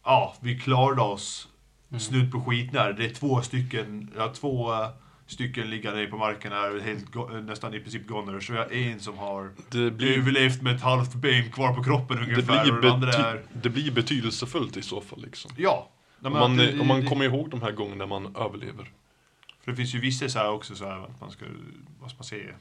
[0.03, 1.47] ja, vi klarade oss
[1.89, 1.99] Mm.
[1.99, 2.93] snudd på skitnär.
[2.93, 4.89] Det är två stycken, ja, två eh,
[5.27, 8.39] stycken liggande på marken är helt, eh, nästan i princip goner.
[8.39, 11.83] Så vi har en som har det, blir, överlevt med ett halvt ben kvar på
[11.83, 12.63] kroppen det, ungefär.
[12.63, 15.21] blir och andra är, det blir betydelsefullt i så fall.
[15.21, 15.51] Liksom.
[15.57, 15.89] ja.
[16.19, 18.91] Nej, man, det- om man det- kommer ihåg de här gångerna man överlever.
[19.63, 21.45] För det finns ju vissa så här också så här att man ska,
[21.99, 22.55] vad ska man säga?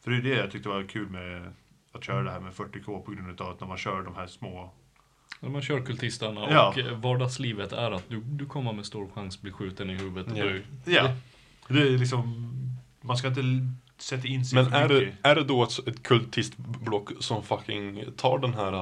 [0.00, 1.52] För det är det jag tyckte var kul med
[1.92, 4.26] att köra det här med 40K på grund av att när man kör de här
[4.26, 4.70] små
[5.40, 6.68] När man kör kultisterna Ja.
[6.68, 9.94] och eh, vardagslivet är att du, du kommer med stor chans att bli skjuten i
[9.94, 10.36] huvudet.
[10.36, 10.44] Ja.
[10.44, 11.16] Du, Ja.
[11.68, 12.50] Det är liksom,
[13.00, 13.42] man ska inte
[13.98, 18.04] sätta in sig Men för är det, är det då ett, ett kultistblock som fucking
[18.16, 18.72] tar den här,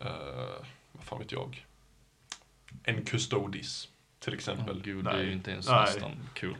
[0.00, 1.66] eh, vad fan vet jag,
[2.84, 3.88] en custodis
[4.26, 4.76] till exempel.
[4.76, 5.80] Åh gud, det är ju inte ens Nej.
[5.80, 6.54] nästan kul.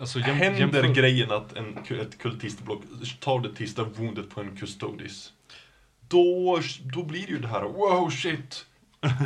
[0.00, 2.82] Alltså, jäm, Händer jämför- grejen att en, ett kultistblock
[3.20, 5.32] tar det sista woundet på en custodis,
[6.08, 6.60] då,
[6.94, 8.66] då blir det ju det här wow shit.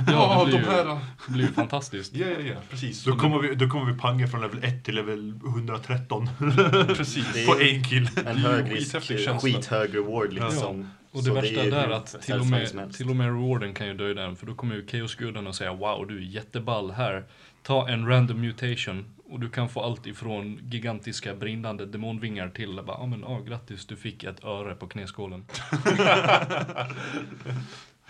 [0.08, 2.14] Ja, det de blir, ju, det blir ju fantastiskt.
[2.16, 3.04] Ja, ja, ja, precis.
[3.04, 7.46] Då kommer, vi, då kommer vi panga från level 1 till level 113 det, precis.
[7.46, 8.10] På en kill.
[8.26, 8.96] En hög risk,
[9.40, 10.90] skithög reward liksom.
[11.10, 13.74] Och Så det värsta är är där att till och, med, till och med rewarden
[13.74, 14.36] kan ju döda en.
[14.36, 17.24] För då kommer ju Chaos-gudarna säga wow, du är jätteball här.
[17.62, 22.96] Ta en random mutation och du kan få allt ifrån gigantiska brinnande demonvingar till bara,
[23.00, 25.44] ja men ah, grattis du fick ett öre på knäskålen.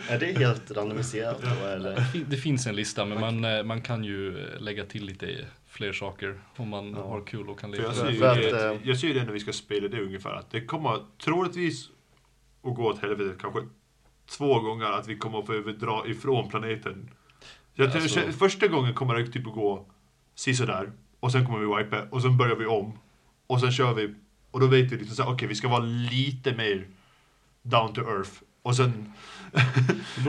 [0.09, 1.97] Är det helt randomiserat då eller?
[1.97, 5.05] Det fin- Det finns en lista men man, eh, man kan ju eh, lägga till
[5.05, 7.03] lite fler saker om man Ja.
[7.09, 9.41] har kul och kan jag ser, ju det, eh, jag ser ju det när vi
[9.41, 11.89] ska spela det ungefär, att det kommer troligtvis
[12.63, 13.61] att gå åt helvete kanske
[14.37, 17.11] två gånger att vi kommer att behöva dra ifrån planeten.
[17.75, 19.87] Jag tror, Alltså- Första gången kommer det typ att gå
[20.35, 22.99] sisådär, och sen kommer vi wipa, och sen börjar vi om.
[23.47, 24.15] Och sen kör vi,
[24.51, 26.87] och då vet vi liksom såhär, okej vi ska vara lite mer
[27.63, 28.31] down to earth.
[28.63, 29.13] Och sen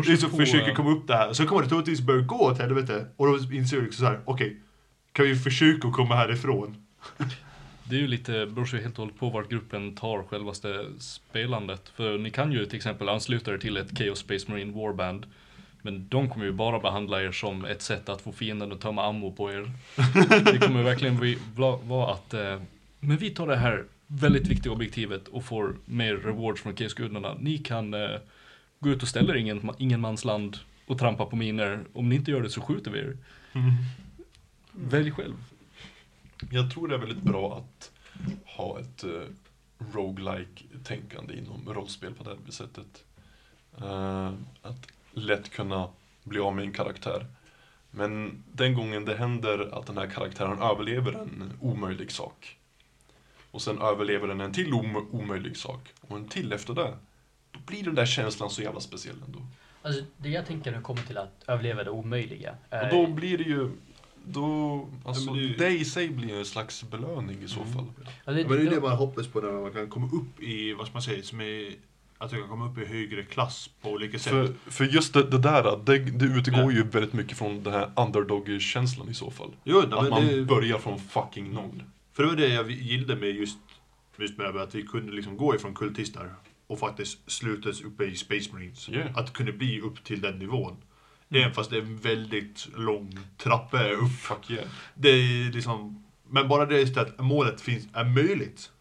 [0.07, 1.33] liksom på, försöker komma upp det här.
[1.33, 3.07] Sen kommer det troligtvis börja gå åt helvete.
[3.17, 4.59] Och då inser vi liksom såhär, okej,
[5.11, 6.75] kan vi försöka komma härifrån?
[7.89, 11.89] det är ju lite, beror sig helt och hållet på vart gruppen tar självaste spelandet.
[11.95, 15.25] För ni kan ju till exempel ansluta er till ett Chaos Space Marine Warband.
[15.81, 19.05] Men de kommer ju bara behandla er som ett sätt att få fienden att tömma
[19.05, 19.71] ammo på er.
[20.51, 21.37] Det kommer verkligen
[21.87, 22.61] vara att, eh,
[22.99, 27.35] men vi tar det här väldigt viktiga objektivet och får mer rewards från Chaos-gudarna.
[27.39, 28.09] Ni kan eh,
[28.79, 31.79] gå ut och ställa er i ingen, ingen mans land och trampa på miner.
[31.93, 33.17] Om ni inte gör det så skjuter vi er.
[34.71, 35.35] Välj själv.
[36.51, 37.91] Jag tror det är väldigt bra att
[38.45, 39.21] ha ett uh,
[39.93, 43.03] roguelike tänkande inom rollspel på det här sättet.
[43.81, 45.89] Eh, att lätt kunna
[46.23, 47.25] bli av med en karaktär.
[47.91, 52.57] Men den gången det händer att den här karaktären överlever en omöjlig sak
[53.51, 56.93] och sen överlever den en till om omöjlig sak och en till efter det.
[57.51, 59.39] Då blir den där känslan så jävla speciell ändå.
[59.81, 62.55] Alltså, det jag tänker när det kommer till att överleva det omöjliga.
[62.69, 63.71] Och är- då blir det ju,
[64.33, 67.85] då, alltså Ja, men det i sig blir en slags belöning i så fall.
[68.25, 70.73] Ja, det, Men det är det man hoppas på när man kan komma upp i,
[70.73, 71.73] vad ska man säga, som är,
[72.17, 74.31] att du kan komma upp i högre klass på olika sätt.
[74.31, 76.71] För, för just det, det där, det, det utgår Ja.
[76.71, 79.51] ju väldigt mycket från den här underdog-känslan i så fall.
[79.63, 81.83] jo, nej, att men man det, börjar från fucking noll.
[82.13, 83.57] För det var det jag gillade med just,
[84.17, 86.33] just med att vi kunde liksom gå ifrån kultister
[86.67, 88.89] och faktiskt slutas uppe i Space Marines.
[88.89, 89.17] Yeah.
[89.17, 90.75] Att kunna bli upp till den nivån.
[91.33, 94.11] Även fast det är en väldigt lång trappa upp.
[94.21, 94.65] Fuck yeah.
[94.95, 98.71] Det är liksom, men bara det just att målet finns, är möjligt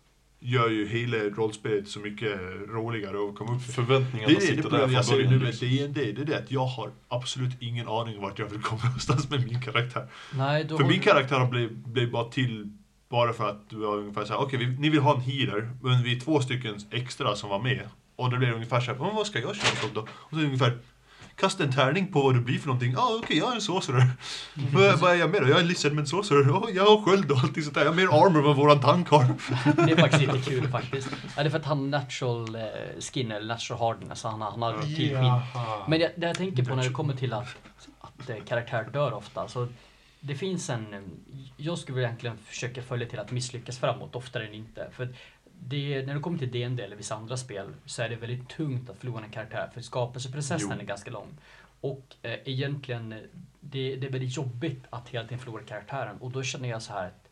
[0.40, 3.66] gör ju hela rollspelet så mycket roligare att komma upp.
[3.66, 5.42] Det Förväntningarna är det, det sitter där problemet jag från ser nu början.
[5.42, 8.80] med D&D, det är det att jag har absolut ingen aning vart jag vill komma
[8.84, 10.06] någonstans med min karaktär.
[10.34, 12.72] nej, då För min karaktär blev, blev bara till
[13.08, 16.02] bara för att du var ungefär såhär, okej vi- ni vill ha en healer, men
[16.02, 17.88] vi är två stycken extra som var med.
[18.16, 20.00] Och det blev ungefär såhär, "Men vad ska jag köra som då?
[20.00, 20.78] Och så ungefär,
[21.40, 22.92] kasta en tärning på vad du blir för någonting.
[22.92, 24.10] Ja ah, okej, jag är en sorcerer.
[24.72, 25.48] Vad vad är jag med då?
[25.48, 26.50] Jag är en lizard med sorcerer.
[26.50, 27.80] Oh, jag har sköld och allting sånt där.
[27.82, 29.24] Jag har mer armor än vad våran tank har.
[29.86, 31.08] Det är faktiskt lite kul faktiskt.
[31.36, 32.62] Ja, det är för att han natural eh,
[33.00, 35.40] skin eller natural hardness, han, har- han har till skinn.
[35.88, 37.56] Men det, det jag tänker på när det kommer till att,
[38.00, 39.68] att eh, karaktär dör ofta, så
[40.20, 40.86] det finns en...
[41.56, 44.88] Jag skulle egentligen försöka följa till att misslyckas framåt oftare än inte.
[44.96, 45.08] För
[45.60, 48.90] det, när det kommer till D&D eller vissa andra spel så är det väldigt tungt
[48.90, 50.80] att förlora en karaktär för skapelseprocessen Jo.
[50.80, 51.28] är ganska lång.
[51.80, 53.18] Och eh, egentligen, eh,
[53.60, 56.92] det, det är väldigt jobbigt att hela tiden förlora karaktären och då känner jag så
[56.92, 57.28] här att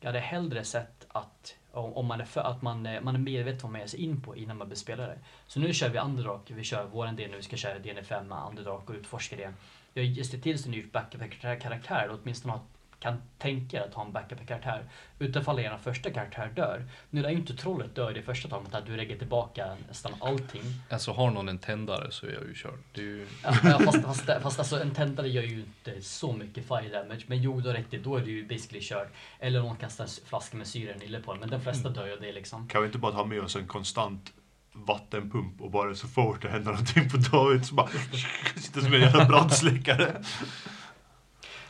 [0.00, 3.18] jag hade hellre sett att om om man är, för, att man, eh, man är
[3.18, 5.18] medveten vad man ger sig in på innan man blir spelare.
[5.46, 8.68] Så nu kör vi Underdark, vi kör våran del nu, vi ska köra DN5 med
[8.68, 9.52] och utforska det.
[9.92, 12.60] Jag sett till så nu backup-karaktär, och åtminstone ha,
[13.04, 14.84] kan tänka er att ha en backup-karaktär.
[15.18, 16.84] Utifall er första karaktär dör.
[17.10, 20.12] Nu är ju inte trollet dör i det första taget, att du lägger tillbaka nästan
[20.20, 20.62] allting.
[20.90, 22.78] Alltså har någon en tändare så är jag ju körd.
[22.94, 23.26] Ju...
[23.42, 27.24] Ja, fast, fast, fast alltså, en tändare gör ju inte så mycket fire damage.
[27.26, 29.08] Men jo, du har rätt i, då är du ju basically körd.
[29.38, 31.40] Eller någon kastar en flaska med syra eller på den.
[31.40, 32.68] Men de flesta dör ju det liksom.
[32.68, 34.32] Kan vi inte bara ta med oss en konstant
[34.72, 37.88] vattenpump och bara så fort det händer någonting på David så bara
[38.56, 40.22] sitter som en jävla brandsläckare.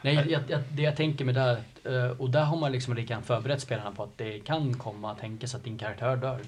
[0.04, 3.22] Nej, jag, jag, det jag tänker med det, eh, och där har man liksom redan
[3.22, 6.40] förberett spelarna på att det kan komma att tänka sig att din karaktär dör.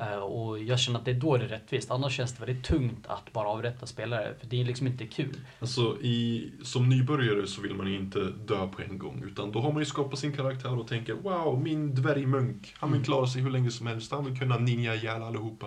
[0.00, 1.90] Eh, Och jag känner att det är då det är rättvist.
[1.90, 5.40] Annars känns det väldigt tungt att bara avrätta spelare, för det är liksom inte kul.
[5.60, 9.60] Alltså i, som nybörjare så vill man ju inte dö på en gång utan då
[9.60, 13.04] har man ju skapat sin karaktär och tänker wow, min dvärgmunk, han vill Mm.
[13.04, 15.66] klara sig hur länge som helst, han vill kunna ninja ihjäl allihopa.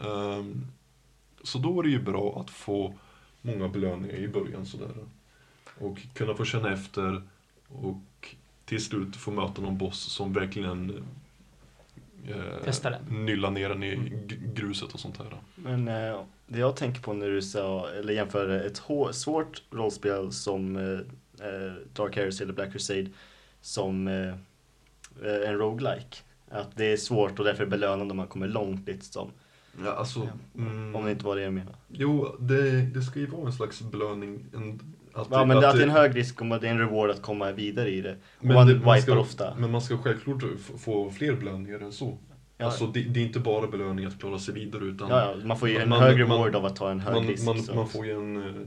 [0.00, 0.66] Ehm,
[1.42, 2.94] så då är det ju bra att få
[3.42, 4.88] många belöningar i början sådär.
[5.78, 7.22] Och kunna få känna efter
[7.68, 11.04] och till slut få möta någon boss som verkligen
[12.28, 12.34] eh,
[13.10, 13.96] nyllar ner den i
[14.26, 15.26] g- gruset och sånt här.
[15.54, 18.82] Men eh, det jag tänker på när du sa, eller jämför ett
[19.16, 23.06] svårt rollspel som eh, eh, Dark Heresy eller Black Crusade
[23.60, 24.28] som eh,
[25.24, 26.16] eh, en roguelike.
[26.50, 29.30] Att det är svårt och därför är belönande om man kommer långt liksom.
[29.84, 31.76] Ja, alltså, mm, Om det inte var det jag menade.
[31.88, 34.44] Jo, det, det ska ju vara en slags belöning.
[35.14, 37.10] Att Ja men det, att det är en hög risk att det är en reward
[37.10, 38.16] att komma vidare i det.
[38.38, 39.54] Och man det- wipar ska, ofta.
[39.58, 40.42] Men man ska självklart
[40.78, 42.18] få fler belöningar än så.
[42.58, 42.64] Ja.
[42.66, 45.58] Alltså, det, det är inte bara belöning att klara sig vidare utan Ja, ja, man
[45.58, 47.46] får ju en Man- hög man- reward av att ta en hög man, risk.
[47.46, 48.62] man, man får ju en, eh,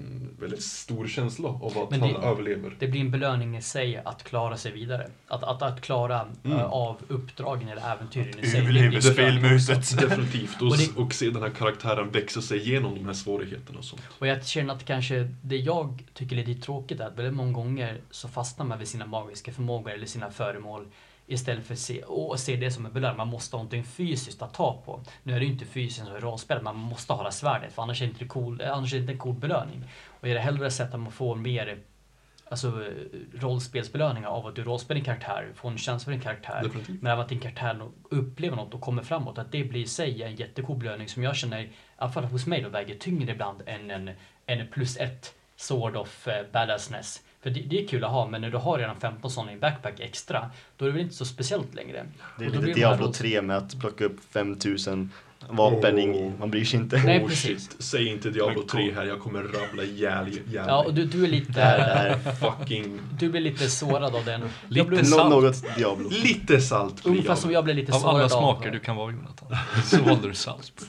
[0.00, 2.76] en väldigt stor känsla av att Men han det- överlever.
[2.78, 5.10] Det blir en belöning i sig att klara sig vidare.
[5.28, 6.58] Att, att, att klara Mm.
[6.58, 8.90] eh, av uppdragen eller äventyren i sig.
[8.90, 9.98] Det spelmuset.
[10.00, 10.62] Definitivt.
[10.62, 13.84] Och, Och det- och se den här karaktären växa sig igenom de här svårigheterna och
[13.84, 14.02] sånt.
[14.18, 17.52] Och jag känner att kanske det jag tycker är lite tråkigt är att väldigt många
[17.52, 20.86] gånger så fastnar man vid sina magiska förmågor eller sina föremål
[21.26, 23.16] istället för att se, och se det som en belöning.
[23.16, 25.00] Man måste ha någonting fysiskt att ta på.
[25.22, 28.02] Nu är det ju inte fysiskt som rollspel, man måste ha det svärdet för annars
[28.02, 29.84] är det inte, cool, annars är det inte en cool belöning.
[30.20, 31.78] Och jag hade hellre sett att man får mer
[32.48, 32.84] alltså,
[33.34, 36.60] rollspelsbelöningar av att du rollspelar din karaktär, får en känsla för din karaktär.
[36.62, 37.02] Definitivt.
[37.02, 39.38] Men även att din karaktär upplever något och kommer framåt.
[39.38, 42.46] Att det blir i sig en jättecool belöning som jag känner, i alla fall hos
[42.46, 44.10] mig då, väger tyngre ibland än en,
[44.46, 47.22] en plus ett Sword of eh, Badassness.
[47.46, 49.54] För det, det är kul att ha, men när du har redan 15 sådana i
[49.54, 52.06] en backpack extra, då är det väl inte så speciellt längre.
[52.38, 55.10] Det är lite Diablo rolls- 3 med att plocka upp 5000
[55.50, 56.96] vapen, ing- man bryr sig inte.
[57.04, 57.70] Nej, oh precis.
[57.78, 61.24] säg inte Diablo Men 3 här, jag kommer rabbla ihjäl ihjäl Ja, och du, du
[61.24, 61.52] är lite...
[61.52, 62.32] Där, där.
[62.32, 63.00] Fucking...
[63.18, 64.40] Du blir lite sårad av den.
[64.40, 65.30] Lite jag blev, salt.
[65.30, 66.08] Nå- något Diablo.
[66.10, 67.38] Lite salt blir ungefär jag.
[67.38, 68.72] som jag blev lite Av sårad alla smaker av...
[68.72, 69.48] du kan vara Jonathan,
[69.84, 70.86] så valde du salt.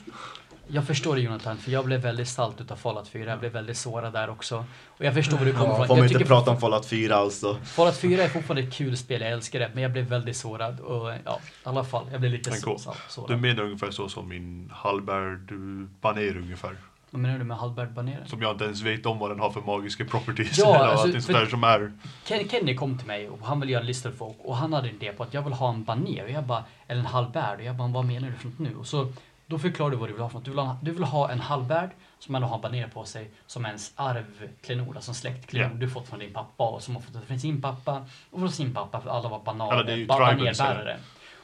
[0.70, 3.30] Jag förstår det Jonathan, för jag blev väldigt salt utav Fallout 4.
[3.30, 4.64] Jag blev väldigt sårad där också.
[4.86, 5.86] Och jag förstår var du kommer Ja, ifrån.
[5.86, 7.54] får man inte prata om Fallout 4 alltså.
[7.64, 9.70] Fallout 4 är fortfarande ett kul spel, jag älskar det.
[9.74, 10.80] Men jag blev väldigt sårad.
[10.80, 12.78] Och ja, i alla fall, jag blev lite Men så, gå.
[12.78, 13.40] salt, Du sårad.
[13.40, 15.52] menar ungefär så som min halvbärd
[16.00, 16.76] baner ungefär.
[17.10, 18.26] Vad menar du med Halberd Baneren?
[18.26, 20.58] Som jag inte ens vet om vad den har för magiska properties.
[20.58, 21.92] Ja, eller alltså, sånt där som är...
[22.24, 24.72] Ken, Kenny kom till mig och han ville göra en lista för folk och han
[24.72, 27.06] hade en idé på att jag vill ha en baner och jag bara, eller en
[27.06, 28.76] halvbärd och jag bara, vad menar du för något nu?
[28.76, 29.12] Och så
[29.48, 30.44] då förklarade du vad du vill ha för något.
[30.44, 33.66] Du vill ha, du vill ha en halvbärd som ändå har baner på sig som
[33.66, 35.76] ens arvklenod, alltså en släktklenod Ja.
[35.80, 38.74] du fått från din pappa och som har fått från sin pappa och från sin
[38.74, 40.96] pappa för alla var banan, Alla, det är ju ba- tribals, banerbärare.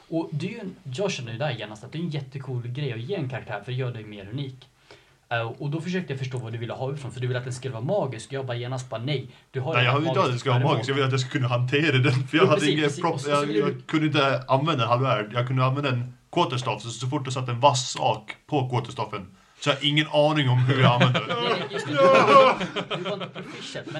[0.09, 2.67] Och det är ju, en- jag känner ju där genast att det är en jättecool
[2.67, 4.67] grej att ge en karaktär för det gör dig mer unik.
[5.29, 7.45] Eh, och då försökte jag förstå vad du ville ha ifrån, för du ville att
[7.45, 8.33] den skulle vara magisk.
[8.33, 9.27] Jag bara genast bara nej.
[9.51, 11.11] Du har Nej, jag redan vill inte att magiskt ska vara magiskt, jag vill att
[11.11, 12.11] jag ska kunna hantera den.
[12.27, 13.01] För jag Jo, hade precis, precis.
[13.01, 15.29] prop, jag, jag kunde inte använda en halvvärd.
[15.33, 19.29] Jag kunde använda en quarterstaff, så, så fort du satte en vass sak på quarterstaffen
[19.65, 21.37] så jag har ingen aning om hur jag använder den.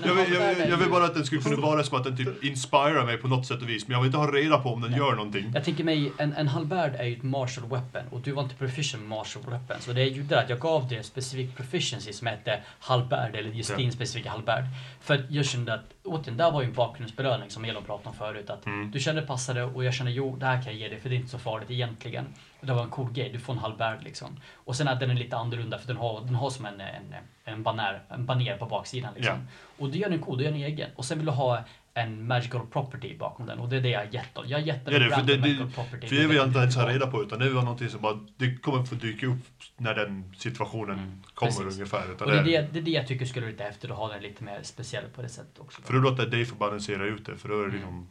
[0.06, 3.06] Jag vill, jag, jag, bara att den skulle kunna vara som att den typ inspirar
[3.06, 3.88] mig på något sätt och vis.
[3.88, 5.00] Men jag vill inte ha reda på om den Nej.
[5.00, 5.52] gör någonting.
[5.54, 8.56] Jag tänker mig, en, en halvvärd är ju ett martial weapon och du var inte
[8.56, 9.78] proficient med martial weapon.
[9.80, 13.50] Så det jag gjorde att jag gav dig en specifik proficiency som hette halvvärd, eller
[13.50, 13.76] just Ja.
[13.78, 14.64] din specifika halvvärd.
[15.02, 18.16] För att jag kände att, återigen, där var ju en bakgrundsbelöning som Elon pratade om
[18.16, 18.50] förut.
[18.50, 18.92] Att Mm.
[18.92, 21.16] du kände passade och jag kände, jo, det här kan jag ge dig för det
[21.16, 22.26] är inte så farligt egentligen.
[22.66, 24.40] Det var en cool grej, du får en halvvärd liksom.
[24.54, 27.14] Och sen att den är lite annorlunda för den har, den har som en, en,
[27.46, 29.48] en, baner, en baner på baksidan liksom.
[29.78, 30.90] Och det gör den cool, det gör den egen.
[30.96, 31.64] Och sen vill du ha
[31.98, 34.44] en magical property bakom den och det är det jag gett dem.
[34.48, 36.08] Jag har gett den Ja, det, för det, magical det, property.
[36.08, 36.90] för det vill jag inte ens ha Ja.
[36.96, 39.38] reda på utan det var någonting som bara, det kommer få dyka upp
[39.78, 41.74] när den situationen Mm, kommer precis.
[41.74, 42.12] ungefär.
[42.12, 43.98] Utan Och det är det, det, är det jag tycker skulle vara lite häftigt att
[43.98, 45.82] ha den lite mer speciell på det sättet också.
[45.82, 47.76] för då låter dig få balansera ut det, för då är det Mm.
[47.76, 48.08] liksom...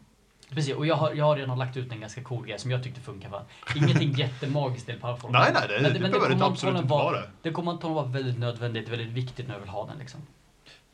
[0.51, 2.83] Precis, och jag har, jag har redan lagt ut en ganska cool grej som jag
[2.83, 3.29] tyckte funkar.
[3.29, 3.43] Va?
[3.77, 5.31] Ingenting jättemagiskt eller powerful.
[5.33, 7.29] Nej, nej, det, Men det, men behöver inte kommer absolut inte vara- vara det.
[7.43, 10.21] Det kommer antagligen vara väldigt nödvändigt, väldigt viktigt när jag vill ha den liksom.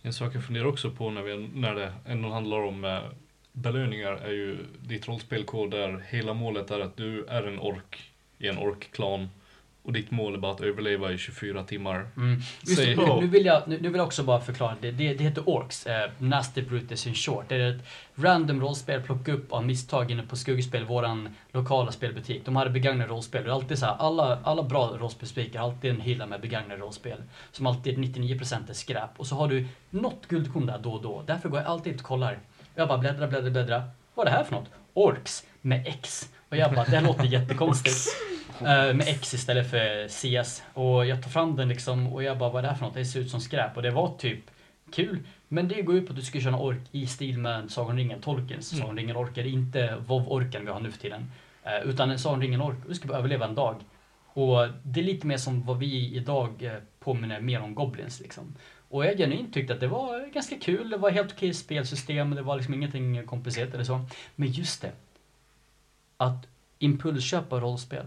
[0.03, 2.99] En sak jag funderar också på när, vi, när det ändå handlar om eh,
[3.53, 8.49] belöningar är ju ditt rollspelkod där hela målet är att du är en ork i
[8.49, 9.31] en orkklan
[9.83, 12.09] och ditt mål är bara att överleva i 24 timmar.
[12.17, 12.41] Mm.
[12.63, 14.77] Just det, nu, vill jag, nu, nu vill jag också bara förklara.
[14.81, 17.45] Det, det, det heter Orks, eh, Nasty Brutus in short.
[17.49, 22.45] Det är ett random rollspel plocka upp av misstag inne på Skuggspel, våran lokala spelbutik.
[22.45, 23.45] De hade begagnade rollspel.
[23.45, 26.81] Det är alltid så här, alla, alla bra rollspelsbutiker har alltid en hylla med begagnade
[26.81, 27.23] rollspel.
[27.53, 29.11] Som alltid 99% är skräp.
[29.17, 31.23] Och så har du något guldkorn där då och då.
[31.27, 32.39] Därför går jag alltid och kollar.
[32.75, 33.91] Jag bara bläddrar, bläddrar, bläddrar.
[34.15, 34.71] Vad är det här för något?
[34.95, 36.31] Orks med X.
[36.49, 38.30] Och jag bara, det låter jättekonstigt.
[38.61, 40.63] Eh, med X istället för CS.
[40.75, 42.95] Och jag tar fram den liksom och jag bara, vad är det här för något?
[42.95, 43.77] Det ser ut som skräp.
[43.77, 44.41] Och det var typ
[44.93, 45.19] kul.
[45.49, 47.97] Men det går ut på att du ska köra en ork i stil med Sagan
[47.97, 48.81] ringen, Tolkiens Mm.
[48.81, 49.47] Sagan om ringen-orker.
[49.47, 51.31] Inte WoW-orken vi har nu för tiden.
[51.63, 52.77] Eh, utan en Sagan om ringen-ork.
[52.89, 53.77] Du ska bara överleva en dag.
[54.33, 58.57] Och det är lite mer som vad vi idag eh, påminner mer om Goblins liksom.
[58.89, 60.91] Och jag genuint tyckte att det var ganska kul.
[60.91, 62.31] Det var helt okej spelsystem.
[62.31, 64.01] Det var liksom ingenting komplicerat eller så.
[64.37, 64.93] Men just det.
[66.17, 66.47] Att
[66.79, 68.07] impulsköpa rollspel.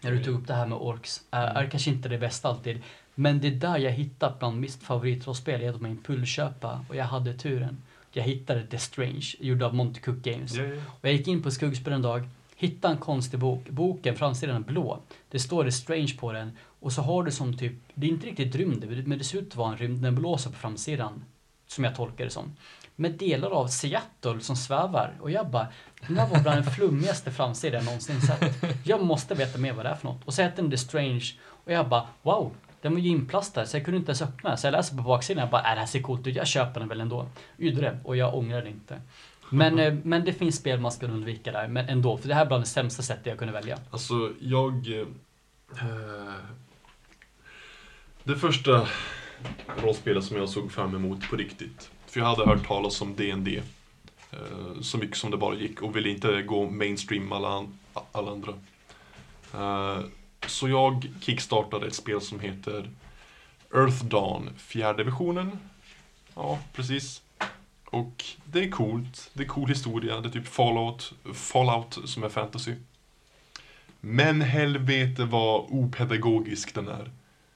[0.00, 1.20] När du tog upp det här med Orks.
[1.30, 2.82] Är, är kanske inte det bästa alltid.
[3.14, 5.62] Men det är där jag hittat bland mitt favoritrollspel.
[5.62, 6.84] Är att man impulsköpa.
[6.88, 7.82] Och jag hade turen.
[8.12, 9.26] Jag hittade The Strange.
[9.40, 10.54] Gjord av Monty Cook Games.
[10.54, 10.82] Ja, ja.
[10.88, 13.68] Och jag gick in på Skuggspel en dag, hittade en konstig bok.
[13.68, 15.00] Boken, framsidan är blå.
[15.30, 16.52] Det står det Strange på den.
[16.80, 19.48] Och så har du som typ, det är inte riktigt rymd, men det ser ut
[19.48, 21.24] att vara en rymdnebulosa på framsidan.
[21.66, 22.52] Som jag tolkar det som.
[23.00, 25.16] Med delar av Seattle som svävar.
[25.20, 25.66] Och jag bara,
[26.06, 28.64] den här var bland den flummigaste framsidan jag någonsin sett.
[28.84, 30.24] Jag måste veta mer vad det är för något.
[30.24, 31.24] Och så hette den The Strange.
[31.64, 32.52] Och jag bara, wow.
[32.82, 34.56] Den var ju inplastad så jag kunde inte ens öppna.
[34.56, 36.36] Så jag läser på baksidan och bara, äh, det här ser coolt ut.
[36.36, 37.26] Jag köper den väl ändå.
[37.56, 37.98] Gjorde det.
[38.04, 39.00] Och jag ångrar det inte.
[39.50, 42.16] Men, eh, men det finns spel man ska undvika där, men ändå.
[42.16, 43.78] För det här är bland det sämsta sättet jag kunde välja.
[43.90, 44.72] Alltså, jag...
[45.80, 46.34] Eh,
[48.24, 48.86] det första
[49.82, 51.90] rollspelet som jag såg fram emot på riktigt.
[52.10, 53.62] För jag hade hört talas om D&D
[54.30, 57.66] eh, så mycket som det bara gick och ville inte gå mainstream alla,
[58.12, 58.54] alla andra.
[59.54, 60.04] Eh,
[60.46, 62.90] så jag kickstartade ett spel som heter
[63.74, 65.58] Earth Dawn, fjärde versionen.
[66.34, 67.22] Ja, precis.
[67.84, 72.28] Och det är coolt, det är cool historia, det är typ Fallout, Fallout som är
[72.28, 72.74] fantasy.
[74.00, 77.10] Men helvete vad opedagogisk den är.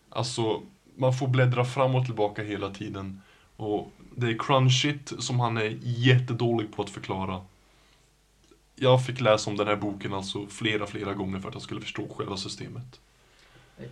[0.08, 0.62] Alltså,
[0.96, 3.22] man får bläddra fram och tillbaka hela tiden.
[3.56, 7.40] Och det är crunchigt som han är jättedålig på att förklara.
[8.76, 11.80] Jag fick läsa om den här boken alltså flera, flera gånger för att jag skulle
[11.80, 13.00] förstå själva systemet.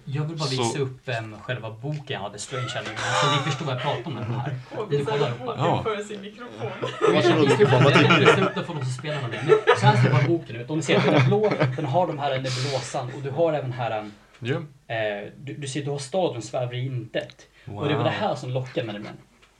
[0.04, 3.38] Jag vill bara visa Så- upp um, själva boken jag hade, Strange Animal, så ni
[3.50, 4.54] förstår vad jag pratar om den här.
[4.90, 5.82] Visar kollar upp boken Ja.
[5.82, 6.70] för sin mikrofon.
[7.14, 8.42] Varsågod, vad du?
[8.42, 9.42] upp den för de som spelar med det.
[9.66, 10.70] Men så här ser bara boken ut.
[10.70, 13.72] Om ni ser, den är blå, den har de här nebulosan och du har även
[13.72, 14.54] här en, Ja.
[14.94, 17.46] eh, du, du ser, du har staden svävar i intet.
[17.66, 19.08] Och det var det här som lockade med den.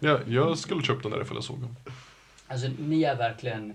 [0.05, 1.77] Ja, jag skulle köpt den där ifall jag såg den.
[2.49, 3.75] Alltså ni är verkligen...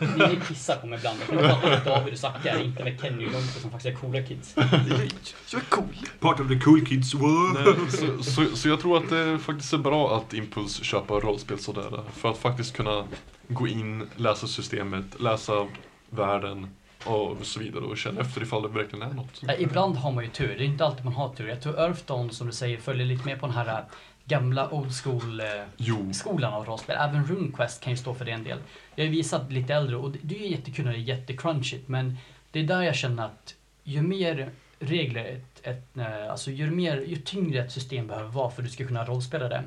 [0.00, 1.18] Ni, ni pissar på mig ibland.
[1.20, 4.00] Jag kan prata med David och Zacke, inte med Kenny och Jonte som faktiskt är
[4.00, 4.54] coola kids.
[5.46, 5.84] Så cool.
[6.20, 7.54] Part of the cool kids world.
[7.54, 11.58] Nej, så, så, så jag tror att det faktiskt är bra att Impuls köper rollspel
[11.58, 12.02] sådär.
[12.12, 13.04] För att faktiskt kunna
[13.48, 15.66] gå in, läsa systemet, läsa
[16.10, 16.70] världen
[17.04, 19.42] och så vidare och känna efter ifall det verkligen är något.
[19.58, 21.48] Ibland har man ju tur, det är inte alltid man har tur.
[21.48, 23.84] Jag tror Earthdawn som du säger följer lite mer på den här
[24.26, 26.96] gamla old school eh, skolan av rollspel.
[27.00, 28.58] Även RuneQuest kan ju stå för det en del.
[28.94, 31.88] Jag har ju visat lite äldre och det, det är jättekul och det är jättecrunchigt
[31.88, 32.16] men
[32.50, 33.54] det är där jag känner att
[33.84, 38.50] ju mer regler, ett, ett, eh, alltså ju, mer, ju tyngre ett system behöver vara
[38.50, 39.62] för att du ska kunna rollspela det.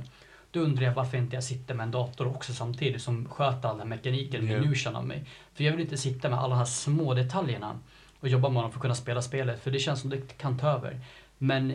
[0.51, 3.78] Då undrar jag varför inte jag sitter med en dator också samtidigt som sköter all
[3.78, 4.60] den mekaniken, Ja.
[4.60, 5.24] minusen av mig.
[5.53, 7.80] För jag vill inte sitta med alla de här små detaljerna
[8.20, 10.57] och jobba med dem för att kunna spela spelet, för det känns som det kan
[10.57, 10.99] ta över.
[11.38, 11.74] Men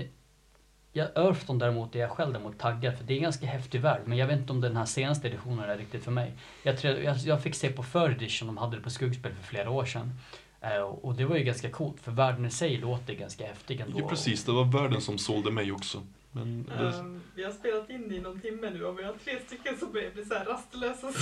[0.96, 4.02] jag, Earthdawn däremot är jag själv däremot taggad för det är en ganska häftig värld.
[4.04, 6.32] Men jag vet inte om den här senaste editionen är riktigt för mig.
[6.62, 9.70] Jag, jag, jag fick se på för edition, de hade det på skuggspel för flera
[9.70, 10.12] år sedan.
[10.60, 14.00] Eh, och det var ju ganska coolt för världen i sig låter ganska häftig ändå.
[14.00, 14.44] ja, precis.
[14.44, 16.02] Det var världen som sålde mig också.
[16.36, 19.32] Men det, Ehm, vi har spelat in i någon timme nu och vi har tre
[19.46, 21.06] stycken som börjar bli så här rastlösa.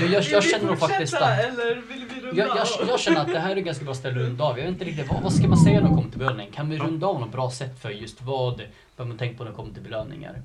[0.00, 3.20] Jag, jag, jag känner nog faktiskt att eller vill vi runda jag, jag, jag känner
[3.20, 4.58] att det här är ganska bra ställe att runda av.
[4.58, 6.50] Jag vet inte riktigt, vad, vad ska man säga när det kommer till belöning?
[6.52, 8.62] Kan vi runda av något bra sätt för just vad
[8.96, 10.42] bör man tänka på när det kommer till belöningar?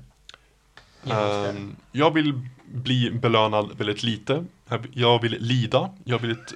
[1.10, 4.44] Ehm, jag vill bli belönad väldigt lite.
[4.92, 5.90] Jag vill lida.
[6.04, 6.54] Jag vill, ett,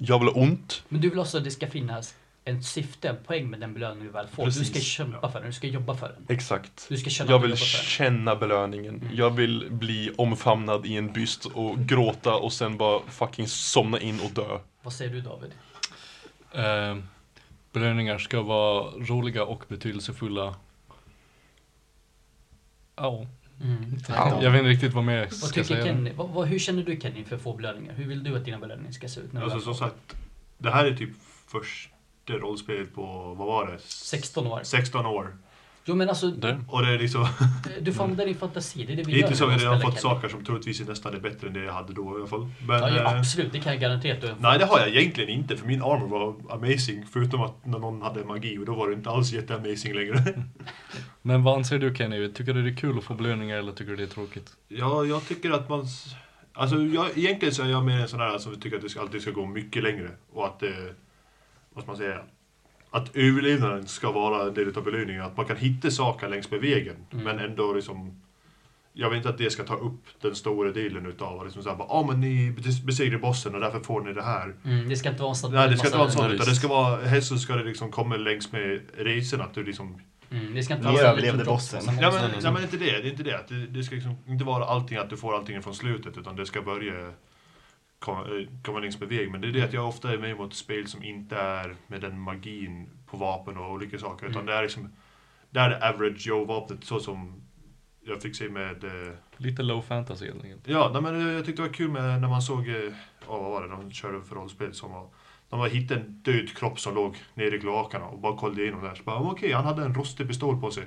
[0.00, 0.82] jag vill ha ont.
[0.88, 2.14] Men du vill också att det ska finnas
[2.44, 4.44] en syfte, en poäng med den belöning du väl får.
[4.44, 4.84] Du ska Precis.
[4.84, 6.36] kämpa för den, du ska jobba för den.
[6.36, 6.86] Exakt.
[6.88, 9.08] Du ska känna Jag vill känna belöningen.
[9.12, 14.20] Jag vill bli omfamnad i en byst och gråta och sen bara fucking somna in
[14.20, 14.58] och dö.
[14.82, 15.50] Vad säger du David?
[16.52, 17.04] Eh,
[17.72, 20.54] belöningar ska vara roliga och betydelsefulla.
[22.96, 23.26] Ja,
[23.62, 23.98] Mm.
[24.42, 25.84] jag vet inte riktigt vad mer jag Vad ska tycker säga.
[25.84, 26.12] Kenny?
[26.16, 27.94] Vad, vad, hur känner du Kenny för att få belöningar?
[27.94, 29.32] Hur vill du att dina belöningar ska se ut?
[29.32, 30.16] När Alltså som sagt,
[30.58, 31.10] det här är typ
[31.46, 31.93] första
[32.26, 33.78] rollspelet på, vad var det?
[33.78, 34.60] 16 år.
[34.62, 35.36] 16 år.
[35.86, 36.60] Jo men alltså, Det.
[36.68, 37.28] Och det är liksom,
[37.80, 38.84] du får använda din fantasi.
[38.84, 40.00] Det är det vi det är gör inte så att jag har fått Kenny.
[40.00, 42.48] saker som troligtvis är nästan är bättre än det jag hade då i alla fall.
[42.66, 44.78] Men, Ja, ja, eh, absolut, det kan jag garantera att du har Nej, det har
[44.78, 47.06] jag egentligen inte, för min armor var amazing.
[47.12, 50.24] Förutom att när någon hade magi, och då var det inte alls jätteamazing längre.
[51.22, 52.32] Men vad anser du Kenny?
[52.32, 54.50] Tycker du det är kul att få belöningar eller tycker du det är tråkigt?
[54.68, 55.86] ja, jag tycker att man...
[56.56, 59.00] Alltså, jag, egentligen så är jag mer en sån här som tycker att det ska,
[59.00, 60.10] alltid ska gå mycket längre.
[60.32, 60.70] Och att, eh,
[61.74, 62.20] vad ska man säga?
[62.90, 65.22] Att överlevnaden ska vara en del av belöningen.
[65.22, 67.24] Att man kan hitta saker längs med vägen, Mm.
[67.24, 68.20] men ändå liksom...
[68.96, 72.06] Jag vill inte att det ska ta upp den stora delen utav liksom såhär, ja
[72.08, 72.54] men ni
[72.84, 74.54] besegrade bossen och därför får ni det här.
[74.64, 76.34] Mm, det ska inte vara sån Nej, det ska inte vara en massa- sån, Nej,
[76.36, 79.64] utan det ska vara, helst så ska det liksom komma längs med resan, att du
[79.64, 80.00] liksom...
[80.30, 81.80] Mm, det ska inte vara överlevde bossen.
[82.00, 83.44] Ja men, ja, men inte det, det är inte det.
[83.48, 86.46] Det, det ska liksom inte vara allting att du får allting från slutet, utan det
[86.46, 87.12] ska börja
[87.98, 89.30] komma, eh, komma längs med väg.
[89.30, 92.00] Men det är det att jag ofta är med mot spel som inte är med
[92.00, 94.46] den magin på vapen och olika saker, utan Mm.
[94.46, 94.88] det är liksom...
[95.50, 97.42] Det är det average Joe-vapnet, så som
[98.00, 98.84] jag fick se med...
[98.84, 100.68] Eh, Lite low fantasy helt enkelt.
[100.68, 102.92] Ja, nej, men jag tyckte det var kul med när man såg, eh, ja
[103.26, 105.08] vad var det, de körde för rollspel som var,
[105.48, 108.82] de var hittade en död kropp som låg nere i kloakerna och bara kollade igenom
[108.84, 108.94] där.
[108.94, 110.84] Så bara, okej, han hade en rostig pistol på sig.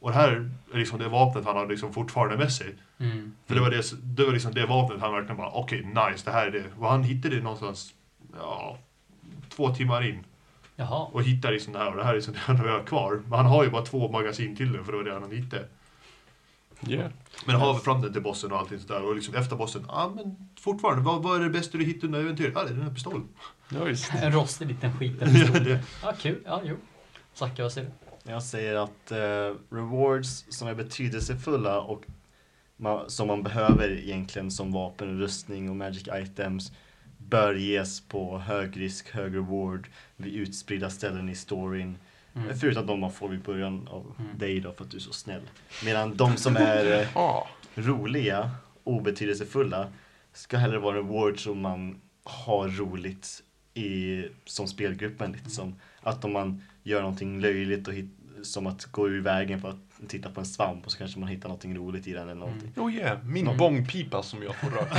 [0.00, 2.74] Och det här är liksom det vapnet han hade liksom fortfarande med sig.
[2.98, 3.34] Mm.
[3.46, 6.30] För det var, det, det var liksom det vapnet han verkligen bara, okej, nice, det
[6.30, 6.64] här är det.
[6.78, 7.94] Och han hittade det någonstans,
[8.38, 8.78] ja,
[9.48, 10.24] två timmar in.
[10.76, 11.06] Jaha.
[11.12, 13.22] Och hittade liksom det här och det här är liksom det han har kvar.
[13.26, 15.68] Men han har ju bara två magasin till det för det var det han hittade.
[16.86, 17.10] Yeah.
[17.46, 19.94] Men har vi fram den till bossen och allting sådär och liksom efter bossen, ja
[19.94, 22.52] ah, men fortfarande, vad, vad är det bästa du hittat under äventyret?
[22.56, 23.28] Ja, det är den här pistolen.
[23.68, 23.78] Ja.
[24.22, 25.16] En rostig liten skit.
[25.20, 26.42] Ja, det- Ja, kul.
[26.46, 26.76] Ja, jo.
[27.34, 28.07] Zacke, vad säger du?
[28.28, 32.04] Jag säger att eh, rewards som är betydelsefulla och
[32.76, 36.72] ma- som man behöver egentligen som vapen, rustning och magic items
[37.18, 41.96] bör ges på hög risk, hög reward vid utspridda ställen i storyn.
[42.34, 42.58] Mm.
[42.58, 44.38] Förutom de man får vid början av Mm.
[44.38, 45.42] dig då för att du är så snäll.
[45.84, 47.46] Medan de som är, eh, Ah.
[47.74, 48.50] roliga,
[48.84, 49.92] obetydelsefulla
[50.32, 53.42] ska hellre vara rewards om man har roligt
[53.74, 55.32] i, som spelgruppen.
[55.32, 55.74] Liksom.
[56.00, 58.10] Att om man gör någonting löjligt och hit,
[58.42, 61.28] som att gå ur vägen för att titta på en svamp och så kanske man
[61.28, 62.72] hittar någonting roligt i den eller någonting.
[62.76, 63.56] Oh yeah, min Mm.
[63.58, 64.94] bångpipa som jag får röka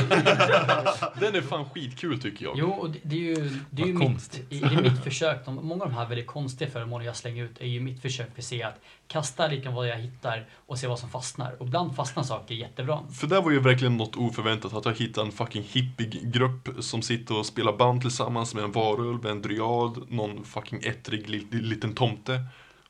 [1.20, 2.54] Den är fan skitkul tycker jag.
[2.58, 5.46] Jo, och det, det är ju, det är ju mitt, i, det är mitt försök.
[5.46, 8.34] De, många av de här väldigt konstiga föremålen jag slänger ut är ju mitt försök
[8.34, 11.56] för att se att kasta lite vad jag hittar och se vad som fastnar.
[11.62, 13.00] Och ibland fastnar saker jättebra.
[13.20, 17.02] För det var ju verkligen något oförväntat att jag hittade en fucking hippig grupp som
[17.02, 21.96] sitter och spelar band tillsammans med en varulv, en dryad, någon fucking ettrig li- liten
[21.96, 22.42] tomte.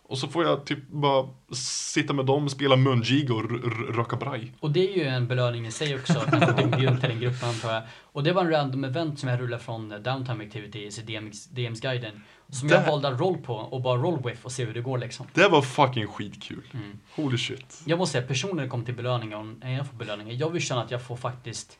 [0.09, 3.51] Och så får jag typ bara sitta med dem, spela mungiga och
[3.95, 4.53] röka braj.
[4.59, 7.49] Och det är ju en belöning i sig också, att får inbjuden till den gruppen
[7.49, 7.83] antar jag.
[8.01, 11.45] Och det var en random event som jag rullade från eh, Downtime Activities i DMs,
[11.47, 12.23] DMs guiden.
[12.49, 12.87] Som jag Där.
[12.87, 15.27] valde att roll på och bara roll with och se hur det går liksom.
[15.33, 16.63] Det var fucking skitkul.
[16.73, 16.99] Mm.
[17.15, 17.81] Holy shit.
[17.85, 20.61] Jag måste säga personligen det kommer till belöningar, och när jag får belöningar, jag vill
[20.61, 21.77] känna att jag får faktiskt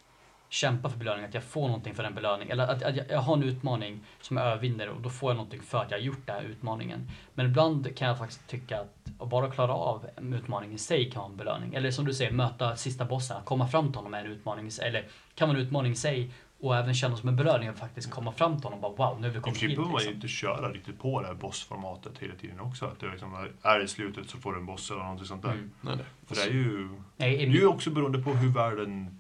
[0.50, 2.52] kämpa för belöning, att jag får någonting för den belöningen.
[2.52, 5.36] Eller att, att jag, jag har en utmaning som jag övervinner och då får jag
[5.36, 7.12] någonting för att jag har gjort den här utmaningen.
[7.34, 11.12] Men ibland kan jag faktiskt tycka att att bara klara av en utmaning i sig
[11.12, 11.74] kan vara en belöning.
[11.74, 14.70] Eller som du säger, möta sista bossen, att komma fram till honom är en utmaning.
[14.82, 18.12] Eller kan vara en utmaning i sig och även känna som en belöning att faktiskt
[18.12, 19.76] komma fram till honom och bara wow, nu har vi kommit hit.
[19.76, 20.14] behöver man ju Liksom.
[20.16, 22.86] inte köra riktigt på det här bossformatet hela tiden också.
[22.86, 25.26] Att det är liksom, är det i slutet så får du en boss eller någonting
[25.26, 25.52] sånt där.
[25.52, 25.72] Mm.
[25.82, 26.06] Nej, nej.
[26.28, 29.19] För det är ju, Nej, det är ju också beroende på hur världen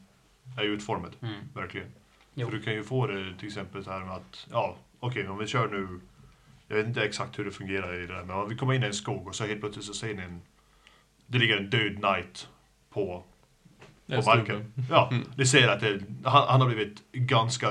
[0.59, 1.15] är utformad.
[1.21, 1.33] Mm.
[1.53, 1.87] Verkligen.
[2.33, 2.47] Jo.
[2.49, 5.37] För du kan ju få det till exempel så här med att, ja, okej om
[5.37, 5.99] vi kör nu,
[6.67, 8.83] jag vet inte exakt hur det fungerar i det där, men om vi kommer in
[8.83, 10.41] i en skog och så helt plötsligt så ser ni en,
[11.27, 12.47] det ligger en död knight
[12.89, 13.23] på,
[14.07, 14.73] på marken.
[14.89, 15.23] Ja, Mm.
[15.35, 17.69] det ser att det, han, han har blivit ganska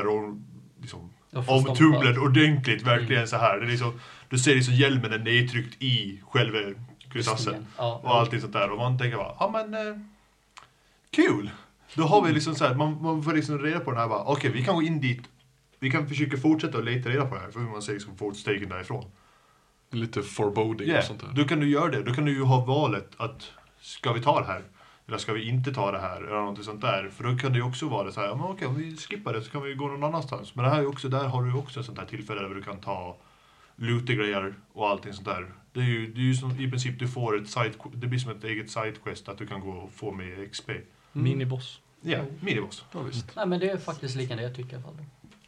[0.80, 1.10] liksom,
[1.46, 3.26] omtumlad ordentligt, verkligen Mm.
[3.26, 3.58] så här.
[3.60, 6.58] Det är liksom, du ser liksom hjälmen är nedtryckt i själva
[7.12, 7.66] krystassen.
[7.76, 8.00] Ja.
[8.04, 8.70] Och allting sånt där.
[8.70, 9.96] Och man tänker bara, ja men eh,
[11.10, 11.50] kul!
[11.94, 14.24] Då har vi liksom så här, man, man får liksom reda på den här bara,
[14.24, 15.22] okej vi kan gå in dit,
[15.78, 18.16] vi kan försöka fortsätta att leta reda på det här, för hur man ser liksom
[18.16, 19.04] fotstegen därifrån.
[19.90, 21.28] Lite foreboding Yeah, och sånt där.
[21.34, 24.40] då kan du göra det, då kan du ju ha valet att, ska vi ta
[24.40, 24.62] det här?
[25.06, 26.16] Eller ska vi inte ta det här?
[26.16, 27.10] Eller någonting sånt där.
[27.16, 29.42] För då kan det ju också vara så här, men okej om vi skippar det
[29.42, 30.54] så kan vi gå någon annanstans.
[30.54, 32.62] Men det här är också, där har du också ett sånt här tillfälle där du
[32.62, 33.16] kan ta
[33.76, 35.52] loot-grejer och allting sånt där.
[35.72, 38.18] Det är ju, det är ju som, i princip du får ett side, det blir
[38.18, 40.70] som ett eget sidequest att du kan gå och få med XP.
[41.22, 41.80] Miniboss.
[42.00, 42.84] Ja, miniboss.
[42.92, 43.36] Ja, visst.
[43.36, 44.96] Nej men det är faktiskt lika det jag tycker i alla fall.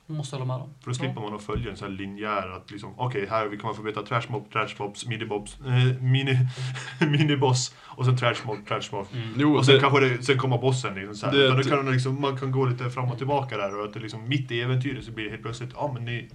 [0.07, 0.75] Jag måste hålla med dem.
[0.81, 3.57] För då slipper man att följa en sån här linjär att liksom, okej här vi
[3.57, 6.39] kommer få veta trash mob, trash mobs, minibobs, eh, mini,
[7.01, 9.07] miniboss och sen trash mob, trash mob.
[9.13, 9.29] Mm.
[9.37, 11.33] Jo, Och sen det, kanske det, sen kommer bossen liksom så här.
[11.33, 13.95] Det- då kan man, liksom, man kan gå lite fram och tillbaka där och att
[13.95, 16.31] det liksom mitt i äventyret så blir det helt plötsligt, ja men ni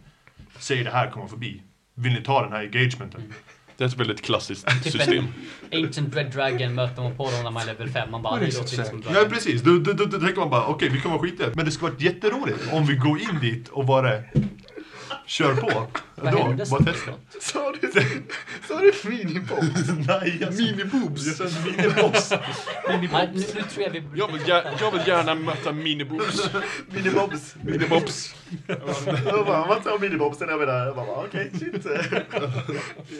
[0.59, 1.61] säger det här kommer förbi.
[1.93, 3.21] Vill ni ta den här engagementen?
[3.21, 3.33] Mm.
[3.77, 5.27] Det är ett väldigt klassiskt Typ system.
[5.73, 8.11] Ancient Red Dragon möter man på dem när man är level 5.
[8.11, 9.15] Man bara, det låter som inte som säger?
[9.15, 9.31] Ja Dragon.
[9.31, 11.55] precis, då, då, då, då tänker man bara okej vi kommer skita i det.
[11.55, 14.11] Men det skulle varit jätteroligt om vi går in dit och bara
[15.25, 15.87] kör på.
[16.15, 16.93] Vad Då, hände bara sen?
[16.93, 17.11] testa.
[17.41, 17.91] Sa du,
[18.67, 19.89] sa du minibobs?
[20.07, 21.39] Nej, jag sa Miniboobs!
[21.39, 22.31] Jag sa miniboss.
[23.11, 24.03] Nej, nu, nu tror jag vi...
[24.15, 26.49] Jag vill, gär, jag vill gärna möta minibobs.
[26.89, 27.55] minibobs.
[27.61, 28.35] Minibobs.
[28.67, 30.49] Jag bara, vad sa minibobsen?
[30.49, 31.85] Jag menar, jag bara, okej, shit.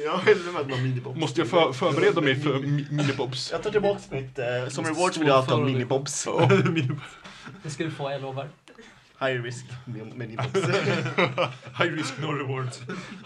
[0.06, 1.20] Jag hellre med någon minibobs.
[1.20, 3.52] Måste jag för, förbereda mig för mi- minibobs?
[3.52, 5.72] Jag tar tillbaka mitt, eh, som reward vill jag ha Stålförare.
[5.72, 6.28] minibobs.
[7.64, 8.50] Det ska du få, jag lovar.
[9.20, 9.66] High risk
[10.16, 10.54] minibobs.
[11.80, 12.82] High risk no rewards.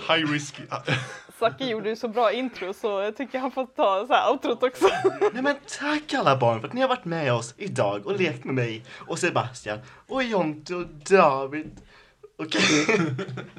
[0.07, 0.61] High risk.
[1.39, 4.63] Zacke gjorde ju så bra intro så jag tycker han får ta så här outrot
[4.63, 4.87] också.
[5.33, 8.43] Nej men tack alla barn för att ni har varit med oss idag och lekt
[8.43, 11.81] med mig och Sebastian och Jonte och David.
[12.41, 12.87] Okej.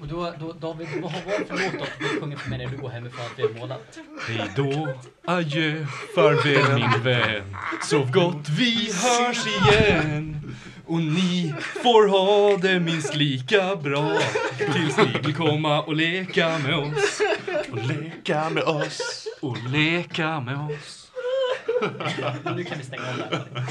[0.01, 2.66] Och då, då, David, vad har varit för låt att du sjunger för mig när
[2.66, 3.98] du går hemifrån att vi har målat?
[4.28, 4.89] Hej då,
[5.24, 7.57] adjö, farväl min vän.
[7.82, 10.55] Sov gott, vi hörs igen.
[10.90, 14.18] Och ni får ha det minst lika bra
[14.72, 17.20] tills ni vill komma och leka med oss.
[17.70, 19.26] Och leka med oss.
[19.42, 21.12] Och leka med oss.
[22.56, 23.66] Nu kan vi stänga av där.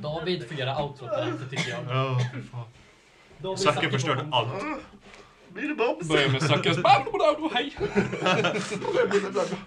[0.00, 1.84] David får göra outrot där ute tycker jag.
[1.88, 2.20] Ja,
[3.38, 4.78] David Zacke förstörde igång.
[5.48, 5.54] Allt.
[5.54, 6.08] Minibobs.
[6.08, 6.76] Börjar med Zackas
[7.54, 7.76] hej.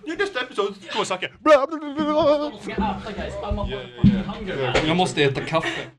[0.08, 1.32] Your next episode, go Zacke.
[1.44, 1.52] De
[2.62, 3.34] ska äta guys.
[3.34, 3.68] I'm a
[4.02, 4.88] fucking hunger man.
[4.88, 5.92] Jag måste äta kaffe.